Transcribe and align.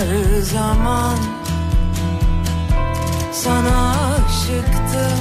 her 0.00 0.40
zaman 0.42 1.18
sana 3.32 3.94
aşıktım. 4.14 5.20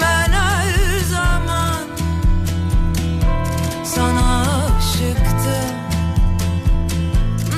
Ben 0.00 0.32
her 0.32 0.98
zaman 1.10 1.84
sana 3.84 4.42
aşıktım. 4.78 5.74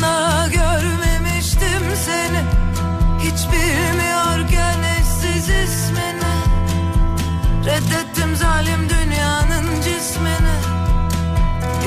Daha 0.03 0.47
görmemiştim 0.49 1.83
seni 2.05 2.43
Hiç 3.21 3.53
bilmiyorken 3.53 4.79
eşsiz 4.99 5.49
ismini. 5.49 6.37
Reddettim 7.65 8.37
zalim 8.37 8.89
dünyanın 8.89 9.81
cismini. 9.83 10.57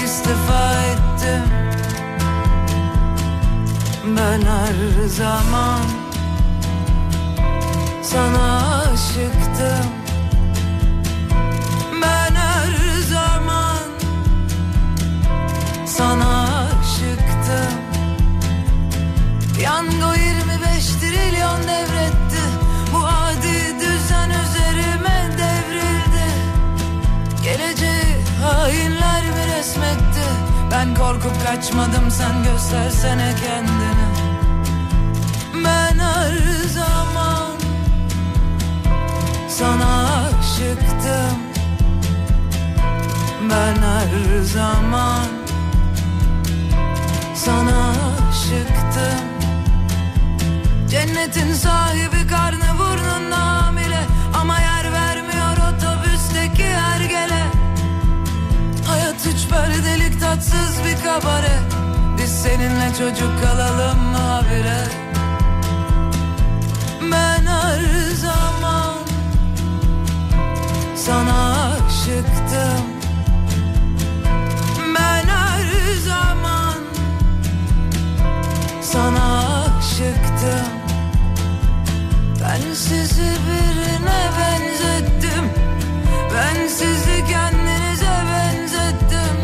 İstifa 0.05 0.81
ettim 0.81 1.59
Ben 4.20 4.41
zaman. 5.08 5.80
Sana 8.04 8.70
aşıktım. 8.82 9.86
Ben 12.02 12.36
zaman 13.10 13.88
sana 15.86 16.44
aşıktım. 16.44 17.80
Yango 19.63 20.13
25 20.13 20.86
trilyon 20.86 21.63
devretti. 21.63 22.43
Bu 22.93 23.05
adi 23.05 23.80
düzen 23.80 24.30
üzerime 24.30 25.30
devrildi. 25.38 26.27
Geleceği 27.43 28.15
hainler 28.43 29.24
mi 29.24 29.58
resmetti. 29.58 30.26
Ben 30.71 30.96
korkup 30.96 31.46
kaçmadım 31.46 32.12
sen 32.12 32.43
göstersene 32.43 33.34
kendini 33.46 34.09
Ben 35.65 35.99
her 35.99 36.68
zaman 36.68 37.52
sana 39.49 40.05
aşıktım. 40.40 41.40
Ben 43.49 43.76
her 43.82 44.41
zaman 44.43 45.26
sana 47.35 47.91
aşıktım. 48.30 49.26
Cennetin 50.90 51.54
sahibi 51.54 52.27
karnı 52.27 52.80
burnunda 52.80 53.37
hamile 53.37 54.02
Ama 54.41 54.60
yer 54.60 54.93
vermiyor 54.93 55.57
otobüsteki 55.70 56.65
hergele. 56.65 57.43
Hayat 58.87 59.27
üç 59.27 59.49
perdelik 59.49 60.20
tatsız 60.20 60.80
bir 60.85 61.04
kabare. 61.04 61.60
Biz 62.18 62.41
seninle 62.41 62.90
çocuk 62.99 63.43
kalalım 63.43 63.99
mı 63.99 64.18
habire 64.18 65.09
Her 67.59 68.16
zaman 68.16 68.96
sana 70.96 71.66
aşıktım. 71.66 72.85
Ben 74.96 75.24
her 75.28 75.96
zaman 76.06 76.78
sana 78.81 79.40
aşıktım. 79.80 80.69
Ben 82.41 82.74
sizi 82.74 83.22
birine 83.22 84.22
benzettim. 84.40 85.46
Ben 86.34 86.68
sizi 86.68 87.26
kendinize 87.31 88.16
benzettim. 88.31 89.38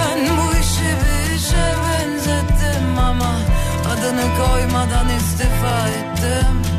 Ben 0.00 0.18
bu 0.36 0.56
işi 0.60 0.90
bir 1.00 1.34
işe 1.36 1.74
benzettim 1.84 2.98
ama 2.98 3.34
Adını 3.92 4.22
koymadan 4.36 5.08
istifa 5.18 5.88
ettim 5.88 6.73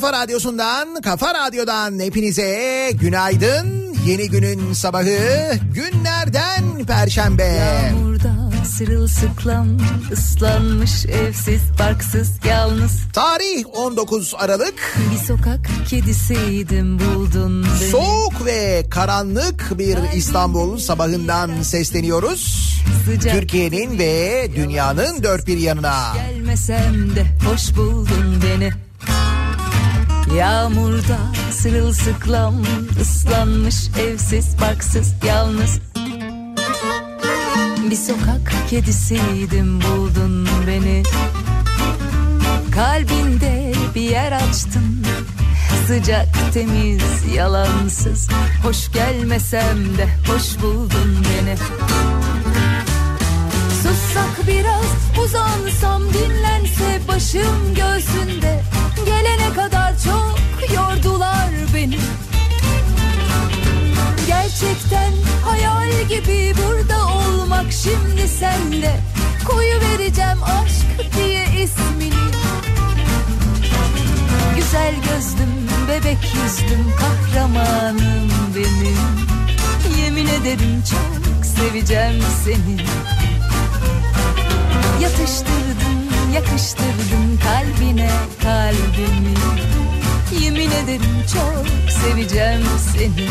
kafa 0.00 0.12
radyosundan, 0.12 1.00
kafa 1.00 1.34
radyodan 1.34 2.00
hepinize 2.00 2.90
günaydın. 3.00 3.94
Yeni 4.06 4.28
günün 4.30 4.72
sabahı 4.72 5.58
günlerden 5.74 6.84
perşembe. 6.86 7.44
Yağmurda 7.44 8.50
sırılsıklam 8.64 9.66
ıslanmış 10.12 11.06
evsiz 11.06 11.60
barksız 11.78 12.30
yalnız 12.48 12.92
Tarih 13.12 13.64
19 13.74 14.34
Aralık. 14.38 14.96
bir 15.12 15.26
sokak 15.26 15.70
kedisiydim 15.88 16.98
buldun 17.00 17.66
beni. 17.80 17.90
Soğuk 17.90 18.46
ve 18.46 18.84
karanlık 18.90 19.78
bir 19.78 19.98
İstanbul 20.14 20.78
sabahından 20.78 21.62
sesleniyoruz. 21.62 22.70
Sıcak 23.04 23.34
Türkiye'nin 23.34 23.98
ve 23.98 24.46
dünyanın 24.56 25.22
dört 25.22 25.46
bir 25.46 25.58
yanına. 25.58 26.12
gelmesem 26.14 27.16
de 27.16 27.26
hoş 27.50 27.76
buldun 27.76 28.42
beni. 28.44 28.89
Yağmurda 30.36 31.18
sırılsıklam 31.50 32.54
ıslanmış 33.00 33.88
evsiz 34.00 34.60
barksız 34.60 35.14
yalnız. 35.26 35.80
Bir 37.90 37.96
sokak 37.96 38.52
kedisiydim 38.70 39.80
buldun 39.80 40.48
beni. 40.66 41.02
Kalbinde 42.74 43.72
bir 43.94 44.00
yer 44.00 44.32
açtın 44.32 45.04
Sıcak 45.86 46.28
temiz 46.54 47.34
yalansız. 47.34 48.28
Hoş 48.62 48.92
gelmesem 48.92 49.98
de 49.98 50.08
hoş 50.32 50.62
buldun 50.62 51.16
beni. 51.24 51.56
Sussak 53.82 54.48
biraz 54.48 55.24
uzansam 55.24 56.02
dinlense 56.02 57.00
başım 57.08 57.74
göğsünde 57.74 58.62
Gelene 59.06 59.52
kadar 59.54 59.94
çok 60.04 60.38
yordular 60.74 61.50
beni. 61.74 61.98
Gerçekten 64.26 65.12
hayal 65.44 65.90
gibi 66.08 66.54
burada 66.56 67.06
olmak 67.06 67.72
şimdi 67.72 68.28
sende. 68.28 69.00
Koyu 69.48 69.80
vereceğim 69.80 70.42
aşk 70.42 71.14
diye 71.16 71.44
ismini. 71.44 72.30
Güzel 74.56 74.94
gözlüm 74.94 75.68
bebek 75.88 76.18
yüzlüm 76.34 76.92
kahramanım 76.98 78.30
benim. 78.56 78.98
Yemin 80.04 80.26
ederim 80.26 80.82
çok 80.90 81.46
seveceğim 81.46 82.22
seni. 82.44 82.76
Yatıştırdım, 85.02 86.09
yakıştırdım 86.34 87.38
kalbine 87.44 88.10
kalbimi. 88.42 89.34
Yemin 90.44 90.70
ederim 90.70 91.24
çok 91.32 91.90
seveceğim 91.92 92.62
seni 92.92 93.26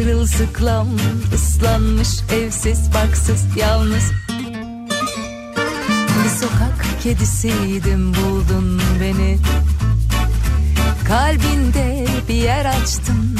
sırılsıklam 0.00 0.88
ıslanmış 1.34 2.08
evsiz 2.32 2.94
barksız 2.94 3.56
yalnız. 3.56 4.12
Bir 6.24 6.28
sokak 6.40 6.86
kedisiydim 7.02 8.14
buldun 8.14 8.80
beni. 9.00 9.38
Kalbinde 11.08 12.06
bir 12.28 12.34
yer 12.34 12.64
açtın 12.64 13.38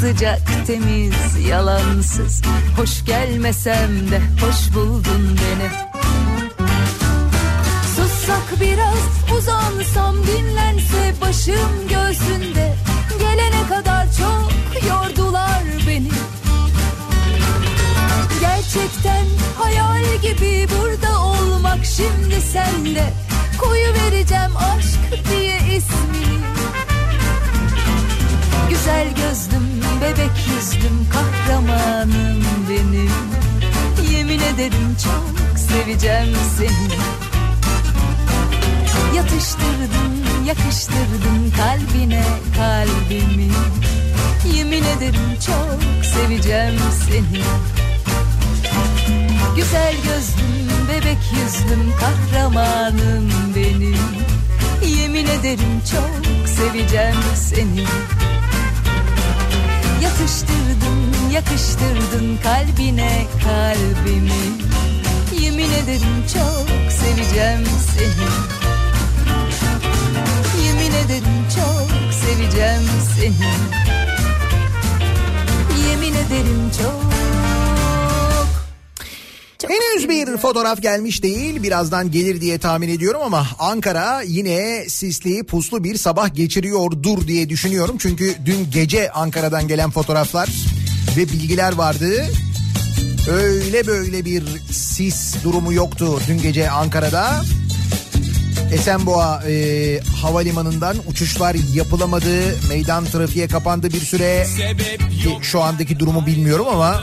Sıcak 0.00 0.66
temiz 0.66 1.46
yalansız. 1.48 2.42
Hoş 2.76 3.04
gelmesem 3.04 4.10
de 4.10 4.20
hoş 4.40 4.74
buldun 4.74 5.38
beni. 5.38 5.70
Sussak 7.96 8.60
biraz 8.60 9.00
başım 11.20 11.88
göğsünde. 11.88 12.74
Gelene 13.20 13.68
kadar 13.68 14.06
çok 14.06 14.50
yordular 14.88 15.19
beni 16.00 16.10
Gerçekten 18.40 19.26
hayal 19.58 20.04
gibi 20.22 20.66
burada 20.70 21.20
olmak 21.24 21.84
şimdi 21.84 22.40
sende 22.40 23.12
Koyu 23.58 23.94
vereceğim 23.94 24.56
aşk 24.56 25.28
diye 25.30 25.56
ismini 25.56 26.40
Güzel 28.70 29.08
gözlüm, 29.08 29.68
bebek 30.02 30.30
yüzlüm, 30.56 31.06
kahramanım 31.10 32.44
benim. 32.70 33.10
Yemin 34.12 34.40
ederim 34.40 34.96
çok 35.04 35.58
seveceğim 35.58 36.36
seni. 36.58 36.88
Yatıştırdın, 39.16 40.44
yakıştırdın 40.46 41.52
kalbine 41.56 42.24
kalbimi 42.56 43.50
Yemin 44.56 44.84
ederim 44.84 45.38
çok 45.46 46.04
seveceğim 46.04 46.78
seni. 47.08 47.42
Güzel 49.56 49.94
gözlüm, 49.94 50.88
bebek 50.88 51.18
yüzlüm, 51.32 51.92
kahramanım 52.00 53.30
benim. 53.56 53.96
Yemin 55.00 55.26
ederim 55.26 55.80
çok 55.92 56.48
seveceğim 56.48 57.16
seni. 57.36 57.84
Yatıştırdın, 60.02 61.30
yakıştırdın 61.32 62.38
kalbine 62.42 63.26
kalbimi. 63.44 64.42
Yemin 65.40 65.70
ederim 65.70 66.24
çok 66.34 66.92
seveceğim 66.92 67.66
seni. 67.96 68.28
Yemin 70.66 70.92
ederim 70.92 71.46
çok 71.56 72.14
seveceğim 72.14 72.82
seni 73.16 73.89
Yemin 76.00 76.14
ederim 76.14 76.70
çok 76.78 77.10
Henüz 79.70 80.08
bir 80.08 80.36
fotoğraf 80.36 80.82
gelmiş 80.82 81.22
değil. 81.22 81.62
Birazdan 81.62 82.10
gelir 82.10 82.40
diye 82.40 82.58
tahmin 82.58 82.88
ediyorum 82.88 83.20
ama 83.24 83.46
Ankara 83.58 84.22
yine 84.22 84.84
sisli 84.88 85.44
puslu 85.44 85.84
bir 85.84 85.96
sabah 85.96 86.34
geçiriyordur 86.34 87.26
diye 87.26 87.48
düşünüyorum. 87.48 87.96
Çünkü 87.98 88.34
dün 88.44 88.70
gece 88.70 89.10
Ankara'dan 89.10 89.68
gelen 89.68 89.90
fotoğraflar 89.90 90.48
ve 91.16 91.28
bilgiler 91.28 91.72
vardı. 91.72 92.26
Öyle 93.30 93.86
böyle 93.86 94.24
bir 94.24 94.42
sis 94.72 95.44
durumu 95.44 95.72
yoktu 95.72 96.20
dün 96.28 96.38
gece 96.42 96.70
Ankara'da. 96.70 97.42
Esenboğa 98.72 99.42
e, 99.48 100.00
havalimanından 100.22 100.96
uçuşlar 101.06 101.56
yapılamadı. 101.74 102.58
Meydan 102.68 103.04
trafiğe 103.04 103.48
kapandı 103.48 103.92
bir 103.92 104.00
süre. 104.00 104.46
Ki 105.22 105.38
şu 105.42 105.62
andaki 105.62 105.98
durumu 105.98 106.26
bilmiyorum 106.26 106.66
ama 106.68 107.02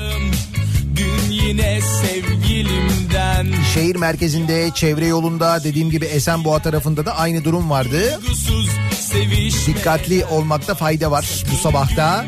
yine 1.30 1.80
sevgilimden 1.82 3.48
Şehir 3.74 3.96
merkezinde, 3.96 4.72
çevre 4.76 5.06
yolunda 5.06 5.64
dediğim 5.64 5.90
gibi 5.90 6.06
Esenboğa 6.06 6.60
tarafında 6.60 7.06
da 7.06 7.18
aynı 7.18 7.44
durum 7.44 7.70
vardı. 7.70 8.20
Dikkatli 9.68 10.26
olmakta 10.26 10.76
fayda 10.76 11.12
var 11.12 11.44
bu 11.52 11.58
sabahta. 11.58 12.26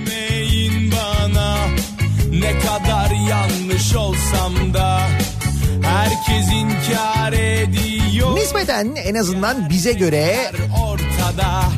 bana 0.91 1.57
Ne 2.31 2.59
kadar 2.59 3.29
yanlış 3.29 3.95
olsam 3.95 4.73
da 4.73 5.01
Herkes 5.89 6.47
inkar 6.53 7.33
ediyor. 7.33 8.35
Nispeten 8.35 8.95
en 8.95 9.15
azından 9.15 9.69
bize 9.69 9.91
göre 9.93 10.51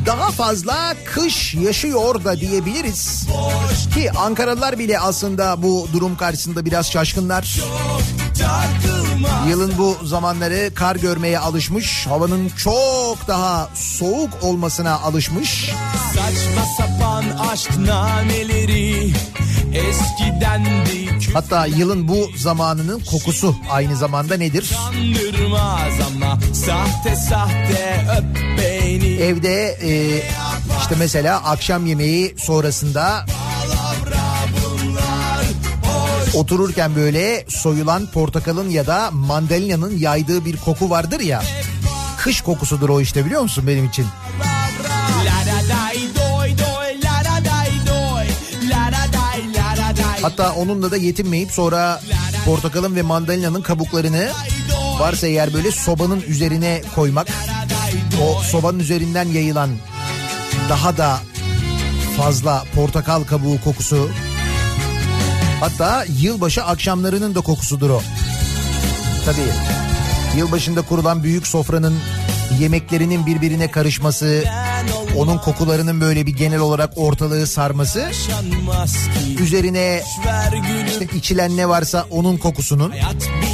daha 0.06 0.30
fazla 0.30 0.94
kış 1.04 1.54
yaşıyor 1.54 2.24
da 2.24 2.40
diyebiliriz. 2.40 3.26
Ki 3.94 4.12
Ankaralılar 4.12 4.78
bile 4.78 4.98
aslında 4.98 5.62
bu 5.62 5.88
durum 5.92 6.16
karşısında 6.16 6.64
biraz 6.64 6.90
şaşkınlar. 6.90 7.60
Yılın 9.48 9.72
bu 9.78 9.96
zamanları 10.04 10.74
kar 10.74 10.96
görmeye 10.96 11.38
alışmış, 11.38 12.06
havanın 12.06 12.48
çok 12.48 13.28
daha 13.28 13.68
soğuk 13.74 14.30
olmasına 14.42 15.00
alışmış. 15.00 15.70
Saçma 16.14 16.64
sapan 16.78 17.24
aşk 17.52 17.78
nameleri 17.78 19.12
Eskidendi 19.74 21.02
Hatta 21.32 21.66
yılın 21.66 22.08
bu 22.08 22.30
zamanının 22.36 23.00
kokusu 23.00 23.56
aynı 23.70 23.96
zamanda 23.96 24.36
nedir? 24.36 24.70
Kandırmaz 24.84 25.92
ama 26.06 26.38
sahte 26.52 27.16
sahte 27.16 28.06
öp 28.18 28.58
beni 28.58 29.22
Evde 29.32 29.78
e, 29.82 30.16
işte 30.80 30.94
mesela 30.98 31.44
akşam 31.44 31.86
yemeği 31.86 32.34
sonrasında 32.38 33.26
otururken 36.34 36.96
böyle 36.96 37.44
soyulan 37.48 38.06
portakalın 38.06 38.70
ya 38.70 38.86
da 38.86 39.10
mandalinanın 39.10 39.98
yaydığı 39.98 40.44
bir 40.44 40.56
koku 40.56 40.90
vardır 40.90 41.20
ya. 41.20 41.42
Kış 42.18 42.40
kokusudur 42.40 42.88
o 42.88 43.00
işte 43.00 43.24
biliyor 43.24 43.42
musun 43.42 43.64
benim 43.66 43.84
için? 43.84 44.06
Hatta 50.22 50.52
onunla 50.52 50.90
da 50.90 50.96
yetinmeyip 50.96 51.52
sonra 51.52 52.00
portakalın 52.44 52.96
ve 52.96 53.02
mandalinanın 53.02 53.62
kabuklarını 53.62 54.30
varsa 54.98 55.26
eğer 55.26 55.54
böyle 55.54 55.70
sobanın 55.70 56.20
üzerine 56.20 56.82
koymak. 56.94 57.28
O 58.22 58.42
sobanın 58.42 58.78
üzerinden 58.78 59.28
yayılan 59.28 59.70
daha 60.68 60.96
da 60.96 61.18
fazla 62.16 62.64
portakal 62.74 63.24
kabuğu 63.24 63.60
kokusu. 63.64 64.10
Hatta 65.60 66.04
yılbaşı 66.20 66.64
akşamlarının 66.64 67.34
da 67.34 67.40
kokusudur 67.40 67.90
o. 67.90 68.02
Tabii 69.24 69.52
yılbaşında 70.38 70.82
kurulan 70.82 71.22
büyük 71.22 71.46
sofranın 71.46 71.98
yemeklerinin 72.60 73.26
birbirine 73.26 73.70
karışması, 73.70 74.44
onun 75.16 75.38
kokularının 75.38 76.00
böyle 76.00 76.26
bir 76.26 76.36
genel 76.36 76.60
olarak 76.60 76.92
ortalığı 76.96 77.46
sarması, 77.46 78.10
üzerine 79.38 80.02
işte 80.86 81.16
içilen 81.16 81.56
ne 81.56 81.68
varsa 81.68 82.06
onun 82.10 82.36
kokusunun, 82.36 82.92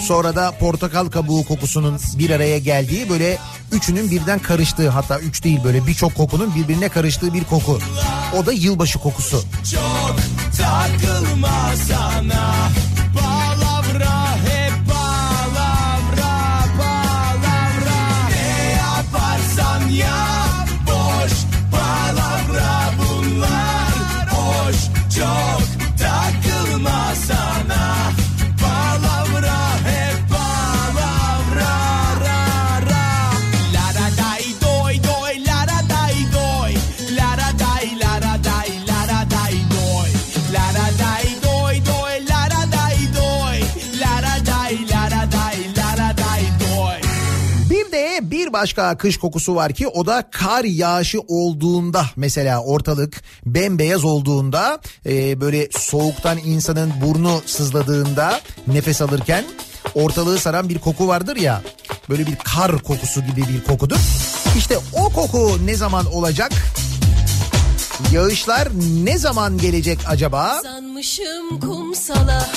sonra 0.07 0.37
da 0.37 0.51
portakal 0.61 1.07
kabuğu 1.07 1.45
kokusunun 1.45 2.01
bir 2.19 2.31
araya 2.31 2.59
geldiği 2.59 3.11
böyle 3.11 3.39
üçünün 3.73 4.11
birden 4.11 4.39
karıştığı 4.39 4.89
hatta 4.89 5.19
üç 5.19 5.45
değil 5.45 5.65
böyle 5.65 5.87
birçok 5.87 6.15
kokunun 6.15 6.55
birbirine 6.55 6.89
karıştığı 6.89 7.35
bir 7.35 7.45
koku. 7.45 7.79
O 8.37 8.47
da 8.47 8.53
yılbaşı 8.53 8.99
kokusu. 8.99 9.45
çok 9.71 10.17
takılma 10.59 11.73
sana 11.89 12.71
başka 48.59 48.97
kış 48.97 49.17
kokusu 49.17 49.55
var 49.55 49.73
ki 49.73 49.89
o 49.89 50.07
da 50.07 50.31
kar 50.31 50.65
yağışı 50.65 51.21
olduğunda 51.29 52.07
mesela 52.17 52.63
ortalık 52.63 53.23
bembeyaz 53.47 54.05
olduğunda 54.05 54.81
e, 55.07 55.41
böyle 55.41 55.69
soğuktan 55.79 56.39
insanın 56.39 56.93
burnu 57.05 57.43
sızladığında 57.47 58.41
nefes 58.67 59.03
alırken 59.03 59.45
ortalığı 59.95 60.39
saran 60.39 60.69
bir 60.69 60.79
koku 60.79 61.09
vardır 61.09 61.37
ya 61.37 61.63
böyle 62.09 62.27
bir 62.27 62.37
kar 62.37 62.79
kokusu 62.83 63.21
gibi 63.21 63.43
bir 63.49 63.65
kokudur. 63.65 63.99
İşte 64.57 64.79
o 64.93 65.09
koku 65.13 65.67
ne 65.67 65.75
zaman 65.75 66.07
olacak? 66.07 66.53
Yağışlar 68.13 68.69
ne 69.05 69.19
zaman 69.19 69.59
gelecek 69.59 69.99
acaba? 70.09 70.61
Sanmışım 70.63 71.61
kumsala 71.61 72.51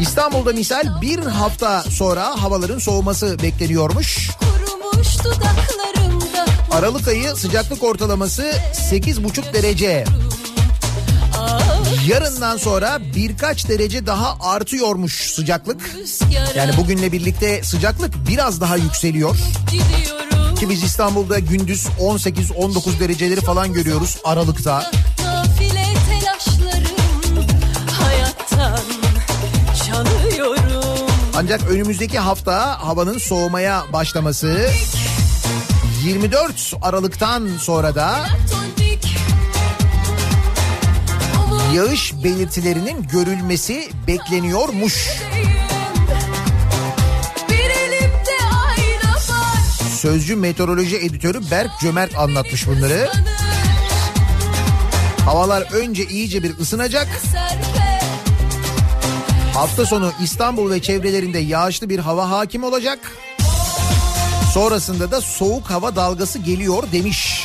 İstanbul'da 0.00 0.52
misal 0.52 1.00
bir 1.02 1.18
hafta 1.18 1.82
sonra 1.82 2.42
havaların 2.42 2.78
soğuması 2.78 3.38
bekleniyormuş. 3.42 4.30
Aralık 6.70 7.08
ayı 7.08 7.36
sıcaklık 7.36 7.82
ortalaması 7.82 8.42
8,5 8.90 9.52
derece. 9.52 10.04
Yarından 12.08 12.56
sonra 12.56 12.98
birkaç 13.16 13.68
derece 13.68 14.06
daha 14.06 14.36
artıyormuş 14.40 15.30
sıcaklık. 15.34 15.96
Yani 16.56 16.76
bugünle 16.76 17.12
birlikte 17.12 17.62
sıcaklık 17.64 18.14
biraz 18.28 18.60
daha 18.60 18.76
yükseliyor. 18.76 19.36
Ki 20.60 20.68
biz 20.68 20.82
İstanbul'da 20.82 21.38
gündüz 21.38 21.86
18-19 22.00 23.00
dereceleri 23.00 23.40
falan 23.40 23.72
görüyoruz 23.72 24.18
Aralık'ta. 24.24 24.90
Ancak 31.38 31.70
önümüzdeki 31.70 32.18
hafta 32.18 32.84
havanın 32.86 33.18
soğumaya 33.18 33.84
başlaması 33.92 34.70
24 36.04 36.74
Aralık'tan 36.82 37.48
sonra 37.58 37.94
da 37.94 38.26
yağış 41.74 42.14
belirtilerinin 42.24 43.02
görülmesi 43.02 43.88
bekleniyormuş. 44.06 45.08
Sözcü 49.96 50.36
meteoroloji 50.36 50.96
editörü 50.96 51.50
Berk 51.50 51.70
Cömert 51.80 52.18
anlatmış 52.18 52.66
bunları. 52.66 53.10
Havalar 55.24 55.62
önce 55.72 56.06
iyice 56.06 56.42
bir 56.42 56.58
ısınacak. 56.58 57.08
Hafta 59.58 59.86
sonu 59.86 60.12
İstanbul 60.22 60.70
ve 60.70 60.82
çevrelerinde 60.82 61.38
yağışlı 61.38 61.88
bir 61.88 61.98
hava 61.98 62.30
hakim 62.30 62.64
olacak. 62.64 62.98
Sonrasında 64.54 65.10
da 65.10 65.20
soğuk 65.20 65.70
hava 65.70 65.96
dalgası 65.96 66.38
geliyor 66.38 66.82
demiş. 66.92 67.37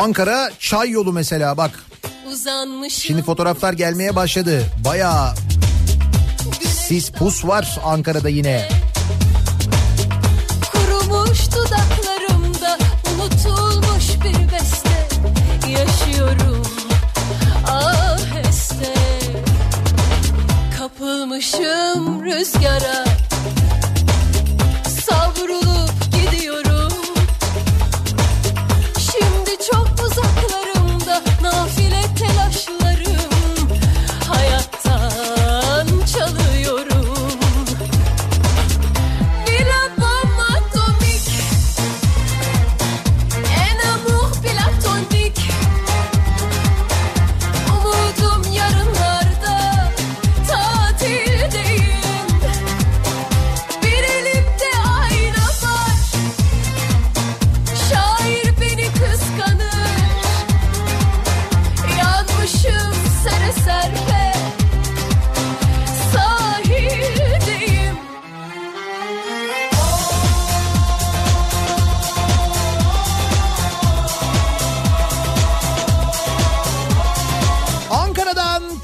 Ankara 0.00 0.50
Çay 0.58 0.90
Yolu 0.90 1.12
mesela 1.12 1.56
bak. 1.56 1.84
Uzanmışım 2.32 3.00
Şimdi 3.00 3.22
fotoğraflar 3.22 3.72
gelmeye 3.72 4.16
başladı. 4.16 4.62
Bayağı 4.84 5.34
sis 6.62 7.10
pus 7.10 7.44
var 7.44 7.78
Ankara'da 7.84 8.28
yine. 8.28 8.68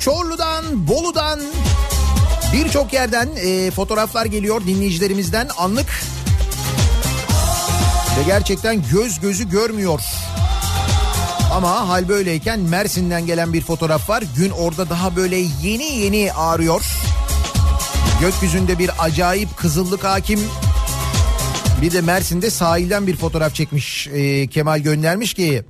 Çorlu'dan, 0.07 0.89
Bolu'dan 0.89 1.41
birçok 2.53 2.93
yerden 2.93 3.29
e, 3.37 3.71
fotoğraflar 3.71 4.27
geliyor 4.27 4.61
dinleyicilerimizden 4.67 5.49
anlık. 5.59 5.87
Ve 8.19 8.23
gerçekten 8.27 8.83
göz 8.93 9.21
gözü 9.21 9.51
görmüyor. 9.51 10.01
Ama 11.53 11.89
hal 11.89 12.09
böyleyken 12.09 12.61
Mersin'den 12.61 13.27
gelen 13.27 13.53
bir 13.53 13.61
fotoğraf 13.61 14.09
var. 14.09 14.25
Gün 14.37 14.51
orada 14.51 14.91
daha 14.91 15.17
böyle 15.17 15.37
yeni 15.63 15.85
yeni 15.85 16.33
ağrıyor. 16.33 16.85
Gökyüzünde 18.21 18.79
bir 18.79 18.91
acayip 18.99 19.57
kızıllık 19.57 20.05
hakim. 20.05 20.41
Bir 21.83 21.93
de 21.93 22.01
Mersin'de 22.01 22.51
sahilden 22.51 23.07
bir 23.07 23.17
fotoğraf 23.17 23.55
çekmiş 23.55 24.07
e, 24.07 24.47
Kemal 24.47 24.79
göndermiş 24.79 25.35
ki 25.35 25.65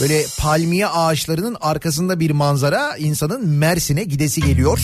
böyle 0.00 0.24
palmiye 0.38 0.86
ağaçlarının 0.86 1.56
arkasında 1.60 2.20
bir 2.20 2.30
manzara 2.30 2.96
insanın 2.96 3.48
Mersin'e 3.48 4.04
gidesi 4.04 4.40
geliyor. 4.40 4.80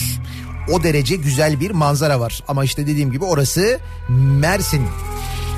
O 0.71 0.83
derece 0.83 1.15
güzel 1.15 1.59
bir 1.59 1.71
manzara 1.71 2.19
var 2.19 2.43
ama 2.47 2.63
işte 2.63 2.87
dediğim 2.87 3.11
gibi 3.11 3.25
orası 3.25 3.79
Mersin. 4.09 4.87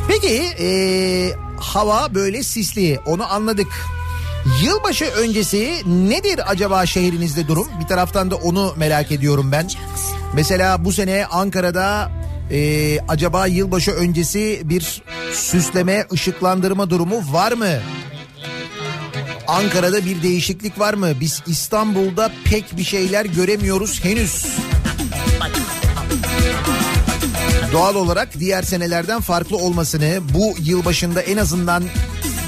Peki 0.07 0.43
e, 0.60 0.67
hava 1.57 2.15
böyle 2.15 2.43
sisli 2.43 3.00
onu 3.05 3.33
anladık. 3.33 3.67
Yılbaşı 4.63 5.05
öncesi 5.05 5.81
nedir 5.86 6.51
acaba 6.51 6.86
şehrinizde 6.86 7.48
durum? 7.48 7.67
Bir 7.81 7.88
taraftan 7.88 8.31
da 8.31 8.36
onu 8.36 8.74
merak 8.77 9.12
ediyorum 9.12 9.51
ben. 9.51 9.69
Mesela 10.33 10.86
bu 10.86 10.93
sene 10.93 11.25
Ankara'da 11.25 12.12
e, 12.51 13.00
acaba 13.07 13.48
yılbaşı 13.48 13.91
öncesi 13.91 14.62
bir 14.63 15.03
süsleme, 15.33 16.05
ışıklandırma 16.13 16.89
durumu 16.89 17.33
var 17.33 17.51
mı? 17.51 17.79
Ankara'da 19.53 20.05
bir 20.05 20.24
değişiklik 20.24 20.79
var 20.79 20.93
mı? 20.93 21.10
Biz 21.19 21.41
İstanbul'da 21.48 22.31
pek 22.45 22.77
bir 22.77 22.83
şeyler 22.83 23.25
göremiyoruz 23.25 24.03
henüz. 24.03 24.45
Doğal 27.74 27.95
olarak 27.95 28.39
diğer 28.39 28.63
senelerden 28.63 29.22
farklı 29.22 29.57
olmasını 29.57 30.19
bu 30.33 30.55
yılbaşında 30.60 31.22
en 31.22 31.38
azından 31.38 31.83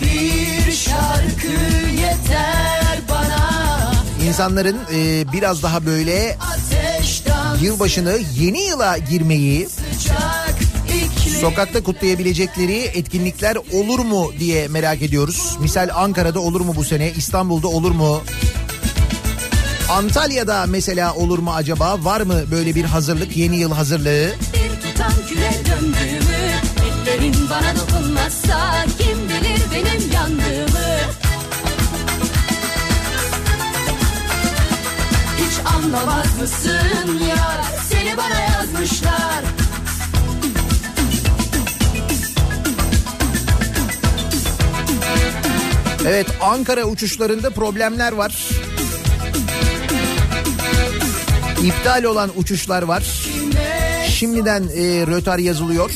Bir 0.01 0.71
şarkı 0.71 1.47
yeter 1.91 3.00
bana 3.09 3.91
insanların 4.27 4.77
e, 4.93 5.31
biraz 5.33 5.63
daha 5.63 5.85
böyle 5.85 6.38
yılbaşını 7.62 8.19
yeni 8.39 8.62
yıla 8.62 8.97
girmeyi 8.97 9.69
sıcak 9.69 10.54
sokakta 11.29 11.84
kutlayabilecekleri 11.84 12.77
etkinlikler 12.77 13.58
olur 13.74 14.00
mu 14.00 14.32
diye 14.39 14.67
merak 14.67 15.01
ediyoruz. 15.01 15.58
Misal 15.60 15.89
Ankara'da 15.96 16.39
olur 16.39 16.62
mu 16.62 16.74
bu 16.75 16.84
sene? 16.84 17.12
İstanbul'da 17.12 17.67
olur 17.67 17.91
mu? 17.91 18.22
Antalya'da 19.89 20.65
mesela 20.67 21.13
olur 21.15 21.39
mu 21.39 21.53
acaba? 21.55 21.98
Var 22.03 22.22
mı 22.22 22.44
böyle 22.51 22.75
bir 22.75 22.84
hazırlık, 22.86 23.38
yeni 23.38 23.58
yıl 23.58 23.72
hazırlığı? 23.72 24.27
Bir 24.53 24.82
tutam 24.82 25.13
küre 25.29 25.51
döndüğümü 25.65 26.46
Ellerin 26.86 27.36
bana 27.50 27.74
dokunmazsa 27.75 28.86
Kim 28.98 29.17
bilir 29.29 29.62
benim 29.74 30.12
yandığımı 30.12 30.98
Hiç 35.38 35.74
anlamaz 35.75 36.39
mısın 36.41 37.20
ya 37.29 37.62
Seni 37.89 38.17
bana 38.17 38.39
yazmışlar 38.39 39.44
Evet 46.07 46.27
Ankara 46.41 46.83
uçuşlarında 46.83 47.50
problemler 47.50 48.12
var. 48.12 48.50
İptal 51.63 52.03
olan 52.03 52.31
uçuşlar 52.35 52.81
var. 52.83 53.03
Şimdiden 54.07 54.63
e, 54.63 55.07
rötar 55.07 55.38
yazılıyor. 55.38 55.91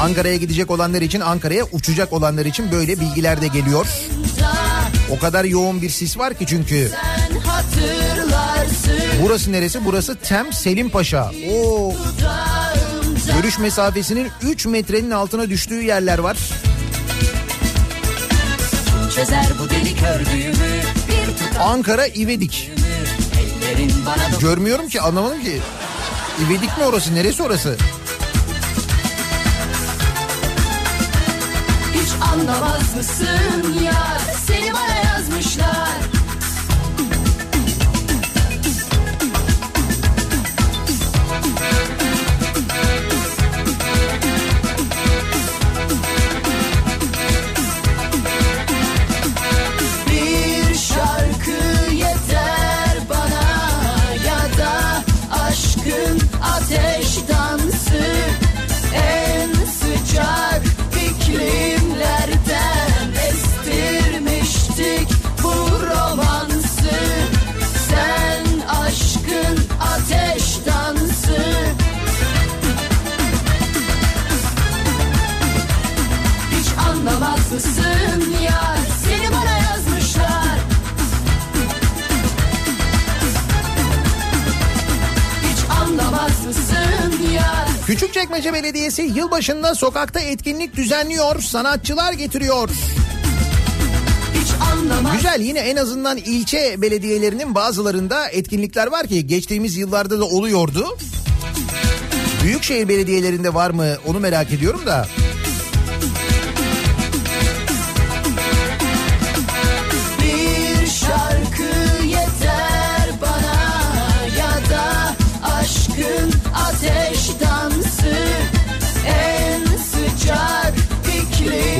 Ankara'ya 0.00 0.36
gidecek 0.36 0.70
olanlar 0.70 1.02
için 1.02 1.20
Ankara'ya 1.20 1.64
uçacak 1.72 2.12
olanlar 2.12 2.46
için 2.46 2.72
böyle 2.72 3.00
bilgiler 3.00 3.40
de 3.42 3.46
geliyor. 3.46 3.86
O 5.10 5.18
kadar 5.18 5.44
yoğun 5.44 5.82
bir 5.82 5.90
sis 5.90 6.18
var 6.18 6.34
ki 6.34 6.46
çünkü. 6.46 6.90
Burası 9.22 9.52
neresi? 9.52 9.84
Burası 9.84 10.16
Tem 10.16 10.52
Selim 10.52 10.90
Paşa. 10.90 11.30
Oo, 11.52 11.92
görüş 13.36 13.58
mesafesinin 13.58 14.28
3 14.42 14.66
metrenin 14.66 15.10
altına 15.10 15.48
düştüğü 15.48 15.82
yerler 15.82 16.18
var. 16.18 16.36
Çözer 19.14 19.46
bu 19.58 19.70
deli 19.70 19.96
kördüğümü 19.96 20.82
Ankara 21.60 22.06
İvedik. 22.06 22.70
Görmüyorum 24.40 24.88
ki 24.88 25.00
anlamadım 25.00 25.42
ki. 25.42 25.60
İvedik 26.46 26.78
mi 26.78 26.84
orası? 26.84 27.14
Neresi 27.14 27.42
orası? 27.42 27.76
Hiç 31.94 32.10
anlamaz 32.32 32.96
mısın 32.96 33.82
ya 33.84 34.18
Seni 34.46 34.72
bana 34.72 34.94
yazmışlar 35.14 35.71
Küçükçekmece 88.42 88.64
Belediyesi 88.64 89.02
yılbaşında 89.02 89.74
sokakta 89.74 90.20
etkinlik 90.20 90.76
düzenliyor, 90.76 91.40
sanatçılar 91.40 92.12
getiriyor. 92.12 92.68
Güzel 95.12 95.40
yine 95.40 95.58
en 95.58 95.76
azından 95.76 96.16
ilçe 96.16 96.82
belediyelerinin 96.82 97.54
bazılarında 97.54 98.28
etkinlikler 98.28 98.86
var 98.86 99.06
ki 99.06 99.26
geçtiğimiz 99.26 99.76
yıllarda 99.76 100.20
da 100.20 100.24
oluyordu. 100.24 100.98
Büyükşehir 102.42 102.88
belediyelerinde 102.88 103.54
var 103.54 103.70
mı 103.70 103.86
onu 104.06 104.20
merak 104.20 104.52
ediyorum 104.52 104.86
da. 104.86 105.06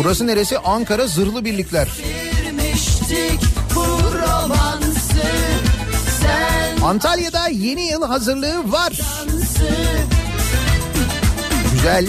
Burası 0.05 0.27
neresi? 0.27 0.59
Ankara 0.59 1.07
Zırhlı 1.07 1.45
Birlikler. 1.45 1.89
Antalya'da 6.85 7.49
yeni 7.49 7.87
yıl 7.87 8.03
hazırlığı 8.03 8.73
var. 8.73 9.01
Güzel. 11.73 12.07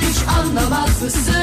hiç 0.00 0.28
anlamaz 0.38 1.02
mısın 1.02 1.39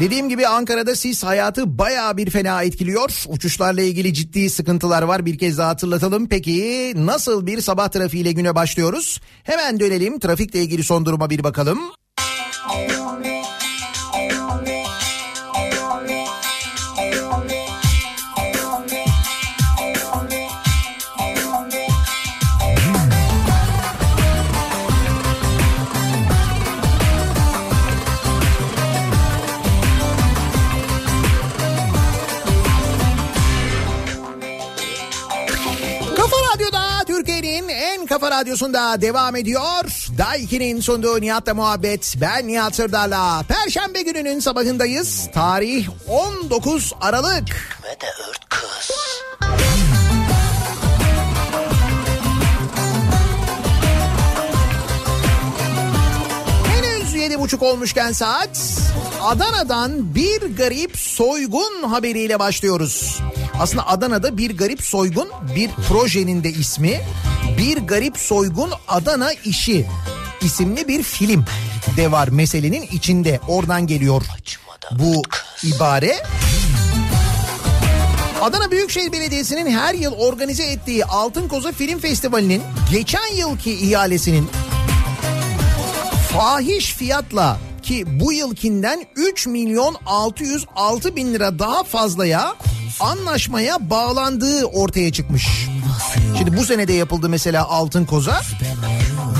Dediğim 0.00 0.28
gibi 0.28 0.46
Ankara'da 0.46 0.96
sis 0.96 1.24
hayatı 1.24 1.78
bayağı 1.78 2.16
bir 2.16 2.30
fena 2.30 2.62
etkiliyor. 2.62 3.24
Uçuşlarla 3.28 3.82
ilgili 3.82 4.14
ciddi 4.14 4.50
sıkıntılar 4.50 5.02
var. 5.02 5.26
Bir 5.26 5.38
kez 5.38 5.58
daha 5.58 5.68
hatırlatalım. 5.68 6.28
Peki 6.28 6.92
nasıl 6.96 7.46
bir 7.46 7.60
sabah 7.60 7.88
trafiğiyle 7.88 8.32
güne 8.32 8.54
başlıyoruz? 8.54 9.20
Hemen 9.42 9.80
dönelim. 9.80 10.18
Trafikle 10.18 10.62
ilgili 10.62 10.84
son 10.84 11.06
duruma 11.06 11.30
bir 11.30 11.44
bakalım. 11.44 11.78
Kafa 38.26 38.40
radyosunda 38.40 39.00
devam 39.00 39.36
ediyor. 39.36 39.84
Daiki'nin 40.18 40.80
sunduğu 40.80 41.20
Nihat'la 41.20 41.54
muhabbet. 41.54 42.14
Ben 42.20 42.48
Nihat 42.48 42.74
Sırdar'la. 42.74 43.42
Perşembe 43.48 44.02
gününün 44.02 44.40
sabahındayız. 44.40 45.28
Tarih 45.34 45.88
19 46.08 46.92
Aralık. 47.00 47.78
Ve 47.84 48.00
de 48.00 48.06
ört 48.28 48.48
kız. 48.48 48.90
Yedi 57.16 57.40
buçuk 57.40 57.62
olmuşken 57.62 58.12
saat 58.12 58.80
Adana'dan 59.22 60.14
bir 60.14 60.56
garip 60.56 60.96
soygun 60.96 61.82
haberiyle 61.82 62.38
başlıyoruz. 62.38 63.20
Aslında 63.60 63.88
Adana'da 63.88 64.38
bir 64.38 64.56
garip 64.56 64.82
soygun 64.82 65.28
bir 65.56 65.70
projenin 65.88 66.44
de 66.44 66.50
ismi. 66.50 67.00
Bir 67.58 67.76
garip 67.76 68.18
soygun 68.18 68.70
Adana 68.88 69.32
işi 69.32 69.86
isimli 70.42 70.88
bir 70.88 71.02
film 71.02 71.44
de 71.96 72.12
var 72.12 72.28
meselenin 72.28 72.82
içinde. 72.82 73.40
Oradan 73.48 73.86
geliyor 73.86 74.22
bu 74.92 75.22
ibare. 75.62 76.16
Adana 78.42 78.70
Büyükşehir 78.70 79.12
Belediyesi'nin 79.12 79.70
her 79.70 79.94
yıl 79.94 80.12
organize 80.12 80.64
ettiği 80.64 81.04
Altın 81.04 81.48
Koza 81.48 81.72
Film 81.72 81.98
Festivali'nin 81.98 82.62
geçen 82.90 83.34
yılki 83.34 83.72
ihalesinin 83.72 84.48
fahiş 86.32 86.94
fiyatla 86.94 87.58
ki 87.82 88.20
bu 88.20 88.32
yılkinden 88.32 89.06
3 89.16 89.46
milyon 89.46 89.96
606 90.06 91.16
bin 91.16 91.34
lira 91.34 91.58
daha 91.58 91.84
fazlaya 91.84 92.54
anlaşmaya 93.00 93.90
bağlandığı 93.90 94.64
ortaya 94.64 95.12
çıkmış. 95.12 95.46
Şimdi 96.38 96.56
bu 96.56 96.64
sene 96.64 96.88
de 96.88 96.92
yapıldı 96.92 97.28
mesela 97.28 97.68
Altın 97.68 98.04
Koza. 98.04 98.42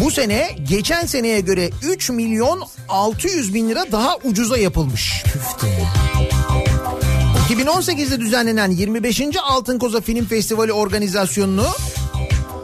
Bu 0.04 0.10
sene 0.10 0.56
geçen 0.68 1.06
seneye 1.06 1.40
göre 1.40 1.70
3 1.82 2.10
milyon 2.10 2.62
600 2.88 3.54
bin 3.54 3.68
lira 3.68 3.84
daha 3.92 4.16
ucuza 4.24 4.58
yapılmış. 4.58 5.24
2018'de 7.48 8.20
düzenlenen 8.20 8.70
25. 8.70 9.22
Altın 9.42 9.78
Koza 9.78 10.00
Film 10.00 10.26
Festivali 10.26 10.72
organizasyonunu 10.72 11.66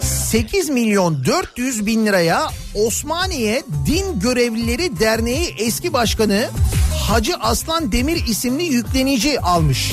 8 0.00 0.68
milyon 0.68 1.24
400 1.24 1.86
bin 1.86 2.06
liraya 2.06 2.48
Osmaniye 2.74 3.62
Din 3.86 4.20
Görevlileri 4.20 5.00
Derneği 5.00 5.54
eski 5.58 5.92
başkanı 5.92 6.48
Hacı 7.08 7.36
Aslan 7.36 7.92
Demir 7.92 8.26
isimli 8.26 8.64
yüklenici 8.64 9.40
almış. 9.40 9.92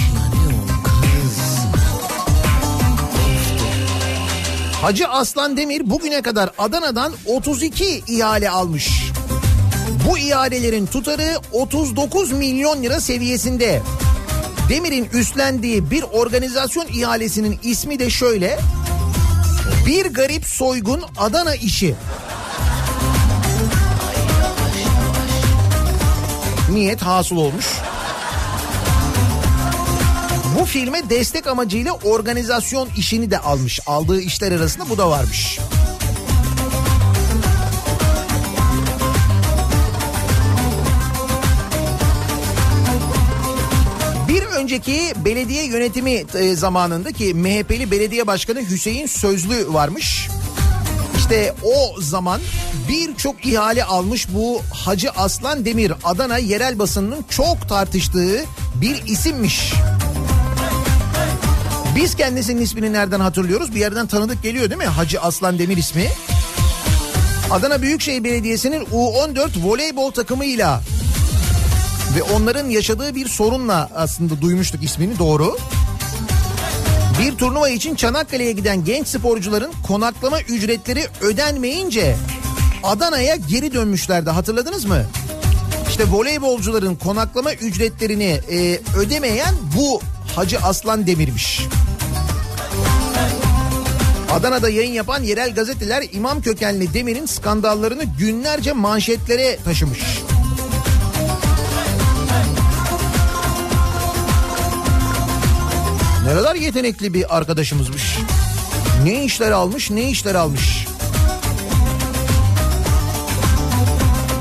Hacı 4.82 5.08
Aslan 5.08 5.58
Demir 5.58 5.89
bugüne 5.89 6.22
kadar 6.22 6.50
Adana'dan 6.58 7.13
32 7.26 8.04
ihale 8.08 8.50
almış. 8.50 8.89
Bu 10.08 10.18
ihalelerin 10.18 10.86
tutarı 10.86 11.38
39 11.52 12.32
milyon 12.32 12.84
lira 12.84 13.00
seviyesinde. 13.00 13.82
Demir'in 14.70 15.10
üstlendiği 15.13 15.92
bir 15.92 16.04
organizasyon 16.04 16.88
ihalesinin 16.88 17.60
ismi 17.63 18.00
de 18.00 18.10
şöyle. 18.10 18.60
Bir 19.86 20.06
garip 20.06 20.46
soygun 20.46 21.02
Adana 21.18 21.56
işi. 21.56 21.96
Niyet 26.72 27.02
hasıl 27.02 27.38
olmuş. 27.38 27.65
Bu 30.56 30.66
filme 30.66 31.10
destek 31.10 31.48
amacıyla 31.48 31.94
organizasyon 31.94 32.90
işini 32.98 33.32
de 33.32 33.40
almış. 33.40 33.80
Aldığı 33.86 34.22
işler 34.22 34.52
arasında 34.52 34.90
bu 34.90 34.98
da 34.98 35.10
varmış. 35.10 35.60
önceki 44.60 45.14
belediye 45.26 45.66
yönetimi 45.66 46.24
e, 46.36 46.56
zamanındaki 46.56 47.34
MHP'li 47.34 47.92
belediye 47.92 48.28
başkanı 48.28 48.62
Hüseyin 48.70 49.06
Sözlü 49.06 49.74
varmış. 49.74 50.30
İşte 51.18 51.56
o 51.64 52.02
zaman 52.02 52.42
birçok 52.90 53.46
ihale 53.46 53.84
almış 53.84 54.28
bu 54.34 54.62
Hacı 54.74 55.12
Aslan 55.12 55.66
Demir 55.66 55.94
Adana 56.04 56.38
yerel 56.38 56.80
basınının 56.80 57.26
çok 57.30 57.70
tartıştığı 57.70 58.46
bir 58.76 59.04
isimmiş. 59.08 59.74
Müzik 59.74 60.09
biz 62.00 62.16
kendisinin 62.16 62.62
ismini 62.62 62.94
nereden 62.94 63.20
hatırlıyoruz? 63.20 63.76
Bir 63.76 63.80
yerden 63.80 64.08
tanıdık 64.08 64.44
geliyor 64.44 64.70
değil 64.70 64.82
mi? 64.82 64.86
Hacı 64.86 65.22
Aslan 65.22 65.60
Demir 65.60 65.78
ismi. 65.78 66.08
Adana 67.52 67.82
Büyükşehir 67.82 68.24
Belediyesi'nin 68.24 68.86
U14 68.86 69.64
voleybol 69.64 70.12
takımıyla 70.12 70.82
ve 72.16 72.24
onların 72.24 72.70
yaşadığı 72.70 73.16
bir 73.16 73.28
sorunla 73.28 73.90
aslında 73.96 74.42
duymuştuk 74.42 74.84
ismini 74.84 75.20
doğru. 75.20 75.58
Bir 77.22 77.38
turnuva 77.38 77.70
için 77.70 77.96
Çanakkale'ye 77.96 78.52
giden 78.52 78.86
genç 78.86 79.08
sporcuların 79.08 79.72
konaklama 79.88 80.42
ücretleri 80.42 81.08
ödenmeyince 81.22 82.16
Adana'ya 82.84 83.36
geri 83.36 83.74
dönmüşlerdi 83.74 84.30
hatırladınız 84.30 84.86
mı? 84.86 85.06
İşte 85.90 86.04
voleybolcuların 86.12 86.96
konaklama 86.96 87.54
ücretlerini 87.54 88.40
e, 88.52 88.80
ödemeyen 88.98 89.56
bu 89.78 90.02
Hacı 90.36 90.60
Aslan 90.60 91.08
Demir'miş. 91.08 91.62
Adana'da 94.34 94.70
yayın 94.70 94.94
yapan 94.94 95.24
yerel 95.24 95.54
gazeteler 95.54 96.04
imam 96.12 96.42
kökenli 96.42 96.94
Demir'in 96.94 97.26
skandallarını 97.26 98.04
günlerce 98.04 98.74
manşetlere 98.74 99.58
taşımış. 99.65 100.00
Ne 106.26 106.34
kadar 106.34 106.56
yetenekli 106.56 107.13
bir 107.13 107.38
arkadaşımızmış. 107.38 108.18
Ne 109.04 109.24
işler 109.26 109.52
almış 109.52 109.92
ne 109.92 110.10
işler 110.10 110.36
almış. 110.36 110.86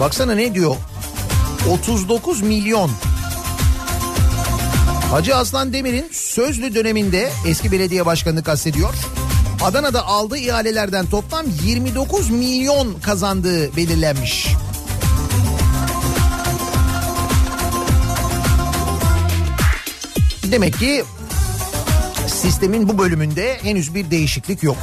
Baksana 0.00 0.34
ne 0.34 0.54
diyor? 0.54 0.76
39 1.70 2.42
milyon. 2.42 2.90
Hacı 5.10 5.36
Aslan 5.36 5.72
Demir'in 5.72 6.10
sözlü 6.12 6.74
döneminde 6.74 7.30
eski 7.46 7.72
belediye 7.72 8.06
başkanını 8.06 8.42
kastediyor. 8.42 8.94
Adana'da 9.62 10.06
aldığı 10.06 10.36
ihalelerden 10.36 11.06
toplam 11.06 11.46
29 11.64 12.30
milyon 12.30 13.00
kazandığı 13.00 13.76
belirlenmiş. 13.76 14.48
Demek 20.42 20.78
ki 20.78 21.04
sistemin 22.26 22.88
bu 22.88 22.98
bölümünde 22.98 23.58
henüz 23.62 23.94
bir 23.94 24.10
değişiklik 24.10 24.62
yok. 24.62 24.76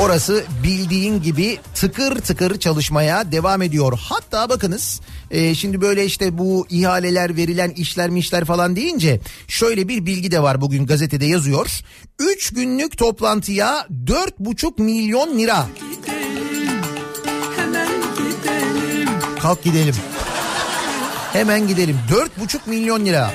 Orası 0.00 0.44
bildiğin 0.62 1.22
gibi 1.22 1.58
tıkır 1.74 2.20
tıkır 2.20 2.58
çalışmaya 2.58 3.32
devam 3.32 3.62
ediyor. 3.62 3.98
Hatta 4.02 4.48
bakınız 4.48 5.00
e, 5.30 5.54
şimdi 5.54 5.80
böyle 5.80 6.04
işte 6.04 6.38
bu 6.38 6.66
ihaleler 6.70 7.36
verilen 7.36 7.70
işler 7.70 8.10
mişler 8.10 8.44
falan 8.44 8.76
deyince 8.76 9.20
şöyle 9.48 9.88
bir 9.88 10.06
bilgi 10.06 10.30
de 10.30 10.42
var 10.42 10.60
bugün 10.60 10.86
gazetede 10.86 11.26
yazıyor. 11.26 11.80
3 12.18 12.50
günlük 12.50 12.98
toplantıya 12.98 13.86
4,5 14.06 14.82
milyon 14.82 15.38
lira. 15.38 15.66
Kalk 19.42 19.64
gidelim. 19.64 19.94
Hemen 21.32 21.68
gidelim. 21.68 21.98
4,5 22.40 22.58
milyon 22.66 23.06
lira. 23.06 23.32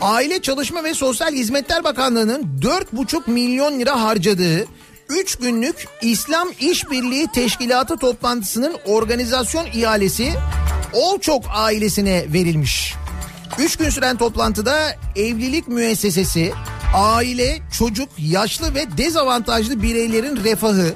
Aile 0.00 0.42
Çalışma 0.42 0.84
ve 0.84 0.94
Sosyal 0.94 1.32
Hizmetler 1.32 1.84
Bakanlığı'nın 1.84 2.60
4,5 2.62 3.30
milyon 3.30 3.80
lira 3.80 4.02
harcadığı 4.02 4.66
3 5.10 5.36
günlük 5.36 5.88
İslam 6.02 6.48
İşbirliği 6.60 7.26
Teşkilatı 7.34 7.96
toplantısının 7.96 8.76
organizasyon 8.84 9.66
ihalesi 9.66 10.32
Olçok 10.92 11.44
ailesine 11.48 12.24
verilmiş. 12.32 12.94
3 13.58 13.76
gün 13.76 13.90
süren 13.90 14.16
toplantıda 14.16 14.96
evlilik 15.16 15.68
müessesesi, 15.68 16.52
aile, 16.94 17.58
çocuk, 17.78 18.08
yaşlı 18.18 18.74
ve 18.74 18.98
dezavantajlı 18.98 19.82
bireylerin 19.82 20.44
refahı, 20.44 20.92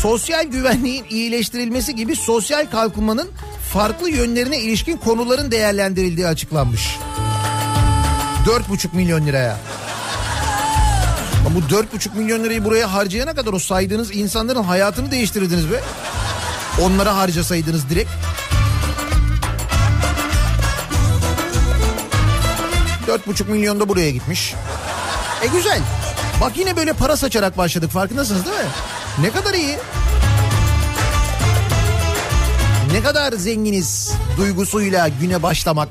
sosyal 0.00 0.44
güvenliğin 0.44 1.04
iyileştirilmesi 1.10 1.96
gibi 1.96 2.16
sosyal 2.16 2.70
kalkınmanın 2.70 3.30
farklı 3.72 4.10
yönlerine 4.10 4.60
ilişkin 4.60 4.96
konuların 4.96 5.50
değerlendirildiği 5.50 6.26
açıklanmış. 6.26 6.96
4,5 8.46 8.96
milyon 8.96 9.26
liraya. 9.26 9.58
Ama 11.46 11.54
bu 11.54 11.60
4,5 11.60 12.16
milyon 12.16 12.44
lirayı 12.44 12.64
buraya 12.64 12.92
harcayana 12.92 13.34
kadar 13.34 13.52
o 13.52 13.58
saydığınız 13.58 14.16
insanların 14.16 14.62
hayatını 14.62 15.10
değiştirirdiniz 15.10 15.70
be. 15.70 15.80
Onlara 16.80 17.16
harcasaydınız 17.16 17.90
direkt. 17.90 18.10
4,5 23.06 23.50
milyon 23.50 23.80
da 23.80 23.88
buraya 23.88 24.10
gitmiş. 24.10 24.54
E 25.42 25.46
güzel. 25.46 25.80
Bak 26.40 26.52
yine 26.56 26.76
böyle 26.76 26.92
para 26.92 27.16
saçarak 27.16 27.58
başladık 27.58 27.90
farkındasınız 27.90 28.44
değil 28.44 28.56
mi? 28.56 28.70
Ne 29.20 29.30
kadar 29.30 29.54
iyi. 29.54 29.78
Ne 32.92 33.02
kadar 33.02 33.32
zenginiz 33.32 34.12
duygusuyla 34.36 35.08
güne 35.08 35.42
başlamak. 35.42 35.88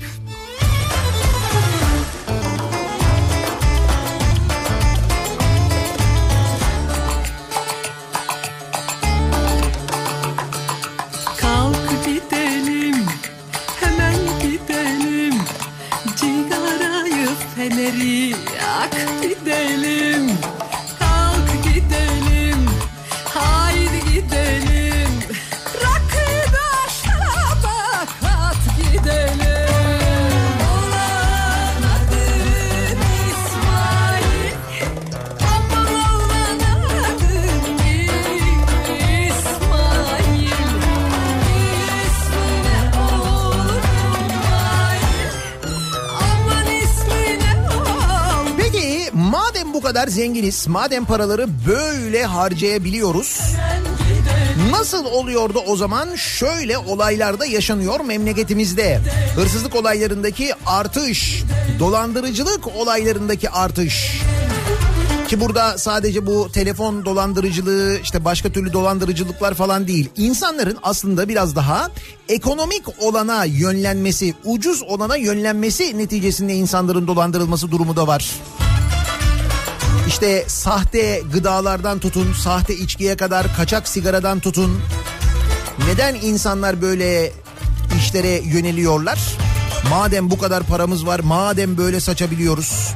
Kadar 50.01 50.11
zenginiz, 50.11 50.67
madem 50.67 51.05
paraları 51.05 51.47
böyle 51.67 52.25
harcayabiliyoruz. 52.25 53.39
Nasıl 54.71 55.05
oluyordu 55.05 55.63
o 55.67 55.75
zaman? 55.75 56.15
Şöyle 56.15 56.77
olaylarda 56.77 57.45
yaşanıyor 57.45 57.99
memleketimizde. 57.99 58.99
Hırsızlık 59.35 59.75
olaylarındaki 59.75 60.51
artış, 60.65 61.43
dolandırıcılık 61.79 62.67
olaylarındaki 62.67 63.49
artış. 63.49 64.21
Ki 65.27 65.39
burada 65.39 65.77
sadece 65.77 66.25
bu 66.25 66.51
telefon 66.51 67.05
dolandırıcılığı 67.05 67.99
işte 68.03 68.25
başka 68.25 68.51
türlü 68.51 68.73
dolandırıcılıklar 68.73 69.53
falan 69.53 69.87
değil. 69.87 70.09
İnsanların 70.17 70.77
aslında 70.83 71.29
biraz 71.29 71.55
daha 71.55 71.89
ekonomik 72.29 72.83
olana 73.01 73.45
yönlenmesi, 73.45 74.33
ucuz 74.45 74.83
olana 74.83 75.15
yönlenmesi 75.15 75.97
neticesinde 75.97 76.53
insanların 76.53 77.07
dolandırılması 77.07 77.71
durumu 77.71 77.95
da 77.95 78.07
var. 78.07 78.31
İşte 80.11 80.45
sahte 80.47 81.21
gıdalardan 81.33 81.99
tutun, 81.99 82.33
sahte 82.33 82.75
içkiye 82.75 83.17
kadar, 83.17 83.55
kaçak 83.55 83.87
sigaradan 83.87 84.39
tutun. 84.39 84.81
Neden 85.87 86.15
insanlar 86.15 86.81
böyle 86.81 87.31
işlere 87.97 88.29
yöneliyorlar? 88.29 89.19
Madem 89.89 90.31
bu 90.31 90.37
kadar 90.37 90.63
paramız 90.63 91.05
var, 91.05 91.19
madem 91.19 91.77
böyle 91.77 91.99
saçabiliyoruz. 91.99 92.87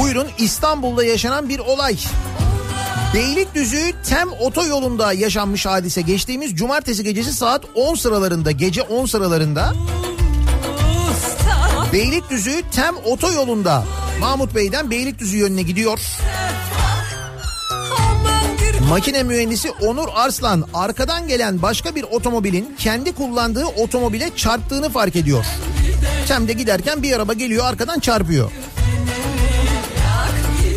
Buyurun 0.00 0.26
İstanbul'da 0.38 1.04
yaşanan 1.04 1.48
bir 1.48 1.58
olay. 1.58 1.96
Beylikdüzü 3.14 3.92
Tem 4.08 4.32
otoyolunda 4.32 5.12
yaşanmış 5.12 5.66
hadise. 5.66 6.00
Geçtiğimiz 6.00 6.54
cumartesi 6.54 7.04
gecesi 7.04 7.32
saat 7.32 7.64
10 7.74 7.94
sıralarında, 7.94 8.50
gece 8.50 8.82
10 8.82 9.06
sıralarında 9.06 9.74
Beylikdüzü 11.92 12.62
Tem 12.72 12.96
otoyolunda 13.04 13.84
Mahmut 14.20 14.54
Bey'den 14.54 14.90
Beylikdüzü 14.90 15.36
yönüne 15.36 15.62
gidiyor. 15.62 16.00
Makine 18.88 19.22
mühendisi 19.22 19.70
Onur 19.70 20.08
Arslan 20.14 20.64
arkadan 20.74 21.28
gelen 21.28 21.62
başka 21.62 21.94
bir 21.94 22.02
otomobilin 22.02 22.76
kendi 22.78 23.12
kullandığı 23.12 23.66
otomobile 23.66 24.30
çarptığını 24.36 24.90
fark 24.90 25.16
ediyor. 25.16 25.44
Tem'de 26.28 26.52
giderken 26.52 27.02
bir 27.02 27.12
araba 27.12 27.32
geliyor 27.32 27.64
arkadan 27.66 28.00
çarpıyor. 28.00 28.50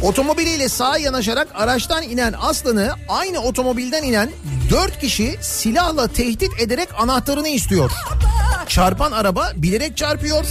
Otomobiliyle 0.02 0.70
sağa 0.70 0.98
yanaşarak 0.98 1.48
araçtan 1.54 2.04
inen 2.04 2.34
Aslan'ı 2.42 2.92
aynı 3.10 3.40
otomobilden 3.40 4.04
inen 4.04 4.30
dört 4.70 5.00
kişi 5.00 5.36
silahla 5.42 6.08
tehdit 6.08 6.60
ederek 6.60 6.90
anahtarını 6.98 7.48
istiyor. 7.48 7.92
Çarpan 8.68 9.12
araba 9.12 9.52
bilerek 9.56 9.98
çarpıyor. 9.98 10.46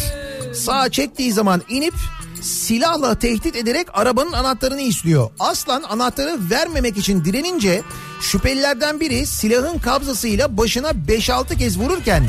Sağa 0.55 0.91
çektiği 0.91 1.33
zaman 1.33 1.63
inip 1.69 1.95
silahla 2.43 3.19
tehdit 3.19 3.57
ederek 3.57 3.87
arabanın 3.93 4.33
anahtarını 4.33 4.81
istiyor. 4.81 5.31
Aslan 5.39 5.83
anahtarı 5.83 6.39
vermemek 6.51 6.97
için 6.97 7.25
direnince 7.25 7.83
şüphelilerden 8.21 9.01
biri 9.01 9.27
silahın 9.27 9.79
kabzasıyla 9.79 10.57
başına 10.57 10.91
5-6 10.91 11.59
kez 11.59 11.79
vururken 11.79 12.25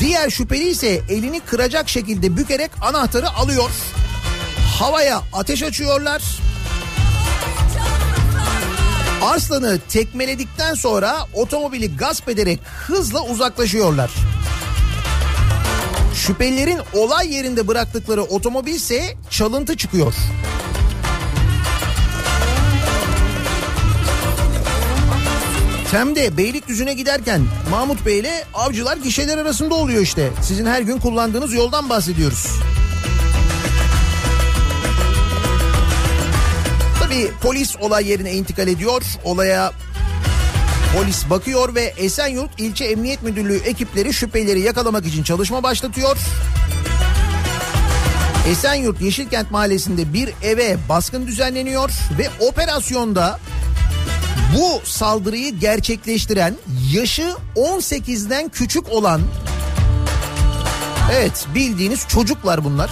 diğer 0.00 0.30
şüpheli 0.30 0.68
ise 0.68 1.00
elini 1.08 1.40
kıracak 1.40 1.88
şekilde 1.88 2.36
bükerek 2.36 2.70
anahtarı 2.82 3.30
alıyor. 3.30 3.70
Havaya 4.78 5.22
ateş 5.32 5.62
açıyorlar. 5.62 6.22
Arslan'ı 9.22 9.78
tekmeledikten 9.88 10.74
sonra 10.74 11.16
otomobili 11.34 11.96
gasp 11.96 12.28
ederek 12.28 12.60
hızla 12.64 13.22
uzaklaşıyorlar. 13.24 14.10
Şüphelilerin 16.16 16.78
olay 16.92 17.34
yerinde 17.34 17.68
bıraktıkları 17.68 18.22
otomobil 18.22 18.74
ise 18.74 19.14
çalıntı 19.30 19.76
çıkıyor. 19.76 20.14
Tem'de 25.90 26.36
Beylikdüzü'ne 26.36 26.94
giderken 26.94 27.42
Mahmut 27.70 28.06
Bey 28.06 28.18
ile 28.18 28.44
avcılar 28.54 28.96
gişeler 28.96 29.38
arasında 29.38 29.74
oluyor 29.74 30.02
işte. 30.02 30.30
Sizin 30.42 30.66
her 30.66 30.82
gün 30.82 30.98
kullandığınız 30.98 31.54
yoldan 31.54 31.88
bahsediyoruz. 31.88 32.46
Tabii 37.02 37.30
polis 37.42 37.76
olay 37.76 38.10
yerine 38.10 38.32
intikal 38.32 38.68
ediyor. 38.68 39.02
Olaya 39.24 39.72
polis 40.96 41.30
bakıyor 41.30 41.74
ve 41.74 41.82
Esenyurt 41.96 42.60
İlçe 42.60 42.84
Emniyet 42.84 43.22
Müdürlüğü 43.22 43.56
ekipleri 43.56 44.12
şüphelileri 44.12 44.60
yakalamak 44.60 45.06
için 45.06 45.22
çalışma 45.22 45.62
başlatıyor. 45.62 46.16
Esenyurt 48.48 49.00
Yeşilkent 49.00 49.50
Mahallesi'nde 49.50 50.12
bir 50.12 50.30
eve 50.42 50.76
baskın 50.88 51.26
düzenleniyor 51.26 51.90
ve 52.18 52.28
operasyonda 52.48 53.38
bu 54.56 54.80
saldırıyı 54.84 55.58
gerçekleştiren 55.58 56.54
yaşı 56.92 57.34
18'den 57.56 58.48
küçük 58.48 58.88
olan 58.88 59.20
evet 61.12 61.46
bildiğiniz 61.54 62.08
çocuklar 62.08 62.64
bunlar. 62.64 62.90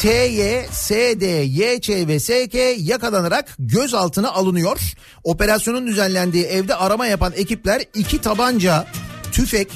TY, 0.00 0.66
SD, 0.72 1.24
YÇ 1.44 1.88
ve 1.88 2.20
SK 2.20 2.54
yakalanarak 2.78 3.54
gözaltına 3.58 4.30
alınıyor. 4.32 4.80
Operasyonun 5.24 5.86
düzenlendiği 5.86 6.44
evde 6.44 6.74
arama 6.74 7.06
yapan 7.06 7.32
ekipler 7.36 7.82
iki 7.94 8.20
tabanca, 8.20 8.86
tüfek, 9.32 9.68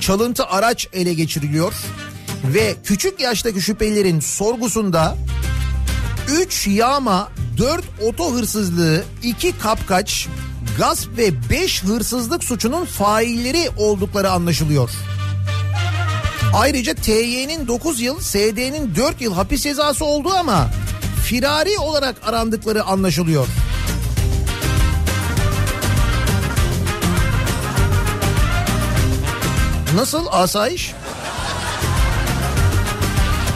çalıntı 0.00 0.46
araç 0.46 0.88
ele 0.92 1.14
geçiriliyor. 1.14 1.74
Ve 2.44 2.74
küçük 2.84 3.20
yaştaki 3.20 3.60
şüphelilerin 3.60 4.20
sorgusunda 4.20 5.16
3 6.30 6.66
yağma, 6.66 7.32
4 7.58 7.84
oto 8.02 8.34
hırsızlığı, 8.34 9.04
2 9.22 9.58
kapkaç, 9.58 10.28
gasp 10.78 11.16
ve 11.16 11.50
5 11.50 11.84
hırsızlık 11.84 12.44
suçunun 12.44 12.84
failleri 12.84 13.70
oldukları 13.76 14.30
anlaşılıyor. 14.30 14.90
Ayrıca 16.54 16.94
TY'nin 16.94 17.68
9 17.68 18.00
yıl, 18.00 18.20
SD'nin 18.20 18.94
4 18.94 19.20
yıl 19.20 19.34
hapis 19.34 19.62
cezası 19.62 20.04
olduğu 20.04 20.32
ama 20.34 20.70
firari 21.24 21.78
olarak 21.78 22.16
arandıkları 22.28 22.84
anlaşılıyor. 22.84 23.46
Nasıl 29.94 30.26
asayiş? 30.30 30.92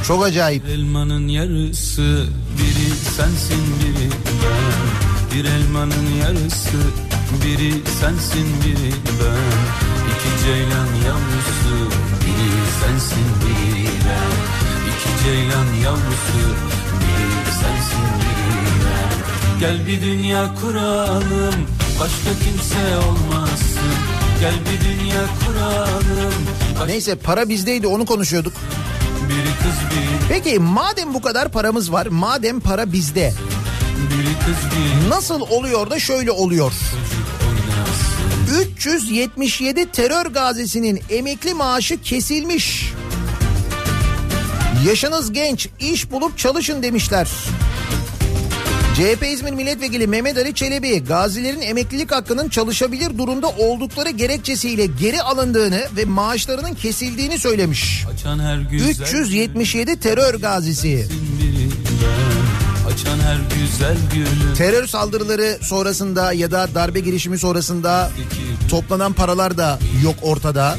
Çok 0.07 0.25
acayip. 0.25 0.69
Elmanın 0.69 1.29
yarısı 1.29 2.27
biri 2.59 2.97
sensin 3.17 3.65
biri 3.81 4.11
ben 4.43 5.39
Bir 5.39 5.45
elmanın 5.45 6.07
yarısı 6.23 6.79
biri 7.45 7.73
sensin 8.01 8.47
biri 8.65 8.95
ben 9.21 9.85
İki 10.11 10.45
ceylan 10.45 10.87
yavrusu 11.07 11.84
sensin 12.85 13.27
biri 13.41 13.85
ben 13.87 14.35
İki 14.91 15.25
ceylan 15.25 15.67
yavrusu 15.85 16.39
biri 17.01 17.53
sensin 17.53 18.05
biri 18.21 18.75
ben 18.85 19.61
Gel 19.61 19.87
bir 19.87 20.03
dünya 20.03 20.55
kuralım 20.61 21.55
başka 22.01 22.31
kimse 22.45 22.97
olmasın 22.97 23.95
Gel 24.41 24.55
bir 24.55 24.81
dünya 25.01 25.21
kuralım 25.47 26.35
başka 26.75 26.87
Neyse 26.87 27.15
para 27.15 27.49
bizdeydi 27.49 27.87
onu 27.87 28.07
konuşuyorduk. 28.07 28.53
biri 29.29 29.55
kız 29.63 29.91
biri 29.91 30.09
Peki 30.29 30.59
madem 30.59 31.15
bu 31.15 31.23
kadar 31.23 31.49
paramız 31.49 31.93
var, 31.93 32.07
madem 32.07 32.61
para 32.61 32.93
bizde, 32.93 33.33
biri 34.11 34.35
kız 34.47 34.71
biri 34.79 35.11
nasıl 35.11 35.41
oluyor 35.41 35.91
da 35.91 35.99
şöyle 35.99 36.31
oluyor? 36.31 36.73
oynasın 37.43 38.14
377 38.55 39.91
terör 39.93 40.27
gazisinin 40.27 41.01
emekli 41.11 41.55
maaşı 41.55 42.03
kesilmiş. 42.03 42.93
Yaşınız 44.87 45.33
genç, 45.33 45.69
iş 45.81 46.11
bulup 46.11 46.39
çalışın 46.39 46.83
demişler. 46.83 47.29
CHP 48.95 49.27
İzmir 49.33 49.53
Milletvekili 49.53 50.07
Mehmet 50.07 50.39
Ali 50.39 50.55
Çelebi 50.55 51.05
gazilerin 51.05 51.61
emeklilik 51.61 52.13
hakkının 52.13 52.49
çalışabilir 52.49 53.19
durumda 53.19 53.49
oldukları 53.49 54.11
gerekçesiyle 54.11 54.87
geri 54.87 55.23
alındığını 55.23 55.83
ve 55.97 56.05
maaşlarının 56.05 56.75
kesildiğini 56.75 57.39
söylemiş. 57.39 58.05
Açan 58.15 58.39
her 58.39 58.59
güzel 58.59 59.05
377 59.05 60.01
terör 60.01 60.35
gazisi. 60.35 61.09
Açan 62.95 63.19
her 63.19 63.57
güzel 63.57 63.97
gülüm 64.13 64.55
Terör 64.57 64.87
saldırıları 64.87 65.59
sonrasında 65.63 66.33
ya 66.33 66.51
da 66.51 66.69
darbe 66.75 67.01
girişimi 67.01 67.39
sonrasında 67.39 68.11
toplanan 68.71 69.13
paralar 69.13 69.59
da 69.59 69.79
yok 70.05 70.15
ortada. 70.23 70.77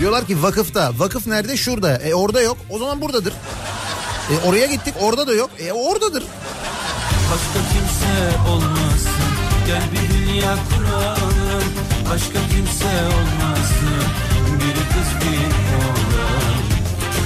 Diyorlar 0.00 0.26
ki 0.26 0.42
vakıfta. 0.42 0.92
Vakıf 0.98 1.26
nerede? 1.26 1.56
Şurada. 1.56 1.96
E 1.96 2.14
orada 2.14 2.42
yok. 2.42 2.56
O 2.70 2.78
zaman 2.78 3.00
buradadır. 3.00 3.32
E 4.30 4.48
oraya 4.48 4.66
gittik 4.66 4.94
orada 5.00 5.26
da 5.26 5.34
yok. 5.34 5.50
E 5.58 5.72
oradadır. 5.72 6.22
Başka 7.32 7.68
kimse 7.72 8.38
olmasın 8.48 9.10
Gel 9.66 9.82
bir 9.92 10.14
dünya 10.14 10.56
kuralım 10.70 11.64
Başka 12.10 12.48
kimse 12.48 12.86
olmasın 13.06 14.04
Biri 14.60 14.84
kız 14.94 15.10
bir 15.20 15.46
oğlan 15.76 16.54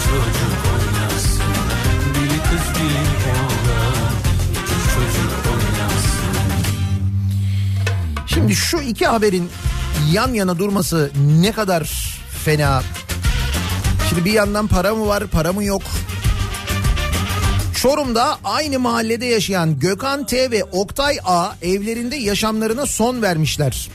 çocuk 0.05 0.65
oynasın 0.73 1.43
Biri 2.15 2.39
kız 2.43 2.83
bir 2.83 3.18
Şimdi 8.39 8.55
şu 8.55 8.79
iki 8.79 9.07
haberin 9.07 9.51
yan 10.13 10.35
yana 10.35 10.59
durması 10.59 11.11
ne 11.41 11.53
kadar 11.53 11.83
fena. 12.45 12.83
Şimdi 14.09 14.25
bir 14.25 14.33
yandan 14.33 14.67
para 14.67 14.95
mı 14.95 15.07
var, 15.07 15.27
para 15.27 15.53
mı 15.53 15.65
yok? 15.65 15.83
Çorum'da 17.75 18.39
aynı 18.45 18.79
mahallede 18.79 19.27
yaşayan 19.27 19.79
Gökhan 19.79 20.27
T 20.27 20.51
ve 20.51 20.65
Oktay 20.65 21.19
A 21.25 21.53
evlerinde 21.63 22.17
yaşamlarına 22.17 22.87
son 22.87 23.23
vermişler. 23.23 23.89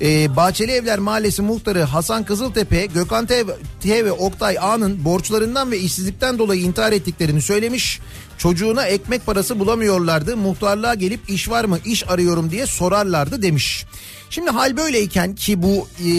Ee, 0.00 0.36
Bahçeli 0.36 0.72
Evler 0.72 0.98
Mahallesi 0.98 1.42
muhtarı 1.42 1.82
Hasan 1.82 2.24
Kızıltepe, 2.24 2.86
Gökhan 2.86 3.26
T, 3.26 3.44
T 3.80 4.04
ve 4.04 4.12
Oktay 4.12 4.58
A'nın 4.60 5.04
borçlarından 5.04 5.70
ve 5.70 5.78
işsizlikten 5.78 6.38
dolayı 6.38 6.62
intihar 6.62 6.92
ettiklerini 6.92 7.42
söylemiş. 7.42 8.00
Çocuğuna 8.38 8.86
ekmek 8.86 9.26
parası 9.26 9.58
bulamıyorlardı. 9.58 10.36
Muhtarlığa 10.36 10.94
gelip 10.94 11.30
iş 11.30 11.50
var 11.50 11.64
mı, 11.64 11.78
iş 11.84 12.08
arıyorum 12.08 12.50
diye 12.50 12.66
sorarlardı 12.66 13.42
demiş. 13.42 13.84
Şimdi 14.30 14.50
hal 14.50 14.76
böyleyken 14.76 15.34
ki 15.34 15.62
bu 15.62 15.88
e, 16.04 16.10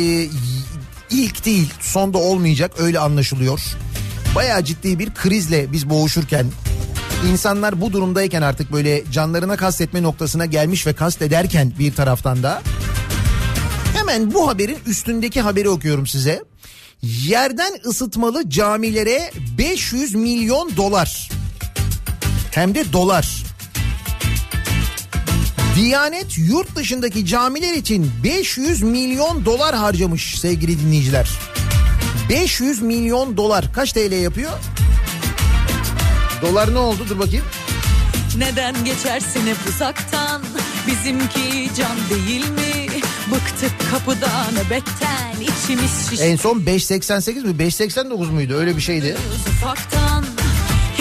ilk 1.10 1.46
değil, 1.46 1.74
sonda 1.82 2.18
olmayacak 2.18 2.72
öyle 2.80 3.00
anlaşılıyor. 3.00 3.62
Bayağı 4.36 4.64
ciddi 4.64 5.00
bir 5.00 5.14
krizle 5.14 5.72
biz 5.72 5.90
boğuşurken 5.90 6.46
insanlar 7.32 7.82
bu 7.82 7.94
durumdayken 7.94 8.42
artık 8.42 8.72
böyle 8.72 9.04
canlarına 9.12 9.58
kastetme 9.58 10.04
noktasına 10.04 10.46
gelmiş 10.46 10.88
ve 10.88 10.94
kastederken 10.94 11.74
bir 11.80 11.96
taraftan 11.96 12.44
da 12.44 12.62
hemen 13.98 14.34
bu 14.34 14.48
haberin 14.48 14.78
üstündeki 14.88 15.42
haberi 15.42 15.70
okuyorum 15.70 16.08
size. 16.08 16.44
Yerden 17.02 17.74
ısıtmalı 17.86 18.50
camilere 18.50 19.32
500 19.58 20.16
milyon 20.16 20.78
dolar. 20.78 21.39
Hem 22.52 22.76
de 22.76 22.94
dolar. 22.94 23.44
Diyanet 25.76 26.38
yurt 26.38 26.76
dışındaki 26.76 27.26
camiler 27.26 27.74
için 27.74 28.12
500 28.24 28.82
milyon 28.82 29.46
dolar 29.46 29.76
harcamış 29.76 30.40
sevgili 30.40 30.80
dinleyiciler. 30.80 31.30
500 32.30 32.82
milyon 32.82 33.38
dolar 33.38 33.74
kaç 33.74 33.94
TL 33.94 34.22
yapıyor? 34.22 34.52
Dolar 36.42 36.74
ne 36.74 36.78
oldu 36.78 37.06
dur 37.10 37.20
bakayım. 37.20 37.46
Neden 38.38 38.86
geçersin 38.86 39.48
hep 39.48 39.58
uzaktan 39.70 40.42
Bizimki 40.88 41.70
can 41.78 41.98
değil 42.10 42.50
mi 42.50 42.88
Bıktık 43.32 43.72
kapıda 43.92 44.30
nöbetten 44.52 45.42
içimiz 45.42 46.10
şiş 46.10 46.20
En 46.22 46.36
son 46.36 46.60
5.88 46.60 47.44
mi 47.44 47.64
5.89 47.64 48.32
muydu 48.32 48.56
öyle 48.56 48.76
bir 48.76 48.82
şeydi. 48.82 49.18
ufaktan 49.50 50.26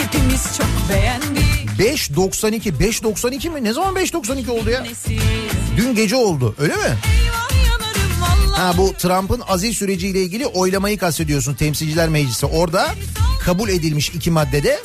Hepimiz 0.03 0.57
çok 0.57 0.67
beğendik 0.89 1.69
5.92 1.79 2.77
5.92 2.77 3.49
mi 3.49 3.63
ne 3.63 3.73
zaman 3.73 3.95
5.92 3.95 4.51
oldu 4.51 4.69
ya? 4.69 4.83
Dün 5.77 5.95
gece 5.95 6.15
oldu 6.15 6.55
öyle 6.59 6.75
mi? 6.75 6.97
Ha 8.55 8.73
bu 8.77 8.93
Trump'ın 8.93 9.41
aziz 9.47 9.77
süreciyle 9.77 10.21
ilgili 10.21 10.47
oylamayı 10.47 10.97
kastediyorsun 10.97 11.53
Temsilciler 11.53 12.09
Meclisi. 12.09 12.45
Orada 12.45 12.95
kabul 13.45 13.69
edilmiş 13.69 14.09
iki 14.09 14.31
maddede 14.31 14.79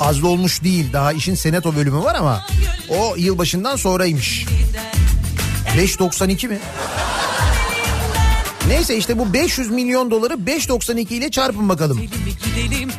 az 0.00 0.22
da 0.22 0.26
olmuş 0.26 0.62
değil. 0.62 0.92
Daha 0.92 1.12
işin 1.12 1.34
senato 1.34 1.76
bölümü 1.76 1.98
var 1.98 2.14
ama 2.14 2.46
o 2.88 3.14
yılbaşından 3.16 3.76
sonraymış. 3.76 4.46
5.92 5.76 6.48
mi? 6.48 6.58
Neyse 8.68 8.96
işte 8.96 9.18
bu 9.18 9.32
500 9.32 9.70
milyon 9.70 10.10
doları 10.10 10.34
5.92 10.34 11.14
ile 11.14 11.30
çarpın 11.30 11.68
bakalım. 11.68 12.00
Gidelim 12.00 12.36
gidelim 12.44 12.90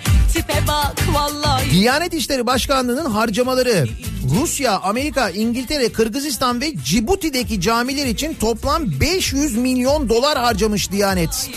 Diyanet 1.72 2.14
İşleri 2.14 2.46
Başkanlığı'nın 2.46 3.06
harcamaları 3.06 3.88
Rusya, 4.40 4.80
Amerika, 4.80 5.30
İngiltere, 5.30 5.92
Kırgızistan 5.92 6.62
ve 6.62 6.74
Cibuti'deki 6.86 7.62
camiler 7.62 8.06
için 8.06 8.34
toplam 8.34 9.00
500 9.00 9.58
milyon 9.58 10.10
dolar 10.10 10.38
harcamış 10.38 10.92
Diyanet. 10.92 11.50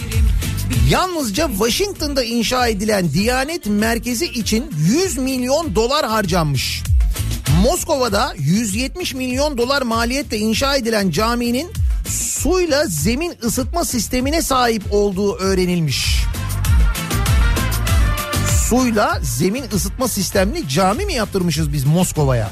Yalnızca 0.91 1.49
Washington'da 1.49 2.25
inşa 2.25 2.69
edilen 2.69 3.13
Diyanet 3.13 3.67
Merkezi 3.67 4.27
için 4.27 4.71
100 4.77 5.19
milyon 5.19 5.75
dolar 5.75 6.07
harcanmış. 6.07 6.83
Moskova'da 7.63 8.35
170 8.39 9.15
milyon 9.15 9.59
dolar 9.59 9.83
maliyetle 9.83 10.39
inşa 10.39 10.77
edilen 10.77 11.11
caminin 11.11 11.71
suyla 12.09 12.87
zemin 12.87 13.35
ısıtma 13.45 13.85
sistemine 13.85 14.43
sahip 14.43 14.83
olduğu 14.91 15.37
öğrenilmiş. 15.37 16.21
Suyla 18.71 19.19
zemin 19.23 19.65
ısıtma 19.75 20.09
sistemli 20.09 20.69
cami 20.69 21.07
mi 21.07 21.15
yaptırmışız 21.15 21.73
biz 21.73 21.85
Moskova'ya? 21.85 22.51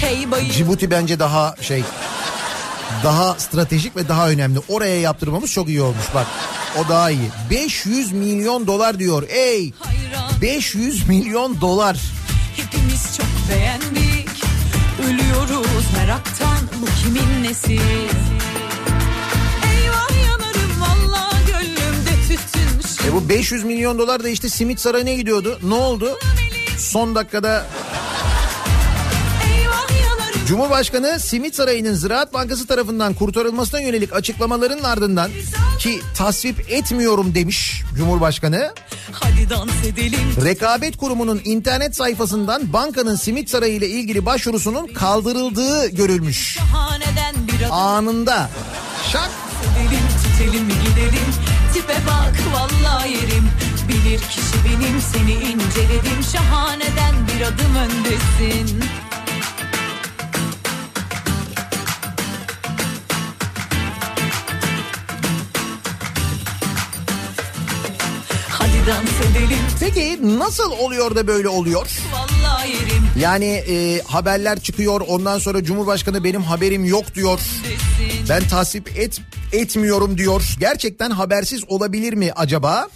Hey 0.00 0.30
bayım 0.30 0.50
Cibuti 0.50 0.90
bence 0.90 1.18
daha 1.18 1.54
şey 1.60 1.82
daha 3.04 3.34
stratejik 3.34 3.96
ve 3.96 4.08
daha 4.08 4.28
önemli. 4.28 4.58
Oraya 4.68 5.00
yaptırmamız 5.00 5.52
çok 5.52 5.68
iyi 5.68 5.82
olmuş 5.82 6.06
bak. 6.14 6.26
O 6.78 6.88
daha 6.88 7.10
iyi. 7.10 7.30
500 7.50 8.12
milyon 8.12 8.66
dolar 8.66 8.98
diyor. 8.98 9.22
Ey 9.28 9.72
hayran 9.78 10.40
500 10.42 11.08
milyon 11.08 11.60
dolar. 11.60 11.96
Hepimiz 12.56 13.16
çok 13.16 13.26
beğendik 13.50 14.28
Ölüyoruz 15.06 15.86
meraktan 15.96 16.58
Bu 16.82 16.86
kimin 17.02 17.42
nesi 17.42 17.72
Eyvah 19.72 20.26
yanarım 20.28 20.80
valla 20.80 21.30
Gönlümde 21.46 22.10
tütün 22.28 22.71
E 23.08 23.12
bu 23.12 23.28
500 23.28 23.64
milyon 23.64 23.98
dolar 23.98 24.24
da 24.24 24.28
işte 24.28 24.48
simit 24.48 24.80
sarayına 24.80 25.12
gidiyordu. 25.12 25.58
Ne 25.62 25.74
oldu? 25.74 26.18
Son 26.78 27.14
dakikada 27.14 27.66
Cumhurbaşkanı 30.46 31.20
Simit 31.20 31.54
Sarayı'nın 31.54 31.94
Ziraat 31.94 32.34
Bankası 32.34 32.66
tarafından 32.66 33.14
kurtarılmasına 33.14 33.80
yönelik 33.80 34.12
açıklamaların 34.12 34.82
ardından 34.82 35.30
ki 35.78 36.00
tasvip 36.16 36.70
etmiyorum 36.72 37.34
demiş 37.34 37.82
Cumhurbaşkanı. 37.96 38.74
Hadi 39.12 39.50
dans 39.50 39.84
edelim 39.86 40.20
Rekabet 40.44 40.96
Kurumu'nun 40.96 41.40
internet 41.44 41.96
sayfasından 41.96 42.72
bankanın 42.72 43.16
Simit 43.16 43.50
Sarayı 43.50 43.74
ile 43.74 43.88
ilgili 43.88 44.26
başvurusunun 44.26 44.86
kaldırıldığı 44.86 45.88
görülmüş. 45.88 46.58
Anında. 47.70 48.50
Şak. 49.12 49.30
edelim 49.78 50.02
Tütelim 50.22 50.68
gidelim 50.68 51.51
Tipe 51.72 51.94
bak 52.06 52.34
vallahi 52.54 53.10
yerim. 53.10 53.48
Bilir 53.88 54.20
kişi 54.20 54.64
benim 54.64 55.00
seni 55.00 55.32
inceledim. 55.32 56.22
Şahaneden 56.32 57.14
bir 57.28 57.42
adım 57.46 57.76
öndesin 57.76 58.84
Peki 69.80 70.18
nasıl 70.38 70.70
oluyor 70.72 71.16
da 71.16 71.26
böyle 71.26 71.48
oluyor? 71.48 71.86
Yani 73.18 73.46
e, 73.46 74.02
haberler 74.02 74.60
çıkıyor 74.60 75.00
ondan 75.08 75.38
sonra 75.38 75.64
Cumhurbaşkanı 75.64 76.24
benim 76.24 76.42
haberim 76.42 76.84
yok 76.84 77.14
diyor. 77.14 77.40
Ben 78.28 78.48
tasvip 78.48 78.98
et 78.98 79.20
etmiyorum 79.52 80.18
diyor. 80.18 80.42
Gerçekten 80.60 81.10
habersiz 81.10 81.64
olabilir 81.68 82.12
mi 82.12 82.30
acaba? 82.36 82.88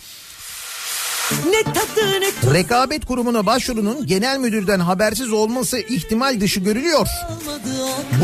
Ne 1.30 1.62
tadı 1.62 2.20
ne 2.20 2.30
tuzu 2.40 2.54
Rekabet 2.54 3.04
Kurumu'na 3.04 3.46
başvurunun 3.46 4.06
genel 4.06 4.38
müdürden 4.38 4.80
habersiz 4.80 5.32
olması 5.32 5.78
ihtimal 5.78 6.40
dışı 6.40 6.60
görülüyor. 6.60 7.06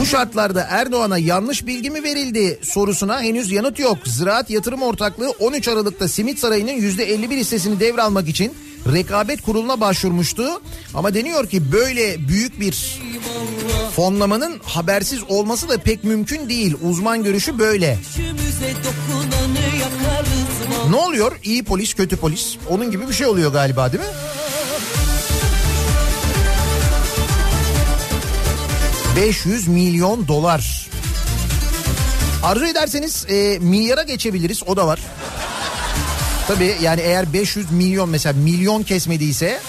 Bu 0.01 0.07
şartlarda 0.07 0.67
Erdoğan'a 0.71 1.19
yanlış 1.19 1.67
bilgi 1.67 1.91
mi 1.91 2.03
verildi 2.03 2.59
sorusuna 2.63 3.23
henüz 3.23 3.51
yanıt 3.51 3.79
yok. 3.79 3.99
Ziraat 4.05 4.51
Yatırım 4.51 4.83
Ortaklığı 4.83 5.31
13 5.31 5.69
Aralık'ta 5.69 6.09
Simit 6.09 6.39
Sarayı'nın 6.39 6.73
%51 6.73 7.37
hissesini 7.37 7.81
devralmak 7.81 8.29
için 8.29 8.55
rekabet 8.93 9.43
kuruluna 9.43 9.81
başvurmuştu. 9.81 10.63
Ama 10.95 11.15
deniyor 11.15 11.47
ki 11.49 11.73
böyle 11.73 12.29
büyük 12.29 12.61
bir 12.61 13.01
fonlamanın 13.97 14.61
habersiz 14.65 15.21
olması 15.29 15.69
da 15.69 15.79
pek 15.79 16.05
mümkün 16.05 16.49
değil. 16.49 16.77
Uzman 16.83 17.23
görüşü 17.23 17.59
böyle. 17.59 17.87
Yakarız 17.87 19.42
Ne 20.93 20.97
oluyor? 20.97 21.33
İyi 21.45 21.65
polis, 21.65 21.95
kötü 21.95 22.17
polis. 22.17 22.57
Onun 22.69 22.91
gibi 22.91 23.09
bir 23.09 23.13
şey 23.13 23.27
oluyor 23.27 23.53
galiba 23.53 23.93
değil 23.93 24.05
mi? 24.05 24.11
...500 29.17 29.71
milyon 29.71 30.29
dolar. 30.29 30.91
Arzu 32.43 32.67
ederseniz 32.67 33.27
e, 33.29 33.59
milyara 33.59 34.03
geçebiliriz 34.03 34.63
o 34.67 34.77
da 34.77 34.87
var. 34.87 35.01
Tabii 36.49 36.75
yani 36.83 37.01
eğer 37.01 37.33
500 37.33 37.73
milyon 37.73 38.09
mesela 38.09 38.33
milyon 38.39 38.83
kesmediyse 38.83 39.61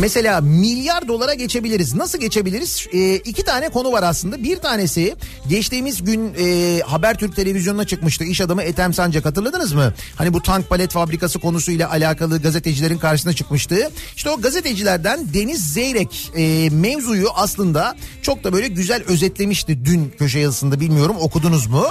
Mesela 0.00 0.40
milyar 0.40 1.08
dolara 1.08 1.34
geçebiliriz. 1.34 1.94
Nasıl 1.94 2.18
geçebiliriz? 2.18 2.86
Ee, 2.92 3.14
iki 3.14 3.44
tane 3.44 3.68
konu 3.68 3.92
var 3.92 4.02
aslında. 4.02 4.42
Bir 4.42 4.56
tanesi 4.56 5.16
geçtiğimiz 5.48 6.04
gün 6.04 6.34
e, 6.38 6.80
Habertürk 6.80 7.36
televizyonuna 7.36 7.86
çıkmıştı. 7.86 8.24
İş 8.24 8.40
adamı 8.40 8.62
Ethem 8.62 8.94
Sancak 8.94 9.24
hatırladınız 9.24 9.72
mı? 9.72 9.94
Hani 10.16 10.32
bu 10.32 10.42
tank 10.42 10.68
palet 10.68 10.90
fabrikası 10.90 11.38
konusuyla 11.38 11.90
alakalı 11.90 12.42
gazetecilerin 12.42 12.98
karşısına 12.98 13.32
çıkmıştı. 13.32 13.90
İşte 14.16 14.30
o 14.30 14.40
gazetecilerden 14.40 15.34
Deniz 15.34 15.72
Zeyrek 15.72 16.32
e, 16.36 16.70
mevzuyu 16.70 17.28
aslında 17.34 17.96
çok 18.22 18.44
da 18.44 18.52
böyle 18.52 18.68
güzel 18.68 19.02
özetlemişti 19.06 19.84
dün 19.84 20.14
köşe 20.18 20.38
yazısında 20.38 20.80
bilmiyorum 20.80 21.16
okudunuz 21.20 21.66
mu? 21.66 21.86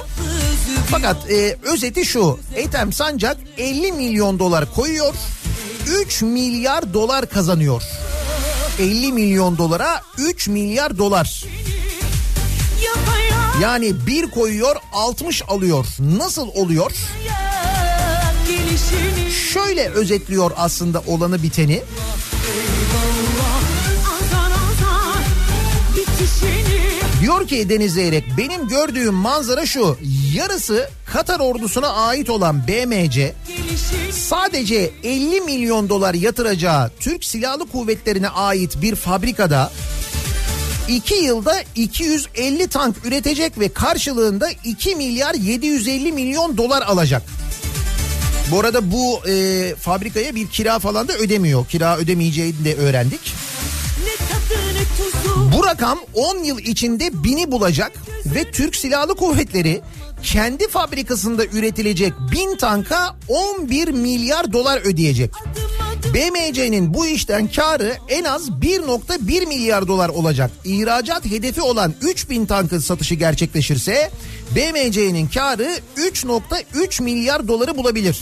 Fakat 0.91 1.31
e, 1.31 1.57
özeti 1.73 2.05
şu. 2.05 2.39
Ethem 2.55 2.93
Sancak 2.93 3.37
50 3.57 3.91
milyon 3.91 4.39
dolar 4.39 4.73
koyuyor. 4.73 5.13
3 5.87 6.21
milyar 6.21 6.93
dolar 6.93 7.29
kazanıyor. 7.29 7.83
50 8.79 9.11
milyon 9.11 9.57
dolara 9.57 10.01
3 10.17 10.47
milyar 10.47 10.97
dolar. 10.97 11.43
Yani 13.61 14.07
bir 14.07 14.31
koyuyor 14.31 14.75
60 14.93 15.43
alıyor. 15.47 15.85
Nasıl 15.99 16.47
oluyor? 16.47 16.91
Şöyle 19.53 19.89
özetliyor 19.89 20.51
aslında 20.57 21.03
olanı 21.07 21.43
biteni. 21.43 21.83
Diyor 27.21 27.47
ki 27.47 27.69
Deniz 27.69 27.93
Zeyrek 27.93 28.23
benim 28.37 28.67
gördüğüm 28.67 29.13
manzara 29.13 29.65
şu. 29.65 29.97
Yarısı 30.33 30.89
Katar 31.05 31.39
ordusuna 31.39 31.87
ait 31.87 32.29
olan 32.29 32.67
BMC 32.67 33.33
sadece 34.11 34.91
50 35.03 35.41
milyon 35.41 35.89
dolar 35.89 36.13
yatıracağı 36.13 36.91
Türk 36.99 37.25
Silahlı 37.25 37.65
Kuvvetleri'ne 37.65 38.29
ait 38.29 38.81
bir 38.81 38.95
fabrikada 38.95 39.71
2 40.87 41.15
yılda 41.15 41.55
250 41.75 42.67
tank 42.67 43.05
üretecek 43.05 43.59
ve 43.59 43.69
karşılığında 43.69 44.49
2 44.63 44.95
milyar 44.95 45.33
750 45.33 46.11
milyon 46.11 46.57
dolar 46.57 46.81
alacak. 46.81 47.23
Bu 48.51 48.59
arada 48.59 48.91
bu 48.91 49.27
e, 49.27 49.75
fabrikaya 49.75 50.35
bir 50.35 50.47
kira 50.47 50.79
falan 50.79 51.07
da 51.07 51.13
ödemiyor. 51.13 51.67
Kira 51.67 51.97
ödemeyeceğini 51.97 52.65
de 52.65 52.75
öğrendik. 52.75 53.33
Bu 55.53 55.65
rakam 55.65 55.99
10 56.13 56.37
yıl 56.43 56.59
içinde 56.59 57.23
bini 57.23 57.51
bulacak 57.51 57.91
ve 58.25 58.51
Türk 58.51 58.75
Silahlı 58.75 59.15
Kuvvetleri 59.15 59.81
kendi 60.25 60.67
fabrikasında 60.67 61.45
üretilecek 61.45 62.13
bin 62.31 62.57
tanka 62.57 63.15
11 63.27 63.87
milyar 63.87 64.53
dolar 64.53 64.81
ödeyecek. 64.85 65.31
BMC'nin 66.13 66.93
bu 66.93 67.07
işten 67.07 67.47
karı 67.47 67.97
en 68.09 68.23
az 68.23 68.49
1.1 68.49 69.47
milyar 69.47 69.87
dolar 69.87 70.09
olacak. 70.09 70.51
İhracat 70.63 71.25
hedefi 71.25 71.61
olan 71.61 71.93
3000 72.01 72.45
tankın 72.45 72.79
satışı 72.79 73.15
gerçekleşirse 73.15 74.11
BMC'nin 74.55 75.27
karı 75.27 75.69
3.3 75.97 77.03
milyar 77.03 77.47
doları 77.47 77.77
bulabilir. 77.77 78.19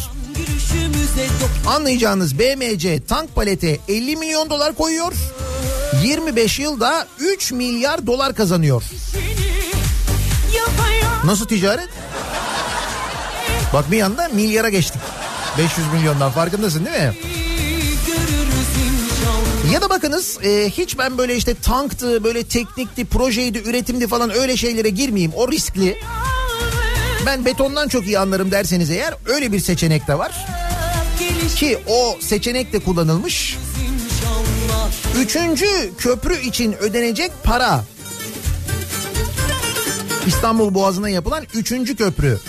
Anlayacağınız 1.68 2.40
BMC 2.40 3.00
tank 3.08 3.36
palete 3.36 3.78
50 3.88 4.16
milyon 4.16 4.50
dolar 4.50 4.76
koyuyor. 4.76 5.14
25 6.04 6.60
yılda 6.60 7.08
3 7.20 7.52
milyar 7.52 8.08
dolar 8.08 8.36
kazanıyor. 8.36 8.84
yapayım. 10.54 10.93
Nasıl 11.24 11.46
ticaret? 11.46 11.90
Bak 13.74 13.92
bir 13.92 13.98
yanda 13.98 14.30
milyara 14.34 14.70
geçtik. 14.70 15.02
500 15.58 15.88
milyondan 15.94 16.32
farkındasın 16.32 16.86
değil 16.86 16.98
mi? 16.98 17.14
Ya 19.74 19.82
da 19.82 19.90
bakınız 19.90 20.38
e, 20.44 20.70
hiç 20.70 20.98
ben 20.98 21.18
böyle 21.18 21.36
işte 21.36 21.56
tanktı, 21.56 22.24
böyle 22.24 22.44
teknikti, 22.44 23.06
projeydi, 23.06 23.58
üretimdi 23.66 24.08
falan 24.08 24.30
öyle 24.36 24.58
şeylere 24.58 24.90
girmeyeyim. 24.90 25.32
O 25.36 25.52
riskli. 25.52 25.98
Ben 27.26 27.46
betondan 27.46 27.88
çok 27.88 28.06
iyi 28.06 28.20
anlarım 28.20 28.52
derseniz 28.52 28.90
eğer 28.90 29.14
öyle 29.26 29.52
bir 29.52 29.60
seçenek 29.60 30.08
de 30.08 30.18
var. 30.18 30.46
Ki 31.56 31.80
o 31.88 32.18
seçenek 32.22 32.74
de 32.74 32.80
kullanılmış. 32.80 33.58
Üçüncü 35.18 35.92
köprü 35.98 36.42
için 36.42 36.74
ödenecek 36.74 37.32
para. 37.44 37.84
İstanbul 40.28 40.74
Boğazı'na 40.74 41.10
yapılan 41.10 41.44
üçüncü 41.54 41.96
köprü. 41.96 42.40